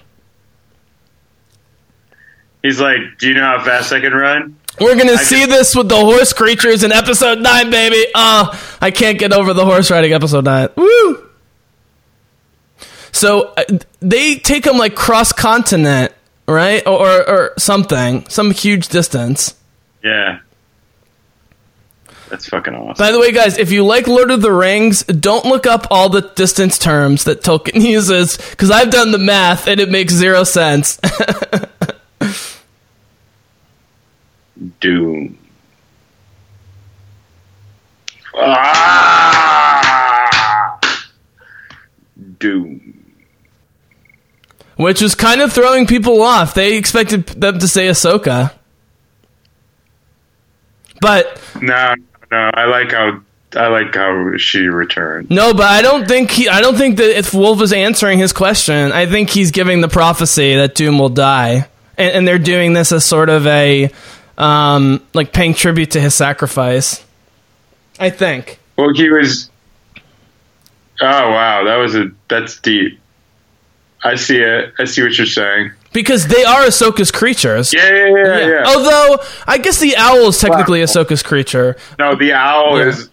He's 2.63 2.81
like, 2.81 3.01
"Do 3.19 3.29
you 3.29 3.35
know 3.35 3.43
how 3.59 3.65
fast 3.65 3.93
I 3.93 4.01
can 4.01 4.13
run?" 4.13 4.57
We're 4.81 4.97
gonna 4.97 5.13
I 5.13 5.17
see 5.17 5.41
can- 5.41 5.51
this 5.51 5.75
with 5.75 5.89
the 5.89 5.97
horse 5.97 6.33
creatures 6.33 6.85
in 6.85 6.93
episode 6.93 7.41
nine, 7.41 7.71
baby. 7.71 8.07
Oh, 8.15 8.77
I 8.81 8.91
can't 8.91 9.19
get 9.19 9.33
over 9.33 9.53
the 9.53 9.65
horse 9.65 9.91
riding 9.91 10.13
episode 10.13 10.45
nine. 10.45 10.69
Woo! 10.77 11.29
So 13.23 13.55
uh, 13.57 13.63
they 14.01 14.35
take 14.35 14.65
them 14.65 14.79
like 14.79 14.97
cross 14.97 15.31
continent, 15.33 16.13
right, 16.49 16.85
or, 16.85 17.09
or 17.09 17.31
or 17.31 17.53
something, 17.57 18.29
some 18.29 18.51
huge 18.51 18.89
distance. 18.89 19.55
Yeah, 20.03 20.41
that's 22.29 22.49
fucking 22.49 22.75
awesome. 22.75 22.97
By 22.99 23.13
the 23.13 23.21
way, 23.21 23.31
guys, 23.31 23.59
if 23.59 23.71
you 23.71 23.87
like 23.87 24.09
Lord 24.09 24.33
of 24.33 24.43
the 24.43 24.51
Rings, 24.51 25.05
don't 25.05 25.45
look 25.45 25.69
up 25.69 25.87
all 25.89 26.09
the 26.09 26.23
distance 26.23 26.81
terms 26.81 27.23
that 27.23 27.43
Tolkien 27.43 27.81
uses 27.89 28.37
because 28.37 28.73
I've 28.73 28.91
done 28.91 29.13
the 29.13 29.19
math 29.19 29.69
and 29.69 29.79
it 29.79 29.89
makes 29.89 30.15
zero 30.15 30.43
sense. 30.43 30.97
Dume. 34.81 35.37
Ah! 38.35 39.63
Dume. 42.39 42.82
Which 44.83 45.01
was 45.01 45.15
kind 45.15 45.41
of 45.41 45.53
throwing 45.53 45.87
people 45.87 46.23
off. 46.23 46.55
They 46.55 46.77
expected 46.77 47.27
them 47.27 47.59
to 47.59 47.69
say 47.69 47.89
Ahsoka. 47.89 48.53
But 51.01 51.41
No, 51.61 51.95
no, 52.31 52.51
I 52.55 52.67
like 52.67 52.93
how 52.93 53.21
I 53.55 53.69
like 53.69 53.95
how 53.95 54.37
she 54.37 54.61
returned. 54.61 55.31
No, 55.31 55.53
but 55.53 55.67
I 55.67 55.83
don't 55.83 56.07
think 56.07 56.31
he. 56.31 56.49
I 56.49 56.61
don't 56.61 56.77
think 56.77 56.97
that 56.97 57.19
if 57.19 57.35
Wolf 57.35 57.61
is 57.61 57.73
answering 57.73 58.19
his 58.19 58.33
question, 58.33 58.93
I 58.93 59.07
think 59.07 59.31
he's 59.31 59.51
giving 59.51 59.81
the 59.81 59.89
prophecy 59.89 60.55
that 60.57 60.75
Dume 60.75 60.99
will 60.99 61.09
die, 61.09 61.69
and, 61.99 62.13
and 62.13 62.29
they're 62.29 62.39
doing 62.39 62.73
this 62.73 62.93
as 62.93 63.05
sort 63.05 63.29
of 63.29 63.47
a, 63.47 63.91
um, 64.39 65.05
like 65.13 65.33
paying 65.33 65.55
tribute 65.55 65.93
to 65.93 66.01
his 66.01 66.15
sacrifice. 66.15 67.05
I 67.99 68.11
think. 68.11 68.59
Well, 68.77 68.95
he 68.95 69.11
was. 69.11 69.51
Oh 71.01 71.31
wow, 71.31 71.65
that 71.65 71.77
was 71.77 71.95
a 71.95 72.11
that's 72.29 72.61
deep. 72.61 73.01
I 74.05 74.17
see 74.17 74.39
it. 74.39 74.73
I 74.79 74.85
see 74.85 75.03
what 75.03 75.17
you're 75.17 75.27
saying. 75.27 75.73
Because 75.93 76.27
they 76.27 76.43
are 76.45 76.63
Ahsoka's 76.63 77.11
creatures. 77.11 77.73
Yeah, 77.73 77.89
yeah, 77.95 78.07
yeah, 78.25 78.49
yeah. 78.49 78.65
Although 78.67 79.19
I 79.47 79.59
guess 79.59 79.79
the 79.79 79.95
owl 79.97 80.29
is 80.29 80.39
technically 80.39 80.81
Wow. 80.81 80.87
Ahsoka's 80.87 81.23
creature. 81.23 81.77
No, 81.99 82.15
the 82.17 82.33
owl 82.33 82.79
Yeah. 82.79 82.87
is 82.89 83.11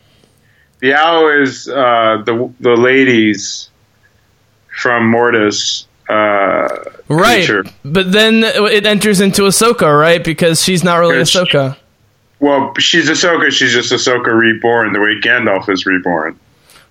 the 0.79 0.93
owl 0.93 1.27
is 1.43 1.67
uh, 1.67 2.21
the 2.25 2.49
the 2.59 2.71
ladies 2.75 3.69
from 4.81 5.07
Mortis. 5.09 5.85
Uh, 6.07 6.67
Right. 7.07 7.37
creature. 7.45 7.65
But 7.85 8.11
then 8.11 8.43
it 8.43 8.85
enters 8.85 9.19
into 9.21 9.43
Ahsoka, 9.43 9.99
right? 9.99 10.23
Because 10.23 10.63
she's 10.63 10.83
not 10.83 10.97
really. 10.97 11.17
Ahsoka. 11.17 11.75
Well, 12.39 12.73
she's 12.79 13.09
Ahsoka. 13.09 13.51
She's 13.51 13.73
just 13.73 13.91
Ahsoka 13.91 14.27
reborn, 14.35 14.93
the 14.93 14.99
way 14.99 15.19
Gandalf 15.21 15.69
is 15.69 15.85
reborn. 15.85 16.39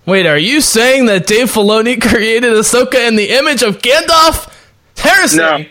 Wait, 0.09 0.25
are 0.25 0.37
you 0.37 0.59
saying 0.59 1.05
that 1.05 1.27
Dave 1.27 1.51
Filoni 1.51 2.01
created 2.09 2.53
Ahsoka 2.53 3.07
in 3.07 3.15
the 3.15 3.29
image 3.29 3.61
of 3.61 3.79
Gandalf? 3.79 4.51
Heresy. 4.97 5.37
No. 5.37 5.65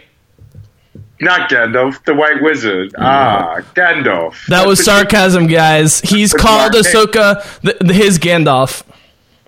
Not 1.21 1.51
Gandalf, 1.51 2.05
the 2.05 2.15
White 2.15 2.41
Wizard. 2.41 2.95
Ah, 2.97 3.57
Gandalf. 3.75 4.47
That 4.47 4.67
was 4.67 4.85
sarcasm, 4.85 5.49
guys. 5.49 6.01
He's 6.01 6.31
That's 6.31 6.43
called 6.43 6.73
Mark 6.73 6.85
Ahsoka 6.85 7.91
his 7.91 8.19
Gandalf. 8.21 8.85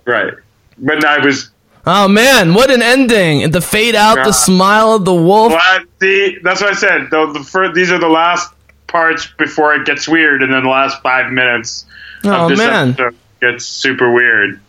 Right. 0.05 0.33
But 0.77 1.05
I 1.05 1.23
was. 1.25 1.51
Oh 1.85 2.07
man, 2.07 2.53
what 2.53 2.69
an 2.69 2.83
ending! 2.83 3.49
The 3.49 3.61
fade 3.61 3.95
out, 3.95 4.23
the 4.23 4.33
smile 4.33 4.93
of 4.93 5.05
the 5.05 5.15
wolf. 5.15 5.51
Well, 5.51 5.79
see, 5.99 6.37
that's 6.43 6.61
what 6.61 6.71
I 6.71 6.75
said. 6.75 7.09
The, 7.09 7.31
the 7.33 7.43
fir- 7.43 7.73
these 7.73 7.91
are 7.91 7.97
the 7.97 8.09
last 8.09 8.53
parts 8.85 9.25
before 9.37 9.73
it 9.73 9.85
gets 9.85 10.07
weird, 10.07 10.43
and 10.43 10.53
then 10.53 10.61
the 10.63 10.69
last 10.69 11.01
five 11.01 11.31
minutes 11.31 11.85
Oh 12.23 12.43
of 12.43 12.49
this 12.49 12.59
man, 12.59 12.89
episode 12.89 13.15
gets 13.39 13.65
super 13.65 14.11
weird. 14.11 14.61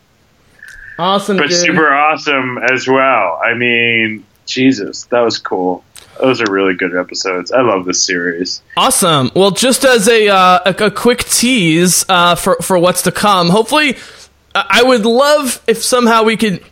Awesome, 0.99 1.37
but 1.37 1.49
dude. 1.49 1.59
super 1.59 1.93
awesome 1.93 2.59
as 2.59 2.87
well. 2.87 3.41
I 3.45 3.55
mean, 3.55 4.25
Jesus, 4.47 5.05
that 5.05 5.21
was 5.21 5.39
cool. 5.39 5.85
Those 6.21 6.41
are 6.41 6.53
really 6.53 6.75
good 6.75 6.95
episodes. 6.95 7.53
I 7.53 7.63
love 7.63 7.85
this 7.85 8.05
series. 8.05 8.63
Awesome. 8.77 9.31
Well, 9.35 9.51
just 9.51 9.85
as 9.85 10.09
a 10.09 10.29
uh, 10.29 10.59
a, 10.67 10.85
a 10.87 10.91
quick 10.91 11.25
tease 11.25 12.05
uh, 12.09 12.35
for 12.35 12.57
for 12.57 12.79
what's 12.79 13.03
to 13.03 13.13
come. 13.13 13.49
Hopefully, 13.49 13.97
I 14.55 14.67
I 14.71 14.83
would 14.83 15.07
love 15.07 15.63
if 15.67 15.83
somehow 15.83 16.25
we 16.25 16.37
could, 16.37 16.63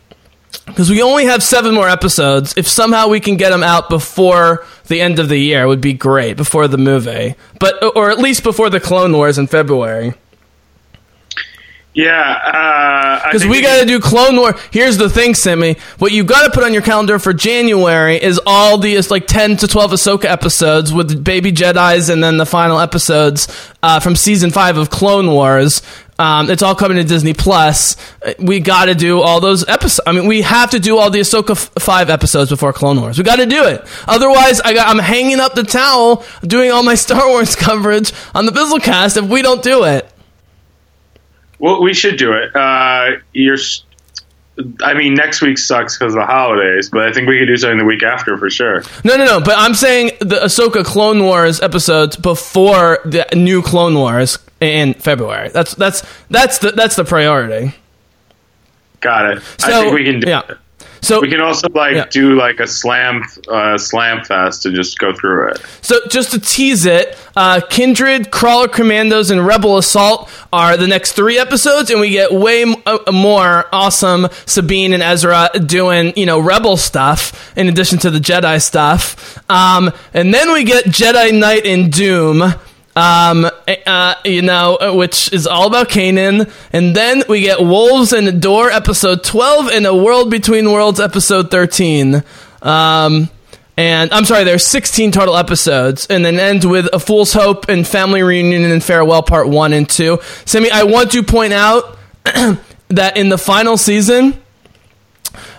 because 0.67 0.89
we 0.89 1.01
only 1.01 1.25
have 1.25 1.41
seven 1.41 1.73
more 1.73 1.89
episodes. 1.89 2.53
If 2.55 2.67
somehow 2.67 3.07
we 3.07 3.19
can 3.19 3.35
get 3.35 3.49
them 3.49 3.63
out 3.63 3.89
before 3.89 4.65
the 4.87 5.01
end 5.01 5.17
of 5.17 5.27
the 5.27 5.37
year, 5.37 5.67
would 5.67 5.81
be 5.81 5.93
great. 5.93 6.37
Before 6.37 6.67
the 6.67 6.77
movie, 6.77 7.35
but 7.59 7.83
or 7.95 8.11
at 8.11 8.19
least 8.19 8.43
before 8.43 8.69
the 8.69 8.79
Clone 8.79 9.11
Wars 9.11 9.37
in 9.37 9.47
February. 9.47 10.13
Yeah, 11.93 12.21
uh, 12.21 13.25
Because 13.25 13.45
we 13.45 13.61
got 13.61 13.81
to 13.81 13.85
do 13.85 13.99
Clone 13.99 14.37
War. 14.37 14.55
Here's 14.71 14.97
the 14.97 15.09
thing, 15.09 15.35
Simi. 15.35 15.75
What 15.99 16.13
you 16.13 16.23
got 16.23 16.45
to 16.45 16.51
put 16.51 16.63
on 16.63 16.71
your 16.73 16.81
calendar 16.81 17.19
for 17.19 17.33
January 17.33 18.15
is 18.21 18.39
all 18.45 18.77
these 18.77 19.11
like 19.11 19.27
10 19.27 19.57
to 19.57 19.67
12 19.67 19.91
Ahsoka 19.91 20.25
episodes 20.25 20.93
with 20.93 21.21
baby 21.23 21.51
Jedi's 21.51 22.09
and 22.09 22.23
then 22.23 22.37
the 22.37 22.45
final 22.45 22.79
episodes 22.79 23.47
uh, 23.83 23.99
from 23.99 24.15
season 24.15 24.51
five 24.51 24.77
of 24.77 24.89
Clone 24.89 25.31
Wars. 25.31 25.81
Um, 26.17 26.49
it's 26.51 26.61
all 26.61 26.75
coming 26.75 26.97
to 26.97 27.03
Disney 27.03 27.33
Plus. 27.33 27.97
Uh, 28.23 28.33
We 28.37 28.59
got 28.59 28.85
to 28.85 28.93
do 28.95 29.21
all 29.21 29.39
those 29.41 29.67
episodes. 29.67 30.01
I 30.05 30.11
mean, 30.11 30.27
we 30.27 30.43
have 30.43 30.69
to 30.69 30.79
do 30.79 30.97
all 30.97 31.09
the 31.09 31.19
Ahsoka 31.19 31.51
f- 31.51 31.71
five 31.79 32.09
episodes 32.11 32.51
before 32.51 32.73
Clone 32.73 33.01
Wars. 33.01 33.17
We 33.17 33.23
got 33.23 33.37
to 33.37 33.47
do 33.47 33.65
it. 33.65 33.83
Otherwise, 34.07 34.61
I 34.63 34.77
I'm 34.77 34.99
hanging 34.99 35.39
up 35.39 35.55
the 35.55 35.63
towel 35.63 36.23
doing 36.43 36.71
all 36.71 36.83
my 36.83 36.95
Star 37.05 37.27
Wars 37.27 37.55
coverage 37.55 38.13
on 38.35 38.45
the 38.45 38.51
Bizzlecast 38.51 39.17
if 39.17 39.25
we 39.29 39.41
don't 39.41 39.63
do 39.63 39.83
it. 39.85 40.07
Well, 41.61 41.79
we 41.79 41.93
should 41.93 42.17
do 42.17 42.33
it. 42.33 42.55
Uh, 42.55 43.19
you're. 43.33 43.57
I 44.83 44.95
mean, 44.95 45.13
next 45.13 45.41
week 45.41 45.57
sucks 45.57 45.97
because 45.97 46.13
of 46.13 46.19
the 46.19 46.25
holidays, 46.25 46.89
but 46.89 47.07
I 47.07 47.13
think 47.13 47.29
we 47.29 47.37
could 47.39 47.45
do 47.45 47.55
something 47.55 47.77
the 47.77 47.85
week 47.85 48.03
after 48.03 48.37
for 48.37 48.49
sure. 48.49 48.83
No, 49.03 49.15
no, 49.15 49.25
no. 49.25 49.39
But 49.39 49.57
I'm 49.57 49.75
saying 49.75 50.11
the 50.19 50.39
Ahsoka 50.39 50.83
Clone 50.83 51.23
Wars 51.23 51.61
episodes 51.61 52.17
before 52.17 52.99
the 53.05 53.27
new 53.35 53.61
Clone 53.61 53.93
Wars 53.93 54.39
in 54.59 54.95
February. 54.95 55.49
That's 55.49 55.75
that's 55.75 56.03
that's 56.29 56.57
the 56.57 56.71
that's 56.71 56.95
the 56.95 57.05
priority. 57.05 57.75
Got 58.99 59.37
it. 59.37 59.43
I 59.63 59.81
think 59.83 59.93
we 59.93 60.03
can 60.03 60.19
do 60.19 60.29
yeah. 60.29 60.41
it. 60.49 60.57
So 61.03 61.19
We 61.19 61.29
can 61.29 61.41
also 61.41 61.67
like 61.73 61.95
Yeah. 61.95 62.05
do 62.11 62.35
like 62.35 62.59
a 62.59 62.67
slam 62.67 63.23
uh, 63.51 63.77
slam 63.77 64.23
fest 64.23 64.65
and 64.67 64.75
just 64.75 64.99
go 64.99 65.13
through 65.13 65.49
it. 65.49 65.61
So 65.81 65.95
just 66.09 66.31
to 66.31 66.39
tease 66.39 66.85
it, 66.85 67.17
uh, 67.35 67.59
Kindred, 67.69 68.29
Crawler 68.29 68.67
Commandeers, 68.67 69.31
and 69.31 69.43
Rebel 69.45 69.77
Assault 69.79 70.29
are 70.53 70.77
the 70.77 70.85
next 70.87 71.13
three 71.13 71.39
episodes, 71.39 71.89
and 71.89 71.99
we 71.99 72.11
get 72.11 72.31
way 72.31 72.61
m- 72.61 72.75
uh, 72.85 72.99
more 73.11 73.65
awesome 73.73 74.27
Sabine 74.45 74.93
and 74.93 75.01
Ezra 75.01 75.49
doing 75.65 76.13
you 76.15 76.27
know 76.27 76.39
Rebel 76.39 76.77
stuff 76.77 77.51
in 77.57 77.67
addition 77.67 77.97
to 77.99 78.11
the 78.11 78.19
Jedi 78.19 78.61
stuff. 78.61 79.39
Um, 79.49 79.91
and 80.13 80.31
then 80.33 80.53
we 80.53 80.63
get 80.63 80.85
Jedi 80.85 81.33
Night 81.33 81.65
and 81.65 81.91
DUME. 81.91 82.53
Um, 82.95 83.49
uh, 83.85 84.15
you 84.25 84.41
know, 84.41 84.95
which 84.95 85.31
is 85.31 85.47
all 85.47 85.67
about 85.67 85.89
Kanan. 85.89 86.51
And 86.73 86.95
then 86.95 87.23
we 87.29 87.41
get 87.41 87.59
Wolves 87.59 88.13
and 88.13 88.27
the 88.27 88.31
Door 88.31 88.71
episode 88.71 89.23
12 89.23 89.69
and 89.69 89.85
A 89.85 89.95
World 89.95 90.29
Between 90.29 90.71
Worlds 90.71 90.99
episode 90.99 91.51
13. 91.51 92.23
Um, 92.61 93.29
and 93.77 94.11
I'm 94.13 94.25
sorry, 94.25 94.43
there's 94.43 94.65
16 94.67 95.11
total 95.11 95.35
episodes, 95.35 96.05
and 96.07 96.23
then 96.25 96.39
ends 96.39 96.67
with 96.67 96.87
A 96.93 96.99
Fool's 96.99 97.33
Hope 97.33 97.69
and 97.69 97.87
Family 97.87 98.21
Reunion 98.21 98.69
and 98.69 98.83
Farewell 98.83 99.23
Part 99.23 99.47
1 99.47 99.73
and 99.73 99.89
2. 99.89 100.19
Sammy, 100.45 100.69
I 100.69 100.83
want 100.83 101.11
to 101.13 101.23
point 101.23 101.53
out 101.53 101.97
that 102.89 103.17
in 103.17 103.29
the 103.29 103.37
final 103.37 103.77
season, 103.77 104.39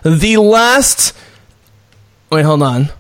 the 0.04 0.36
last. 0.36 1.16
Wait, 2.30 2.44
hold 2.44 2.62
on. 2.62 2.90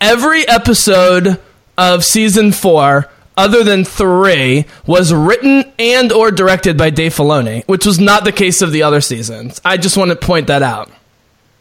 Every 0.00 0.48
episode 0.48 1.38
of 1.78 2.04
season 2.04 2.50
four 2.50 3.11
other 3.36 3.64
than 3.64 3.84
three, 3.84 4.66
was 4.86 5.12
written 5.12 5.64
and 5.78 6.12
or 6.12 6.30
directed 6.30 6.76
by 6.76 6.90
Dave 6.90 7.14
Filoni, 7.14 7.64
which 7.66 7.86
was 7.86 7.98
not 7.98 8.24
the 8.24 8.32
case 8.32 8.62
of 8.62 8.72
the 8.72 8.82
other 8.82 9.00
seasons. 9.00 9.60
I 9.64 9.76
just 9.76 9.96
want 9.96 10.10
to 10.10 10.16
point 10.16 10.48
that 10.48 10.62
out. 10.62 10.90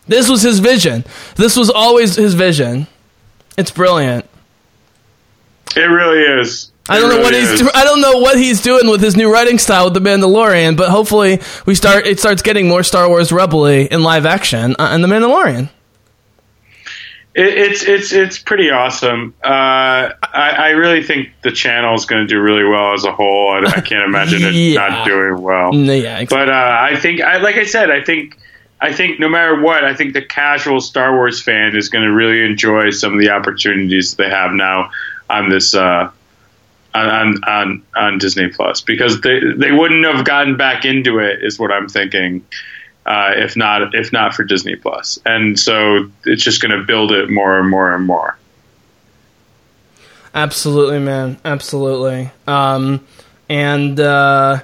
This 0.07 0.29
was 0.29 0.41
his 0.41 0.59
vision. 0.59 1.05
This 1.35 1.55
was 1.55 1.69
always 1.69 2.15
his 2.15 2.33
vision. 2.33 2.87
It's 3.57 3.71
brilliant. 3.71 4.25
It 5.75 5.81
really 5.81 6.19
is. 6.41 6.71
I 6.89 6.99
don't 6.99 7.09
know 7.09 7.21
what 7.21 7.33
he's. 7.33 7.61
I 7.73 7.83
don't 7.83 8.01
know 8.01 8.17
what 8.17 8.37
he's 8.37 8.61
doing 8.61 8.89
with 8.89 9.01
his 9.01 9.15
new 9.15 9.31
writing 9.31 9.57
style 9.57 9.85
with 9.85 9.93
the 9.93 10.01
Mandalorian, 10.01 10.75
but 10.75 10.89
hopefully 10.89 11.39
we 11.65 11.75
start. 11.75 12.07
It 12.07 12.19
starts 12.19 12.41
getting 12.41 12.67
more 12.67 12.83
Star 12.83 13.07
Wars 13.07 13.31
rebelly 13.31 13.85
in 13.85 14.03
live 14.03 14.25
action 14.25 14.75
uh, 14.77 14.91
in 14.93 15.01
the 15.01 15.07
Mandalorian. 15.07 15.69
It, 17.33 17.47
it's 17.47 17.83
it's 17.83 18.11
it's 18.11 18.37
pretty 18.39 18.71
awesome. 18.71 19.33
Uh, 19.43 19.47
I, 19.47 20.11
I 20.57 20.69
really 20.71 21.01
think 21.01 21.29
the 21.43 21.51
channel 21.51 21.95
is 21.95 22.05
going 22.05 22.27
to 22.27 22.27
do 22.27 22.41
really 22.41 22.65
well 22.65 22.93
as 22.93 23.05
a 23.05 23.13
whole. 23.13 23.51
I, 23.53 23.59
I 23.69 23.81
can't 23.81 24.03
imagine 24.03 24.43
it 24.43 24.53
Yeah. 24.53 24.87
not 24.87 25.07
doing 25.07 25.41
well. 25.41 25.73
Yeah, 25.73 26.19
exactly. 26.19 26.37
But 26.37 26.49
uh, 26.49 26.77
I 26.81 26.99
think, 26.99 27.21
I, 27.21 27.37
like 27.37 27.55
I 27.55 27.63
said, 27.63 27.89
I 27.89 28.01
think, 28.03 28.37
I 28.81 28.91
think 28.91 29.19
no 29.19 29.29
matter 29.29 29.61
what, 29.61 29.85
I 29.85 29.93
think 29.93 30.13
the 30.13 30.21
casual 30.21 30.81
Star 30.81 31.15
Wars 31.15 31.41
fan 31.41 31.75
is 31.75 31.87
going 31.87 32.03
to 32.03 32.11
really 32.11 32.43
enjoy 32.45 32.89
some 32.89 33.13
of 33.13 33.19
the 33.19 33.29
opportunities 33.29 34.15
they 34.15 34.29
have 34.29 34.51
now 34.51 34.91
on 35.29 35.47
this 35.49 35.73
uh, 35.73 36.11
on, 36.93 37.09
on 37.09 37.43
on 37.45 37.83
on 37.95 38.17
Disney 38.17 38.49
Plus 38.49 38.81
because 38.81 39.21
they 39.21 39.39
they 39.55 39.71
wouldn't 39.71 40.05
have 40.05 40.25
gotten 40.25 40.57
back 40.57 40.83
into 40.83 41.19
it, 41.19 41.41
is 41.43 41.57
what 41.57 41.71
I'm 41.71 41.87
thinking. 41.87 42.45
Uh, 43.05 43.33
if 43.35 43.57
not, 43.57 43.95
if 43.95 44.13
not 44.13 44.33
for 44.35 44.43
Disney 44.43 44.75
Plus, 44.75 45.17
and 45.25 45.59
so 45.59 46.11
it's 46.23 46.43
just 46.43 46.61
going 46.61 46.77
to 46.77 46.85
build 46.85 47.11
it 47.11 47.29
more 47.29 47.57
and 47.59 47.69
more 47.69 47.93
and 47.93 48.05
more. 48.05 48.37
Absolutely, 50.33 50.99
man. 50.99 51.37
Absolutely. 51.43 52.31
Um, 52.47 53.05
and 53.49 53.99
uh, 53.99 54.61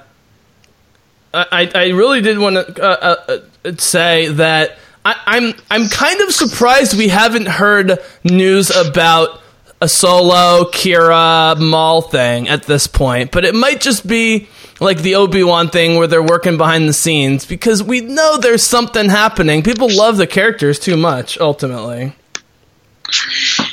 I, 1.34 1.70
I 1.74 1.88
really 1.88 2.20
did 2.20 2.38
want 2.38 2.54
to 2.56 2.82
uh, 2.82 3.16
uh, 3.28 3.40
uh, 3.64 3.72
say 3.76 4.28
that 4.28 4.78
I, 5.04 5.16
I'm 5.26 5.54
I'm 5.70 5.88
kind 5.88 6.20
of 6.22 6.32
surprised 6.32 6.96
we 6.96 7.08
haven't 7.08 7.46
heard 7.46 7.98
news 8.24 8.70
about 8.70 9.40
a 9.80 9.88
solo 9.88 10.64
Qi'ra 10.70 11.58
Maul 11.58 12.02
thing 12.02 12.48
at 12.48 12.64
this 12.64 12.86
point, 12.86 13.30
but 13.30 13.44
it 13.44 13.54
might 13.54 13.80
just 13.80 14.06
be 14.06 14.48
like 14.80 14.98
the 14.98 15.14
Obi 15.16 15.42
Wan 15.42 15.70
thing 15.70 15.96
where 15.96 16.06
they're 16.06 16.22
working 16.22 16.56
behind 16.56 16.88
the 16.88 16.92
scenes 16.92 17.44
because 17.46 17.82
we 17.82 18.00
know 18.00 18.38
there's 18.38 18.62
something 18.62 19.08
happening. 19.08 19.62
People 19.62 19.88
love 19.90 20.16
the 20.16 20.26
characters 20.26 20.78
too 20.78 20.96
much. 20.96 21.38
Ultimately, 21.38 22.14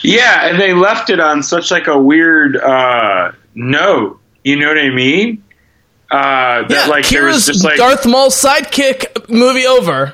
Yeah, 0.04 0.48
and 0.48 0.60
they 0.60 0.74
left 0.74 1.10
it 1.10 1.20
on 1.20 1.44
such 1.44 1.72
like 1.72 1.88
a 1.88 1.98
weird 1.98 2.58
uh, 2.58 3.32
note. 3.54 4.20
You 4.44 4.58
know 4.58 4.68
what 4.68 4.78
I 4.78 4.90
mean? 4.90 5.44
Uh, 6.12 6.68
that 6.68 6.70
yeah. 6.70 6.86
like 6.86 7.08
there 7.10 7.26
was 7.26 7.36
Qi'ra's 7.36 7.46
just 7.48 7.64
like 7.64 7.78
Darth 7.78 8.06
Maul 8.06 8.30
sidekick 8.30 9.28
movie 9.30 9.66
over. 9.66 10.14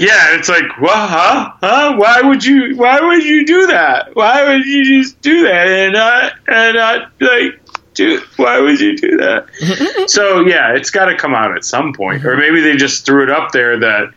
Yeah, 0.00 0.36
it's 0.36 0.48
like 0.48 0.80
what? 0.80 0.94
Huh? 0.94 1.52
Huh? 1.60 1.96
Why 1.96 2.20
would 2.22 2.44
you? 2.44 2.76
Why 2.76 3.00
would 3.00 3.24
you 3.24 3.44
do 3.44 3.66
that? 3.68 4.14
Why 4.14 4.44
would 4.44 4.66
you 4.66 5.02
just 5.02 5.20
do 5.20 5.42
that 5.42 5.68
and 5.68 5.92
not 5.92 6.32
and 6.46 6.76
not 6.76 7.12
like 7.20 7.60
do? 7.94 8.22
Why 8.36 8.60
would 8.60 8.80
you 8.80 8.96
do 8.96 9.16
that? 9.18 10.06
so 10.08 10.40
yeah, 10.46 10.74
it's 10.74 10.90
got 10.90 11.06
to 11.06 11.16
come 11.16 11.34
out 11.34 11.56
at 11.56 11.64
some 11.64 11.92
point, 11.92 12.24
or 12.24 12.36
maybe 12.36 12.60
they 12.60 12.76
just 12.76 13.04
threw 13.04 13.22
it 13.22 13.30
up 13.30 13.52
there 13.52 13.78
that 13.80 14.14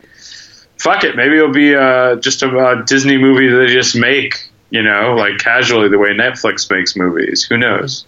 fuck 0.78 1.04
it, 1.04 1.16
maybe 1.16 1.38
it'll 1.38 1.52
be 1.52 1.76
uh, 1.76 2.16
just 2.16 2.42
a, 2.44 2.58
uh 2.58 2.82
Disney 2.84 3.18
movie 3.18 3.48
that 3.48 3.58
they 3.58 3.68
just 3.68 3.96
make. 3.96 4.50
You 4.70 4.84
know, 4.84 5.16
like 5.18 5.38
casually 5.38 5.90
the 5.90 5.98
way 5.98 6.12
Netflix 6.12 6.72
makes 6.72 6.96
movies. 6.96 7.44
Who 7.44 7.58
knows? 7.58 8.06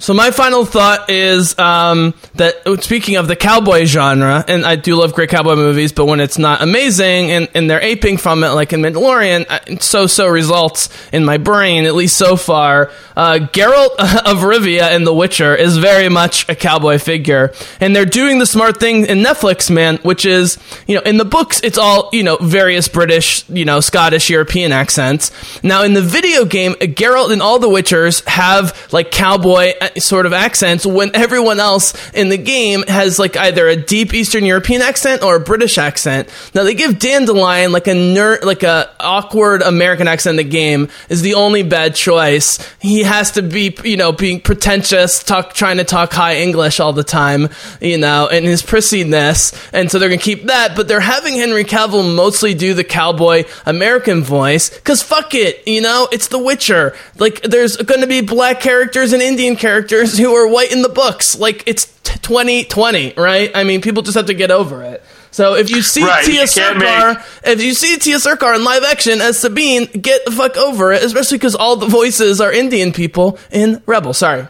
So 0.00 0.14
my 0.14 0.30
final 0.30 0.64
thought 0.64 1.10
is 1.10 1.58
um, 1.58 2.14
that 2.34 2.54
speaking 2.82 3.16
of 3.16 3.26
the 3.26 3.34
cowboy 3.34 3.84
genre, 3.84 4.44
and 4.46 4.64
I 4.64 4.76
do 4.76 4.94
love 4.94 5.12
great 5.12 5.28
cowboy 5.28 5.56
movies, 5.56 5.92
but 5.92 6.06
when 6.06 6.20
it's 6.20 6.38
not 6.38 6.62
amazing 6.62 7.32
and, 7.32 7.48
and 7.52 7.68
they're 7.68 7.82
aping 7.82 8.16
from 8.16 8.44
it, 8.44 8.50
like 8.50 8.72
in 8.72 8.80
Mandalorian, 8.80 9.82
so 9.82 10.06
so 10.06 10.28
results 10.28 10.88
in 11.12 11.24
my 11.24 11.36
brain, 11.36 11.84
at 11.84 11.96
least 11.96 12.16
so 12.16 12.36
far. 12.36 12.92
Uh, 13.16 13.40
Geralt 13.52 13.90
of 13.98 14.38
Rivia 14.38 14.94
in 14.94 15.02
The 15.02 15.12
Witcher 15.12 15.56
is 15.56 15.76
very 15.76 16.08
much 16.08 16.48
a 16.48 16.54
cowboy 16.54 16.98
figure, 16.98 17.52
and 17.80 17.94
they're 17.94 18.06
doing 18.06 18.38
the 18.38 18.46
smart 18.46 18.78
thing 18.78 19.04
in 19.06 19.18
Netflix, 19.18 19.68
man, 19.68 19.96
which 19.98 20.24
is 20.24 20.58
you 20.86 20.94
know 20.94 21.02
in 21.02 21.16
the 21.16 21.24
books 21.24 21.60
it's 21.64 21.78
all 21.78 22.08
you 22.12 22.22
know 22.22 22.36
various 22.36 22.86
British, 22.86 23.48
you 23.48 23.64
know 23.64 23.80
Scottish, 23.80 24.30
European 24.30 24.70
accents. 24.70 25.32
Now 25.64 25.82
in 25.82 25.94
the 25.94 26.02
video 26.02 26.44
game, 26.44 26.74
Geralt 26.74 27.32
and 27.32 27.42
all 27.42 27.58
the 27.58 27.68
Witchers 27.68 28.24
have 28.28 28.88
like 28.92 29.10
cowboy 29.10 29.72
sort 29.98 30.26
of 30.26 30.32
accents 30.32 30.84
when 30.86 31.10
everyone 31.14 31.60
else 31.60 31.94
in 32.12 32.28
the 32.28 32.36
game 32.36 32.82
has 32.88 33.18
like 33.18 33.36
either 33.36 33.66
a 33.68 33.76
deep 33.76 34.14
Eastern 34.14 34.44
European 34.44 34.82
accent 34.82 35.22
or 35.22 35.36
a 35.36 35.40
British 35.40 35.78
accent. 35.78 36.28
Now 36.54 36.64
they 36.64 36.74
give 36.74 36.98
Dandelion 36.98 37.72
like 37.72 37.86
a 37.86 37.94
ner- 37.94 38.40
like 38.42 38.62
a 38.62 38.90
awkward 39.00 39.62
American 39.62 40.08
accent 40.08 40.38
in 40.38 40.46
the 40.46 40.50
game 40.50 40.88
is 41.08 41.22
the 41.22 41.34
only 41.34 41.62
bad 41.62 41.94
choice. 41.94 42.58
He 42.80 43.02
has 43.02 43.32
to 43.32 43.42
be 43.42 43.76
you 43.84 43.96
know 43.96 44.12
being 44.12 44.40
pretentious, 44.40 45.22
talk 45.22 45.54
trying 45.54 45.78
to 45.78 45.84
talk 45.84 46.12
high 46.12 46.36
English 46.36 46.80
all 46.80 46.92
the 46.92 47.04
time, 47.04 47.48
you 47.80 47.98
know, 47.98 48.28
and 48.28 48.44
his 48.44 48.62
prissiness, 48.62 49.70
and 49.72 49.90
so 49.90 49.98
they're 49.98 50.08
gonna 50.08 50.18
keep 50.20 50.44
that. 50.44 50.76
But 50.76 50.88
they're 50.88 51.00
having 51.00 51.34
Henry 51.34 51.64
Cavill 51.64 52.14
mostly 52.14 52.54
do 52.54 52.74
the 52.74 52.84
cowboy 52.84 53.44
American 53.66 54.22
voice 54.22 54.70
because 54.70 55.02
fuck 55.02 55.34
it, 55.34 55.66
you 55.66 55.80
know, 55.80 56.08
it's 56.12 56.28
The 56.28 56.38
Witcher. 56.38 56.96
Like 57.18 57.42
there's 57.42 57.76
gonna 57.76 58.06
be 58.06 58.20
black 58.20 58.60
characters 58.60 59.12
and 59.12 59.22
Indian 59.22 59.56
characters 59.56 59.77
who 59.82 60.34
are 60.34 60.48
white 60.48 60.72
in 60.72 60.82
the 60.82 60.88
books. 60.88 61.38
Like 61.38 61.62
it's 61.66 61.86
t- 62.02 62.18
2020, 62.20 63.14
right? 63.16 63.50
I 63.54 63.64
mean, 63.64 63.80
people 63.80 64.02
just 64.02 64.16
have 64.16 64.26
to 64.26 64.34
get 64.34 64.50
over 64.50 64.82
it. 64.82 65.02
So 65.30 65.54
if 65.54 65.70
you 65.70 65.82
see 65.82 66.02
Right, 66.02 66.24
Tiya 66.24 66.42
you 66.42 66.62
can't 66.62 66.78
make- 66.78 67.18
if 67.44 67.62
you 67.62 67.74
see 67.74 67.96
Tiya 67.98 68.18
Sircar 68.18 68.54
in 68.54 68.64
live 68.64 68.82
action 68.84 69.20
as 69.20 69.38
Sabine, 69.38 69.84
get 69.86 70.24
the 70.24 70.30
fuck 70.32 70.56
over 70.56 70.92
it. 70.92 71.02
Especially 71.02 71.38
because 71.38 71.54
all 71.54 71.76
the 71.76 71.86
voices 71.86 72.40
are 72.40 72.50
Indian 72.52 72.92
people 72.92 73.38
in 73.50 73.82
Rebel. 73.86 74.14
Sorry. 74.14 74.46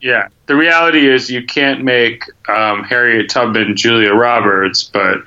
Yeah, 0.00 0.28
the 0.46 0.56
reality 0.56 1.08
is 1.08 1.30
you 1.30 1.44
can't 1.44 1.84
make 1.84 2.24
um, 2.48 2.82
Harriet 2.82 3.30
Tubman 3.30 3.76
Julia 3.76 4.12
Roberts, 4.12 4.82
but 4.82 5.18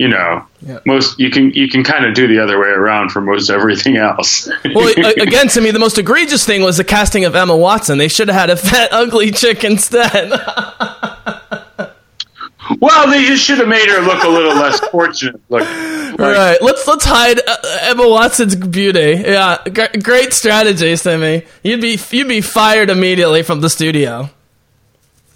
you 0.00 0.08
know, 0.08 0.46
Yeah. 0.66 0.78
most 0.86 1.20
you 1.20 1.28
can 1.30 1.50
you 1.50 1.68
can 1.68 1.84
kind 1.84 2.06
of 2.06 2.14
do 2.14 2.26
the 2.26 2.38
other 2.42 2.58
way 2.58 2.68
around 2.68 3.10
for 3.10 3.20
most 3.20 3.50
everything 3.50 3.98
else. 3.98 4.48
Well, 4.74 4.88
again, 5.20 5.48
to 5.48 5.60
me, 5.60 5.72
the 5.72 5.78
most 5.78 5.98
egregious 5.98 6.46
thing 6.46 6.62
was 6.62 6.78
the 6.78 6.84
casting 6.84 7.26
of 7.26 7.36
Emma 7.36 7.54
Watson. 7.54 7.98
They 7.98 8.08
should 8.08 8.28
have 8.28 8.40
had 8.40 8.48
a 8.50 8.56
fat, 8.56 8.88
ugly 9.02 9.30
chick 9.30 9.62
instead. 9.62 10.30
well, 12.80 13.10
they 13.10 13.26
just 13.26 13.44
should 13.44 13.58
have 13.58 13.68
made 13.68 13.88
her 13.90 14.00
look 14.00 14.22
a 14.24 14.28
little 14.28 14.54
less 14.54 14.80
fortunate. 14.88 15.38
Look, 15.50 15.62
All 15.68 16.32
right, 16.32 16.56
let's 16.62 16.86
let's 16.86 17.04
hide 17.04 17.38
uh, 17.46 17.56
Emma 17.82 18.08
Watson's 18.08 18.56
beauty. 18.56 19.22
Yeah, 19.24 19.58
gr- 19.70 19.98
great 20.02 20.32
strategy, 20.32 20.96
Simmy. 20.96 21.44
You'd 21.62 21.82
be 21.82 21.98
you'd 22.10 22.28
be 22.28 22.40
fired 22.40 22.88
immediately 22.90 23.42
from 23.42 23.60
the 23.60 23.68
studio. 23.68 24.30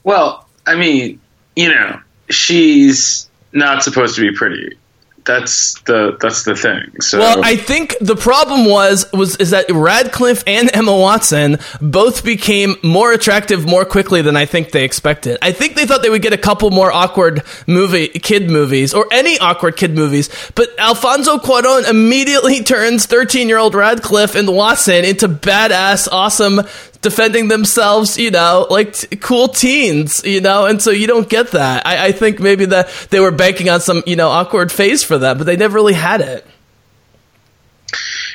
well, 0.05 0.49
I 0.67 0.75
mean, 0.77 1.21
you 1.55 1.69
know, 1.69 2.01
she's 2.31 3.29
not 3.55 3.83
supposed 3.83 4.17
to 4.17 4.21
be 4.21 4.37
pretty. 4.37 4.77
That's 5.25 5.81
the 5.83 6.19
that's 6.21 6.45
the 6.45 6.55
thing. 6.55 7.01
So 7.01 7.19
Well, 7.19 7.43
I 7.43 7.57
think 7.57 7.97
the 7.99 8.15
problem 8.15 8.67
was 8.67 9.11
was 9.11 9.37
is 9.37 9.51
that 9.51 9.71
Radcliffe 9.71 10.45
and 10.47 10.69
Emma 10.75 10.95
Watson 10.95 11.59
both 11.81 12.25
became 12.25 12.77
more 12.83 13.11
attractive 13.11 13.65
more 13.65 13.87
quickly 13.87 14.21
than 14.21 14.37
I 14.37 14.45
think 14.45 14.73
they 14.73 14.85
expected. 14.85 15.39
I 15.41 15.53
think 15.53 15.77
they 15.77 15.87
thought 15.87 16.03
they 16.03 16.11
would 16.11 16.21
get 16.21 16.35
a 16.35 16.39
couple 16.39 16.71
more 16.71 16.93
awkward 16.93 17.43
movie 17.67 18.09
kid 18.09 18.51
movies 18.51 18.93
or 18.93 19.07
any 19.11 19.39
awkward 19.39 19.79
kid 19.79 19.95
movies, 19.95 20.29
but 20.55 20.69
Alfonso 20.79 21.39
Cuarón 21.39 21.89
immediately 21.89 22.63
turns 22.63 23.07
13-year-old 23.07 23.75
Radcliffe 23.75 24.35
and 24.35 24.55
Watson 24.55 25.07
into 25.07 25.27
badass 25.27 26.07
awesome 26.13 26.61
defending 27.05 27.47
themselves, 27.47 28.19
you 28.19 28.33
know, 28.33 28.67
like 28.69 28.95
t- 28.95 29.17
cool 29.19 29.47
teens, 29.47 30.21
you 30.25 30.41
know, 30.41 30.67
and 30.67 30.83
so 30.83 30.91
you 30.91 31.07
don't 31.07 31.29
get 31.29 31.53
that. 31.53 31.87
I, 31.87 32.07
I 32.07 32.13
think 32.13 32.41
maybe 32.41 32.65
that 32.65 32.89
they 33.11 33.21
were 33.21 33.31
banking 33.31 33.69
on 33.69 33.81
some, 33.81 34.03
you 34.07 34.17
know, 34.17 34.29
awkward 34.29 34.73
phase 34.73 35.05
for 35.05 35.17
that, 35.19 35.39
but 35.39 35.45
they 35.45 35.57
never 35.57 35.75
really 35.77 35.95
had 35.95 36.21
it. 36.21 36.45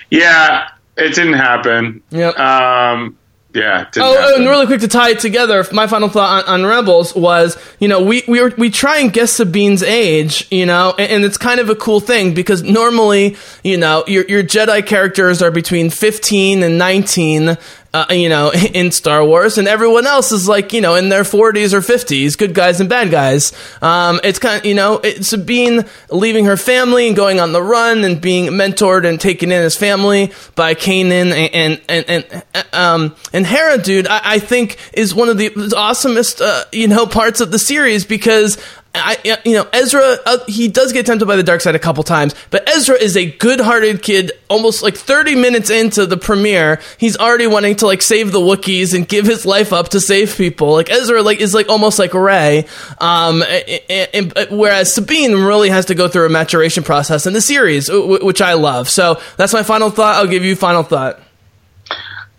yeah, 0.10 0.70
it 0.98 1.14
didn't 1.16 1.34
happen. 1.34 2.02
Yep. 2.12 2.38
Um, 2.40 3.18
Yeah. 3.54 3.90
Oh, 3.98 4.16
happen. 4.16 4.42
and 4.42 4.50
really 4.50 4.68
quick 4.68 4.82
to 4.82 4.88
tie 4.88 5.10
it 5.10 5.20
together, 5.20 5.66
my 5.72 5.88
final 5.88 6.08
thought 6.08 6.48
on, 6.48 6.62
on 6.62 6.70
Rebels 6.70 7.16
was, 7.16 7.58
you 7.80 7.88
know, 7.88 8.00
we 8.04 8.24
we 8.28 8.40
were, 8.42 8.54
we 8.60 8.70
try 8.70 9.00
and 9.00 9.12
guess 9.12 9.32
Sabine's 9.40 9.82
age, 9.82 10.48
you 10.52 10.68
know, 10.68 10.94
and, 11.00 11.12
and 11.12 11.26
it's 11.26 11.38
kind 11.38 11.60
of 11.60 11.68
a 11.70 11.76
cool 11.76 12.00
thing 12.00 12.36
because 12.36 12.62
normally, 12.62 13.38
you 13.64 13.78
know, 13.78 14.04
your 14.06 14.24
your 14.26 14.44
Jedi 14.44 14.86
characters 14.86 15.42
are 15.42 15.50
between 15.52 15.90
fifteen 15.90 16.62
and 16.62 16.78
nineteen. 16.78 17.58
Uh, 17.92 18.06
you 18.12 18.30
know, 18.30 18.52
in 18.74 18.92
Star 18.92 19.26
Wars, 19.26 19.58
and 19.58 19.68
everyone 19.68 20.06
else 20.06 20.32
is 20.32 20.48
like, 20.48 20.74
you 20.74 20.82
know, 20.82 20.96
in 20.96 21.10
their 21.10 21.24
40s 21.24 21.74
or 21.74 21.80
50s, 21.80 22.38
good 22.38 22.54
guys 22.54 22.80
and 22.80 22.88
bad 22.88 23.10
guys. 23.10 23.52
Um, 23.82 24.20
it's 24.24 24.38
kind 24.38 24.60
of, 24.60 24.66
you 24.66 24.76
know, 24.76 25.00
it's 25.04 25.30
Sabine 25.30 25.86
leaving 26.12 26.46
her 26.46 26.58
family 26.58 27.08
and 27.08 27.16
going 27.16 27.40
on 27.40 27.52
the 27.52 27.64
run 27.64 28.04
and 28.04 28.22
being 28.22 28.48
mentored 28.48 29.08
and 29.08 29.20
taken 29.20 29.52
in 29.52 29.62
as 29.64 29.76
family 29.76 30.32
by 30.56 30.76
Kanan 30.76 31.32
and 31.32 31.82
and 31.90 32.06
and, 32.08 32.26
and 32.32 32.44
um 32.74 33.16
and 33.34 33.46
Hera, 33.46 33.78
dude. 33.80 34.08
I, 34.08 34.22
I 34.24 34.40
think 34.40 34.78
is 34.94 35.16
one 35.16 35.30
of 35.30 35.38
the 35.38 35.50
awesomest, 35.50 36.42
uh, 36.42 36.66
you 36.72 36.88
know, 36.88 37.08
parts 37.08 37.42
of 37.42 37.52
the 37.52 37.60
series 37.60 38.06
because 38.06 38.58
I, 38.96 39.38
you 39.46 39.54
know, 39.54 39.68
Ezra, 39.72 40.18
uh, 40.26 40.40
he 40.48 40.68
does 40.68 40.94
get 40.94 41.06
tempted 41.06 41.26
by 41.28 41.36
the 41.36 41.44
dark 41.44 41.62
side 41.62 41.76
a 41.76 41.80
couple 41.80 42.04
times, 42.04 42.34
but 42.50 42.68
Ezra 42.68 42.96
is 42.96 43.16
a 43.16 43.30
good-hearted 43.30 44.02
kid. 44.02 44.32
Almost 44.50 44.82
like 44.82 44.96
30 44.98 45.36
minutes 45.36 45.70
into 45.70 46.08
the 46.08 46.18
premiere, 46.18 46.82
he's 46.98 47.16
already 47.16 47.46
wanting 47.46 47.76
to 47.78 47.86
like 47.86 48.02
save 48.02 48.32
the 48.32 48.40
Wookiees 48.40 48.96
and 48.96 49.08
give 49.08 49.26
his 49.28 49.46
life 49.46 49.72
up 49.72 49.90
to 49.90 50.00
save 50.02 50.36
people. 50.36 50.72
Like 50.72 50.90
Ezra, 50.90 51.22
like 51.22 51.40
is 51.40 51.54
like 51.54 51.70
almost 51.70 52.00
like 52.00 52.16
Rey. 52.16 52.66
Um, 53.00 53.44
and, 53.44 53.82
and- 54.14 54.38
and- 54.38 54.60
whereas 54.60 54.92
Sabine 54.92 55.34
really 55.36 55.70
has 55.70 55.86
to 55.86 55.96
go 55.96 56.08
through 56.08 56.26
a 56.26 56.30
maturation 56.30 56.84
process 56.84 57.28
in 57.28 57.34
the 57.34 57.42
series, 57.42 57.88
w- 57.88 58.26
which 58.26 58.42
I 58.42 58.54
love. 58.56 58.90
So 58.90 59.22
that's 59.38 59.54
my 59.54 59.62
final 59.64 59.92
thought. 59.92 60.16
I'll 60.16 60.28
give 60.28 60.44
you 60.44 60.56
final 60.56 60.82
thought. 60.84 61.20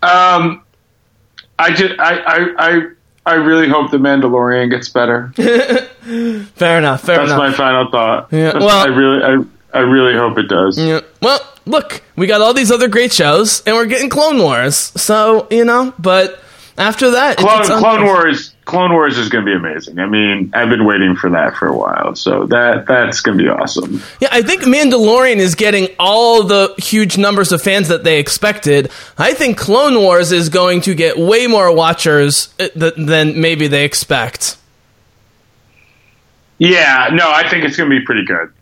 Um, 0.03 0.63
I 1.57 1.71
just, 1.73 1.97
I, 1.99 2.17
I, 2.19 2.45
I, 2.57 2.81
I 3.25 3.35
really 3.35 3.69
hope 3.69 3.91
the 3.91 3.97
Mandalorian 3.97 4.69
gets 4.71 4.89
better. 4.89 5.31
Fair 5.35 6.77
enough. 6.79 7.01
Fair 7.01 7.17
That's 7.17 7.31
enough. 7.31 7.37
my 7.37 7.51
final 7.53 7.91
thought. 7.91 8.29
Yeah, 8.31 8.45
That's- 8.53 8.63
well- 8.63 8.83
I 8.83 8.87
really, 8.87 9.23
I, 9.23 9.77
I 9.79 9.81
really 9.83 10.13
hope 10.15 10.37
it 10.37 10.47
does. 10.47 10.77
Yeah. 10.77 11.01
Well, 11.21 11.39
look, 11.65 12.01
we 12.15 12.27
got 12.27 12.41
all 12.41 12.53
these 12.53 12.71
other 12.71 12.87
great 12.87 13.13
shows, 13.13 13.61
and 13.65 13.75
we're 13.75 13.85
getting 13.85 14.09
Clone 14.09 14.39
Wars. 14.39 14.75
So 14.75 15.47
you 15.51 15.65
know, 15.65 15.93
but 15.99 16.39
after 16.77 17.11
that, 17.11 17.37
Clone, 17.37 17.63
Clone 17.79 18.05
Wars, 18.05 18.50
Clone 18.71 18.93
Wars 18.93 19.17
is 19.17 19.27
going 19.27 19.45
to 19.45 19.51
be 19.51 19.53
amazing. 19.53 19.99
I 19.99 20.05
mean, 20.05 20.49
I've 20.53 20.69
been 20.69 20.85
waiting 20.85 21.17
for 21.17 21.29
that 21.31 21.57
for 21.57 21.67
a 21.67 21.77
while, 21.77 22.15
so 22.15 22.45
that 22.45 22.85
that's 22.87 23.19
going 23.19 23.37
to 23.37 23.43
be 23.43 23.49
awesome. 23.49 24.01
Yeah, 24.21 24.29
I 24.31 24.41
think 24.43 24.61
Mandalorian 24.63 25.35
is 25.35 25.55
getting 25.55 25.89
all 25.99 26.43
the 26.43 26.73
huge 26.77 27.17
numbers 27.17 27.51
of 27.51 27.61
fans 27.61 27.89
that 27.89 28.05
they 28.05 28.17
expected. 28.17 28.89
I 29.17 29.33
think 29.33 29.57
Clone 29.57 29.95
Wars 29.95 30.31
is 30.31 30.47
going 30.47 30.79
to 30.81 30.95
get 30.95 31.17
way 31.17 31.47
more 31.47 31.75
watchers 31.75 32.53
uh, 32.61 32.69
th- 32.69 32.93
than 32.95 33.41
maybe 33.41 33.67
they 33.67 33.83
expect. 33.83 34.55
Yeah, 36.57 37.09
no, 37.11 37.29
I 37.29 37.49
think 37.49 37.65
it's 37.65 37.75
going 37.75 37.89
to 37.89 37.99
be 37.99 38.05
pretty 38.05 38.23
good. 38.23 38.53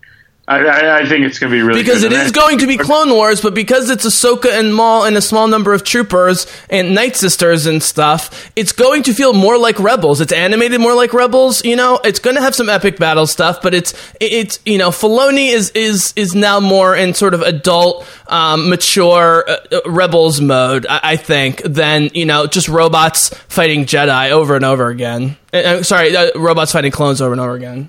I, 0.50 0.64
I, 0.64 0.98
I 0.98 1.06
think 1.06 1.24
it's 1.24 1.38
going 1.38 1.52
to 1.52 1.56
be 1.56 1.62
really 1.62 1.80
Because 1.80 2.02
good. 2.02 2.10
it 2.10 2.16
And 2.18 2.26
is 2.26 2.32
I- 2.32 2.34
going 2.34 2.58
to 2.58 2.66
be 2.66 2.76
Clone 2.76 3.10
Wars, 3.10 3.40
but 3.40 3.54
because 3.54 3.88
it's 3.88 4.04
Ahsoka 4.04 4.50
and 4.58 4.74
Maul 4.74 5.04
and 5.04 5.16
a 5.16 5.20
small 5.20 5.46
number 5.46 5.72
of 5.72 5.84
troopers 5.84 6.44
and 6.68 6.92
Night 6.92 7.14
Sisters 7.14 7.66
and 7.66 7.80
stuff, 7.80 8.50
it's 8.56 8.72
going 8.72 9.04
to 9.04 9.14
feel 9.14 9.32
more 9.32 9.56
like 9.58 9.78
Rebels. 9.78 10.20
It's 10.20 10.32
animated 10.32 10.80
more 10.80 10.94
like 10.94 11.12
Rebels. 11.14 11.64
You 11.64 11.76
know, 11.76 12.00
it's 12.02 12.18
going 12.18 12.34
to 12.34 12.42
have 12.42 12.56
some 12.56 12.68
epic 12.68 12.96
battle 12.98 13.28
stuff, 13.28 13.62
but 13.62 13.74
it's 13.74 13.94
it's 14.20 14.58
you 14.66 14.76
know, 14.76 14.90
Filoni 14.90 15.50
is 15.52 15.70
is 15.70 16.12
is 16.16 16.34
now 16.34 16.58
more 16.58 16.96
in 16.96 17.14
sort 17.14 17.34
of 17.34 17.42
adult, 17.42 18.04
um, 18.26 18.68
mature 18.68 19.44
uh, 19.48 19.56
uh, 19.70 19.80
Rebels 19.86 20.40
mode. 20.40 20.84
I, 20.90 21.00
I 21.12 21.16
think 21.16 21.62
than 21.62 22.10
you 22.12 22.24
know 22.24 22.48
just 22.48 22.68
robots 22.68 23.28
fighting 23.48 23.84
Jedi 23.86 24.30
over 24.32 24.56
and 24.56 24.64
over 24.64 24.88
again. 24.88 25.36
Uh, 25.54 25.56
uh, 25.58 25.82
sorry, 25.84 26.16
uh, 26.16 26.30
robots 26.34 26.72
fighting 26.72 26.90
clones 26.90 27.20
over 27.22 27.30
and 27.30 27.40
over 27.40 27.54
again. 27.54 27.88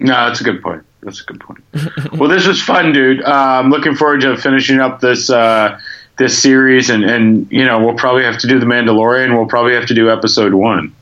No, 0.00 0.12
that's 0.26 0.40
a 0.40 0.44
good 0.44 0.60
point. 0.60 0.82
That's 1.04 1.20
a 1.20 1.24
good 1.24 1.40
point. 1.40 1.62
well, 2.12 2.28
this 2.28 2.46
was 2.46 2.60
fun, 2.62 2.92
dude. 2.92 3.22
Uh, 3.22 3.30
I'm 3.62 3.70
looking 3.70 3.94
forward 3.94 4.22
to 4.22 4.36
finishing 4.36 4.80
up 4.80 5.00
this 5.00 5.30
uh, 5.30 5.78
this 6.16 6.40
series, 6.40 6.90
and 6.90 7.04
and 7.04 7.46
you 7.50 7.64
know 7.64 7.84
we'll 7.84 7.94
probably 7.96 8.24
have 8.24 8.38
to 8.38 8.46
do 8.46 8.58
the 8.58 8.66
Mandalorian. 8.66 9.36
We'll 9.36 9.46
probably 9.46 9.74
have 9.74 9.86
to 9.86 9.94
do 9.94 10.10
episode 10.10 10.54
one. 10.54 10.94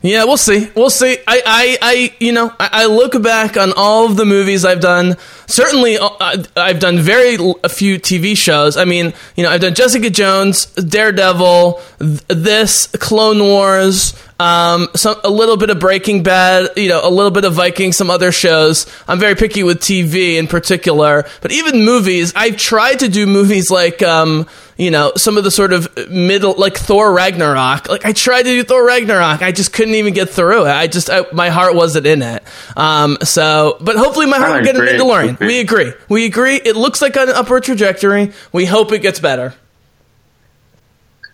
Yeah, 0.00 0.24
we'll 0.24 0.36
see. 0.36 0.70
We'll 0.76 0.90
see. 0.90 1.18
I, 1.26 1.42
I, 1.44 1.78
I 1.82 2.16
you 2.20 2.30
know, 2.30 2.54
I, 2.60 2.68
I 2.72 2.86
look 2.86 3.20
back 3.20 3.56
on 3.56 3.72
all 3.76 4.06
of 4.06 4.16
the 4.16 4.24
movies 4.24 4.64
I've 4.64 4.80
done. 4.80 5.16
Certainly, 5.48 5.98
uh, 5.98 6.44
I've 6.56 6.78
done 6.78 7.00
very 7.00 7.34
l- 7.36 7.58
a 7.64 7.68
few 7.68 7.98
TV 7.98 8.36
shows. 8.36 8.76
I 8.76 8.84
mean, 8.84 9.12
you 9.34 9.42
know, 9.42 9.50
I've 9.50 9.60
done 9.60 9.74
Jessica 9.74 10.08
Jones, 10.08 10.66
Daredevil, 10.66 11.82
th- 11.98 12.20
this, 12.28 12.86
Clone 12.86 13.40
Wars, 13.40 14.14
um, 14.40 14.88
some 14.94 15.16
a 15.24 15.30
little 15.30 15.56
bit 15.56 15.70
of 15.70 15.80
Breaking 15.80 16.22
Bad, 16.22 16.70
you 16.76 16.88
know, 16.88 17.00
a 17.02 17.10
little 17.10 17.30
bit 17.32 17.44
of 17.44 17.54
Viking, 17.54 17.92
some 17.92 18.08
other 18.10 18.30
shows. 18.30 18.86
I'm 19.08 19.18
very 19.18 19.34
picky 19.34 19.64
with 19.64 19.80
TV 19.80 20.36
in 20.36 20.46
particular, 20.46 21.26
but 21.40 21.50
even 21.50 21.84
movies. 21.84 22.32
I've 22.36 22.56
tried 22.56 23.00
to 23.00 23.08
do 23.08 23.26
movies 23.26 23.70
like, 23.70 24.00
um, 24.02 24.46
you 24.76 24.92
know, 24.92 25.12
some 25.16 25.38
of 25.38 25.44
the 25.44 25.50
sort 25.50 25.72
of 25.72 25.88
middle, 26.08 26.54
like 26.56 26.76
Thor 26.76 27.12
Ragnarok. 27.12 27.88
Like 27.88 28.04
I 28.04 28.12
tried 28.12 28.42
to 28.44 28.50
do 28.50 28.62
Thor 28.62 28.86
Ragnarok, 28.86 29.42
I 29.42 29.50
just 29.50 29.72
couldn't 29.72 29.94
even 29.94 30.14
get 30.14 30.30
through 30.30 30.66
it. 30.66 30.70
I 30.70 30.86
just, 30.86 31.10
I, 31.10 31.26
my 31.32 31.48
heart 31.48 31.74
wasn't 31.74 32.06
in 32.06 32.22
it. 32.22 32.44
Um, 32.76 33.18
so, 33.22 33.76
but 33.80 33.96
hopefully 33.96 34.26
my 34.26 34.38
heart 34.38 34.52
will 34.52 34.64
get 34.64 34.76
in. 34.76 34.82
Mandalorian. 34.82 35.40
We 35.40 35.58
agree. 35.58 35.92
We 36.08 36.26
agree. 36.26 36.56
It 36.56 36.76
looks 36.76 37.02
like 37.02 37.16
an 37.16 37.28
upward 37.28 37.64
trajectory. 37.64 38.32
We 38.52 38.66
hope 38.66 38.92
it 38.92 39.02
gets 39.02 39.18
better. 39.18 39.54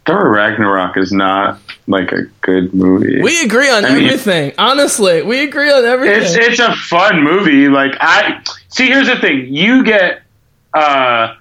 Thor 0.06 0.30
Ragnarok 0.30 0.96
is 0.98 1.12
not 1.12 1.58
like 1.86 2.12
a 2.12 2.24
good 2.42 2.74
movie. 2.74 3.22
We 3.22 3.42
agree 3.44 3.70
on 3.70 3.84
I 3.84 3.94
mean- 3.94 4.04
everything. 4.06 4.52
Honestly, 4.58 5.22
we 5.22 5.44
agree 5.44 5.70
on 5.72 5.84
everything. 5.84 6.22
it's 6.22 6.34
it's 6.34 6.60
a 6.60 6.74
fun 6.74 7.22
movie. 7.22 7.68
Like 7.68 7.96
I 8.00 8.42
see. 8.68 8.86
Here's 8.86 9.06
the 9.06 9.16
thing: 9.16 9.46
you 9.54 9.82
get 9.84 10.22
uh, 10.74 11.34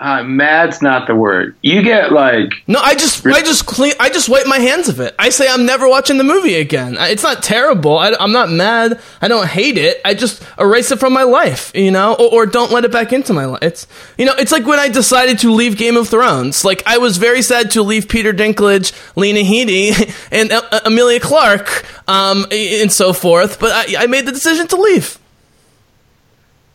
uh, 0.00 0.22
mad's 0.22 0.80
not 0.80 1.06
the 1.06 1.14
word. 1.14 1.56
You 1.62 1.82
get 1.82 2.12
like 2.12 2.52
No, 2.68 2.78
I 2.80 2.94
just, 2.94 3.26
I 3.26 3.40
just 3.40 3.66
clean, 3.66 3.94
I 3.98 4.10
just 4.10 4.28
wipe 4.28 4.46
my 4.46 4.58
hands 4.58 4.88
of 4.88 5.00
it. 5.00 5.14
I 5.18 5.30
say 5.30 5.48
I'm 5.48 5.66
never 5.66 5.88
watching 5.88 6.18
the 6.18 6.24
movie 6.24 6.54
again. 6.54 6.96
It's 6.98 7.22
not 7.22 7.42
terrible. 7.42 7.98
I, 7.98 8.10
am 8.20 8.32
not 8.32 8.50
mad. 8.50 9.00
I 9.20 9.28
don't 9.28 9.46
hate 9.46 9.76
it. 9.76 10.00
I 10.04 10.14
just 10.14 10.42
erase 10.58 10.92
it 10.92 11.00
from 11.00 11.12
my 11.12 11.24
life, 11.24 11.72
you 11.74 11.90
know, 11.90 12.14
or, 12.14 12.42
or 12.42 12.46
don't 12.46 12.70
let 12.70 12.84
it 12.84 12.92
back 12.92 13.12
into 13.12 13.32
my 13.32 13.46
life. 13.46 13.62
It's, 13.62 13.86
you 14.16 14.24
know, 14.24 14.34
it's 14.38 14.52
like 14.52 14.66
when 14.66 14.78
I 14.78 14.88
decided 14.88 15.40
to 15.40 15.52
leave 15.52 15.76
Game 15.76 15.96
of 15.96 16.08
Thrones. 16.08 16.64
Like 16.64 16.82
I 16.86 16.98
was 16.98 17.16
very 17.16 17.42
sad 17.42 17.72
to 17.72 17.82
leave 17.82 18.08
Peter 18.08 18.32
Dinklage, 18.32 18.92
Lena 19.16 19.40
Headey, 19.40 20.14
and 20.30 20.52
uh, 20.52 20.80
Emilia 20.84 21.18
Clarke, 21.18 21.84
um, 22.06 22.46
and 22.52 22.92
so 22.92 23.12
forth. 23.12 23.58
But 23.58 23.72
I, 23.72 24.04
I 24.04 24.06
made 24.06 24.26
the 24.26 24.32
decision 24.32 24.68
to 24.68 24.76
leave. 24.76 25.18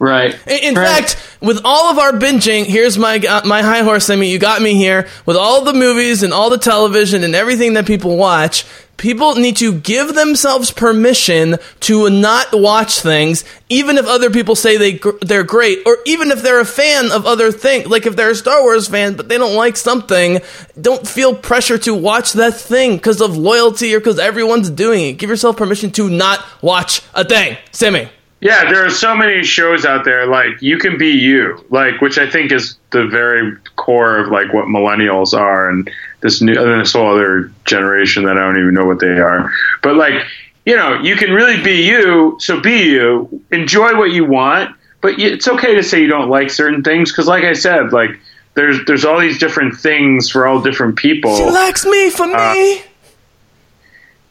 Right. 0.04 0.48
In, 0.48 0.70
in 0.70 0.76
right. 0.76 0.88
fact, 0.88 1.38
with 1.42 1.62
all 1.64 1.92
of 1.92 1.98
our 1.98 2.12
binging, 2.12 2.66
here's 2.66 2.98
my 2.98 3.18
uh, 3.18 3.42
my 3.46 3.62
high 3.62 3.82
horse. 3.82 4.10
I 4.10 4.16
mean, 4.16 4.32
you 4.32 4.40
got 4.40 4.62
me 4.62 4.76
here 4.76 5.08
with 5.26 5.38
all 5.38 5.64
the 5.64 5.74
movies 5.74 6.24
and 6.24 6.34
all 6.34 6.50
the 6.50 6.58
television 6.58 7.24
and 7.24 7.36
everything 7.36 7.74
that 7.74 7.86
people 7.86 8.18
watch. 8.18 8.66
People 8.96 9.36
need 9.36 9.58
to 9.58 9.74
give 9.74 10.14
themselves 10.14 10.72
permission 10.72 11.58
to 11.82 12.10
not 12.10 12.48
watch 12.54 13.00
things, 13.00 13.44
even 13.68 13.98
if 13.98 14.06
other 14.06 14.30
people 14.30 14.56
say 14.56 14.78
they 14.78 14.94
gr- 14.94 15.18
they're 15.20 15.44
great, 15.44 15.80
or 15.86 15.98
even 16.06 16.30
if 16.30 16.44
they're 16.44 16.62
a 16.62 16.66
fan 16.66 17.12
of 17.12 17.26
other 17.26 17.52
things. 17.52 17.88
Like 17.88 18.06
if 18.06 18.16
they're 18.16 18.30
a 18.30 18.36
Star 18.36 18.62
Wars 18.62 18.88
fan, 18.88 19.16
but 19.16 19.30
they 19.30 19.38
don't 19.38 19.56
like 19.56 19.78
something, 19.78 20.40
don't 20.80 21.08
feel 21.08 21.36
pressure 21.36 21.80
to 21.80 21.94
watch 21.94 22.34
that 22.34 22.54
thing 22.54 22.96
because 22.98 23.20
of 23.20 23.36
loyalty 23.36 23.94
or 23.96 24.00
because 24.00 24.20
everyone's 24.20 24.70
doing 24.70 25.10
it. 25.10 25.14
Give 25.14 25.30
yourself 25.30 25.58
permission 25.58 25.92
to 25.94 26.10
not 26.10 26.46
watch 26.62 27.02
a 27.16 27.26
thing. 27.26 27.58
Simi. 27.72 28.10
Yeah, 28.44 28.70
there 28.70 28.86
are 28.86 28.90
so 28.90 29.16
many 29.16 29.44
shows 29.44 29.86
out 29.86 30.04
there. 30.04 30.28
Like 30.28 30.62
you 30.62 30.78
can 30.78 30.98
be 30.98 31.12
you, 31.12 31.64
like 31.70 32.02
which 32.02 32.18
I 32.18 32.30
think 32.30 32.52
is 32.52 32.78
the 32.92 33.08
very 33.08 33.56
core 33.78 34.18
of 34.18 34.28
like 34.28 34.54
what 34.54 34.66
millennials 34.66 35.34
are, 35.34 35.70
and 35.70 35.90
this 36.20 36.42
new 36.42 36.52
and 36.52 36.82
this 36.82 36.92
whole 36.92 37.14
other 37.14 37.52
generation 37.64 38.26
that 38.26 38.38
I 38.38 38.42
don't 38.42 38.58
even 38.58 38.74
know 38.74 38.86
what 38.86 39.00
they 39.00 39.18
are. 39.18 39.50
But 39.82 39.96
like 39.96 40.26
you 40.66 40.76
know, 40.76 41.00
you 41.02 41.16
can 41.16 41.32
really 41.32 41.64
be 41.64 41.86
you. 41.86 42.36
So 42.40 42.60
be 42.60 42.84
you. 42.84 43.42
Enjoy 43.52 43.98
what 43.98 44.12
you 44.12 44.26
want, 44.26 44.76
but 45.00 45.20
it's 45.20 45.48
okay 45.48 45.76
to 45.76 45.84
say 45.84 46.02
you 46.02 46.08
don't 46.08 46.30
like 46.30 46.50
certain 46.50 46.84
things 46.84 47.12
because, 47.12 47.28
like 47.28 47.46
I 47.46 47.54
said, 47.54 47.94
like 47.94 48.20
there's 48.56 48.84
there's 48.86 49.06
all 49.06 49.22
these 49.22 49.40
different 49.40 49.78
things 49.78 50.30
for 50.30 50.48
all 50.48 50.62
different 50.62 50.98
people. 50.98 51.34
She 51.38 51.46
likes 51.46 51.86
me 51.86 52.10
for 52.10 52.24
uh, 52.24 52.54
me. 52.54 52.84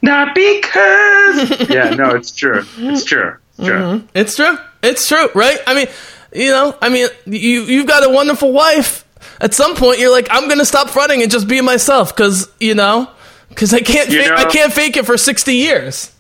Not 0.03 0.35
because. 0.35 1.69
yeah, 1.71 1.95
no, 1.95 2.11
it's 2.11 2.33
true. 2.33 2.67
It's 2.77 3.05
true. 3.05 3.37
It's 3.59 3.67
true. 3.67 4.09
It's 4.15 4.37
true. 4.37 4.59
It's 4.83 5.09
true, 5.09 5.29
right? 5.35 5.59
I 5.67 5.75
mean, 5.75 5.87
you 6.33 6.51
know, 6.51 6.77
I 6.81 6.89
mean, 6.89 7.09
you 7.27 7.63
you've 7.65 7.87
got 7.87 8.05
a 8.05 8.09
wonderful 8.09 8.53
wife. 8.53 9.05
At 9.41 9.55
some 9.55 9.77
point, 9.77 9.99
you're 9.99 10.11
like, 10.11 10.29
I'm 10.31 10.49
gonna 10.49 10.65
stop 10.65 10.91
fronting 10.91 11.23
and 11.23 11.31
just 11.31 11.47
be 11.47 11.61
myself, 11.61 12.15
because 12.15 12.51
you 12.59 12.75
know, 12.75 13.11
because 13.49 13.73
I 13.75 13.81
can't, 13.81 14.09
You 14.09 14.23
fake, 14.23 14.33
I 14.33 14.45
can't 14.47 14.73
fake 14.73 14.97
it 14.97 15.07
for 15.07 15.17
sixty 15.17 15.55
years. 15.57 16.13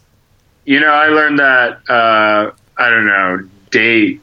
You 0.65 0.81
know, 0.81 0.93
I 0.93 1.09
learned 1.09 1.39
that 1.39 1.81
uh, 1.89 2.53
I 2.77 2.91
don't 2.91 3.07
know 3.07 3.49
date 3.71 4.21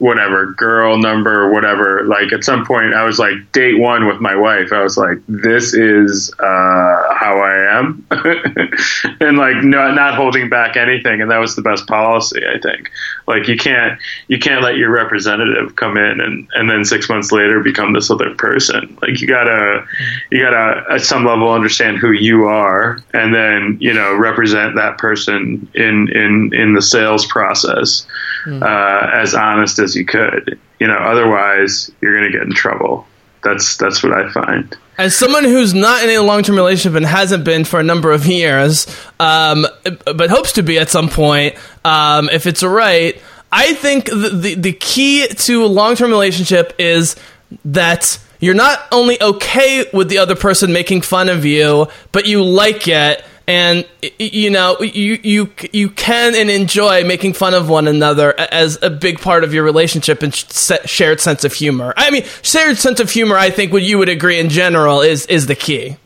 whatever 0.00 0.52
girl 0.52 0.98
number 0.98 1.52
whatever. 1.52 2.04
Like 2.04 2.32
at 2.32 2.42
some 2.42 2.64
point 2.64 2.94
i 2.94 3.04
was 3.04 3.18
like 3.18 3.52
date 3.52 3.78
one 3.78 4.06
with 4.06 4.20
my 4.20 4.34
wife. 4.34 4.72
I 4.72 4.82
was 4.82 4.96
like 4.96 5.18
this 5.28 5.74
is 5.74 6.32
uh, 6.38 7.14
how 7.14 7.40
i 7.40 7.78
am. 7.78 8.06
And 9.20 9.36
like 9.38 9.62
not 9.62 9.94
not 9.94 10.14
holding 10.14 10.48
back 10.48 10.76
anything. 10.76 11.20
And 11.20 11.30
that 11.30 11.38
was 11.38 11.54
the 11.56 11.62
best 11.62 11.86
policy 11.86 12.42
i 12.46 12.58
think 12.58 12.90
like 13.26 13.48
you 13.48 13.56
can't 13.56 13.98
you 14.28 14.38
can't 14.38 14.62
let 14.62 14.76
your 14.76 14.90
representative 14.90 15.76
come 15.76 15.96
in 15.96 16.20
and 16.20 16.48
and 16.54 16.70
then 16.70 16.84
six 16.84 17.08
months 17.08 17.32
later 17.32 17.60
become 17.60 17.92
this 17.92 18.10
other 18.10 18.34
person 18.34 18.96
like 19.02 19.20
you 19.20 19.26
gotta 19.26 19.84
you 20.30 20.40
gotta 20.40 20.84
at 20.90 21.00
some 21.00 21.24
level 21.24 21.52
understand 21.52 21.98
who 21.98 22.10
you 22.12 22.44
are 22.44 22.98
and 23.12 23.34
then 23.34 23.76
you 23.80 23.92
know 23.92 24.16
represent 24.16 24.74
that 24.76 24.98
person 24.98 25.68
in 25.74 26.08
in 26.12 26.50
in 26.54 26.74
the 26.74 26.82
sales 26.82 27.26
process 27.26 28.06
uh, 28.46 29.10
as 29.14 29.34
honest 29.34 29.78
as 29.78 29.94
you 29.94 30.04
could. 30.04 30.58
You 30.78 30.86
know, 30.86 30.96
otherwise 30.96 31.90
you're 32.00 32.18
to 32.20 32.30
get 32.30 32.42
in 32.42 32.52
trouble. 32.52 33.06
That's 33.42 33.76
that's 33.76 34.02
what 34.02 34.12
I 34.12 34.30
find. 34.32 34.76
As 35.00 35.16
someone 35.16 35.44
who's 35.44 35.72
not 35.72 36.04
in 36.04 36.10
a 36.10 36.20
long 36.20 36.42
term 36.42 36.56
relationship 36.56 36.94
and 36.94 37.06
hasn't 37.06 37.42
been 37.42 37.64
for 37.64 37.80
a 37.80 37.82
number 37.82 38.12
of 38.12 38.26
years, 38.26 38.86
um, 39.18 39.66
but 40.04 40.28
hopes 40.28 40.52
to 40.52 40.62
be 40.62 40.78
at 40.78 40.90
some 40.90 41.08
point, 41.08 41.56
um, 41.86 42.28
if 42.28 42.46
it's 42.46 42.62
right, 42.62 43.18
I 43.50 43.72
think 43.72 44.10
the, 44.10 44.28
the, 44.28 44.54
the 44.56 44.72
key 44.74 45.26
to 45.26 45.64
a 45.64 45.68
long 45.68 45.96
term 45.96 46.10
relationship 46.10 46.74
is 46.78 47.16
that 47.64 48.18
you're 48.40 48.52
not 48.52 48.78
only 48.92 49.20
okay 49.22 49.86
with 49.94 50.10
the 50.10 50.18
other 50.18 50.36
person 50.36 50.70
making 50.70 51.00
fun 51.00 51.30
of 51.30 51.46
you, 51.46 51.86
but 52.12 52.26
you 52.26 52.44
like 52.44 52.86
it. 52.86 53.24
And 53.50 53.84
you 54.20 54.48
know 54.48 54.80
you 54.80 55.18
you 55.24 55.52
you 55.72 55.90
can 55.90 56.36
and 56.36 56.48
enjoy 56.48 57.02
making 57.02 57.32
fun 57.32 57.52
of 57.52 57.68
one 57.68 57.88
another 57.88 58.32
as 58.38 58.78
a 58.80 58.90
big 58.90 59.20
part 59.20 59.42
of 59.42 59.52
your 59.52 59.64
relationship 59.64 60.22
and 60.22 60.32
sh- 60.32 60.70
shared 60.84 61.20
sense 61.20 61.42
of 61.42 61.52
humor. 61.52 61.92
I 61.96 62.12
mean, 62.12 62.22
shared 62.42 62.78
sense 62.78 63.00
of 63.00 63.10
humor. 63.10 63.36
I 63.36 63.50
think 63.50 63.72
what 63.72 63.82
you 63.82 63.98
would 63.98 64.08
agree 64.08 64.38
in 64.38 64.50
general 64.50 65.00
is 65.00 65.26
is 65.26 65.48
the 65.48 65.56
key. 65.56 65.96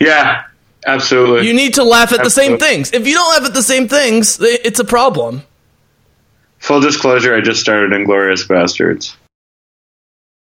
Yeah, 0.00 0.44
absolutely. 0.86 1.48
You 1.48 1.52
need 1.52 1.74
to 1.74 1.84
laugh 1.84 2.14
at 2.14 2.22
the 2.22 2.30
same 2.30 2.58
things. 2.58 2.90
If 2.94 3.06
you 3.06 3.12
don't 3.12 3.30
laugh 3.34 3.46
at 3.46 3.52
the 3.52 3.62
same 3.62 3.86
things, 3.86 4.38
it's 4.40 4.80
a 4.80 4.84
problem. 4.86 5.42
Full 6.60 6.80
disclosure: 6.80 7.34
I 7.34 7.42
just 7.42 7.60
started 7.60 7.90
Inglourious 7.90 8.48
Basterds. 8.48 9.16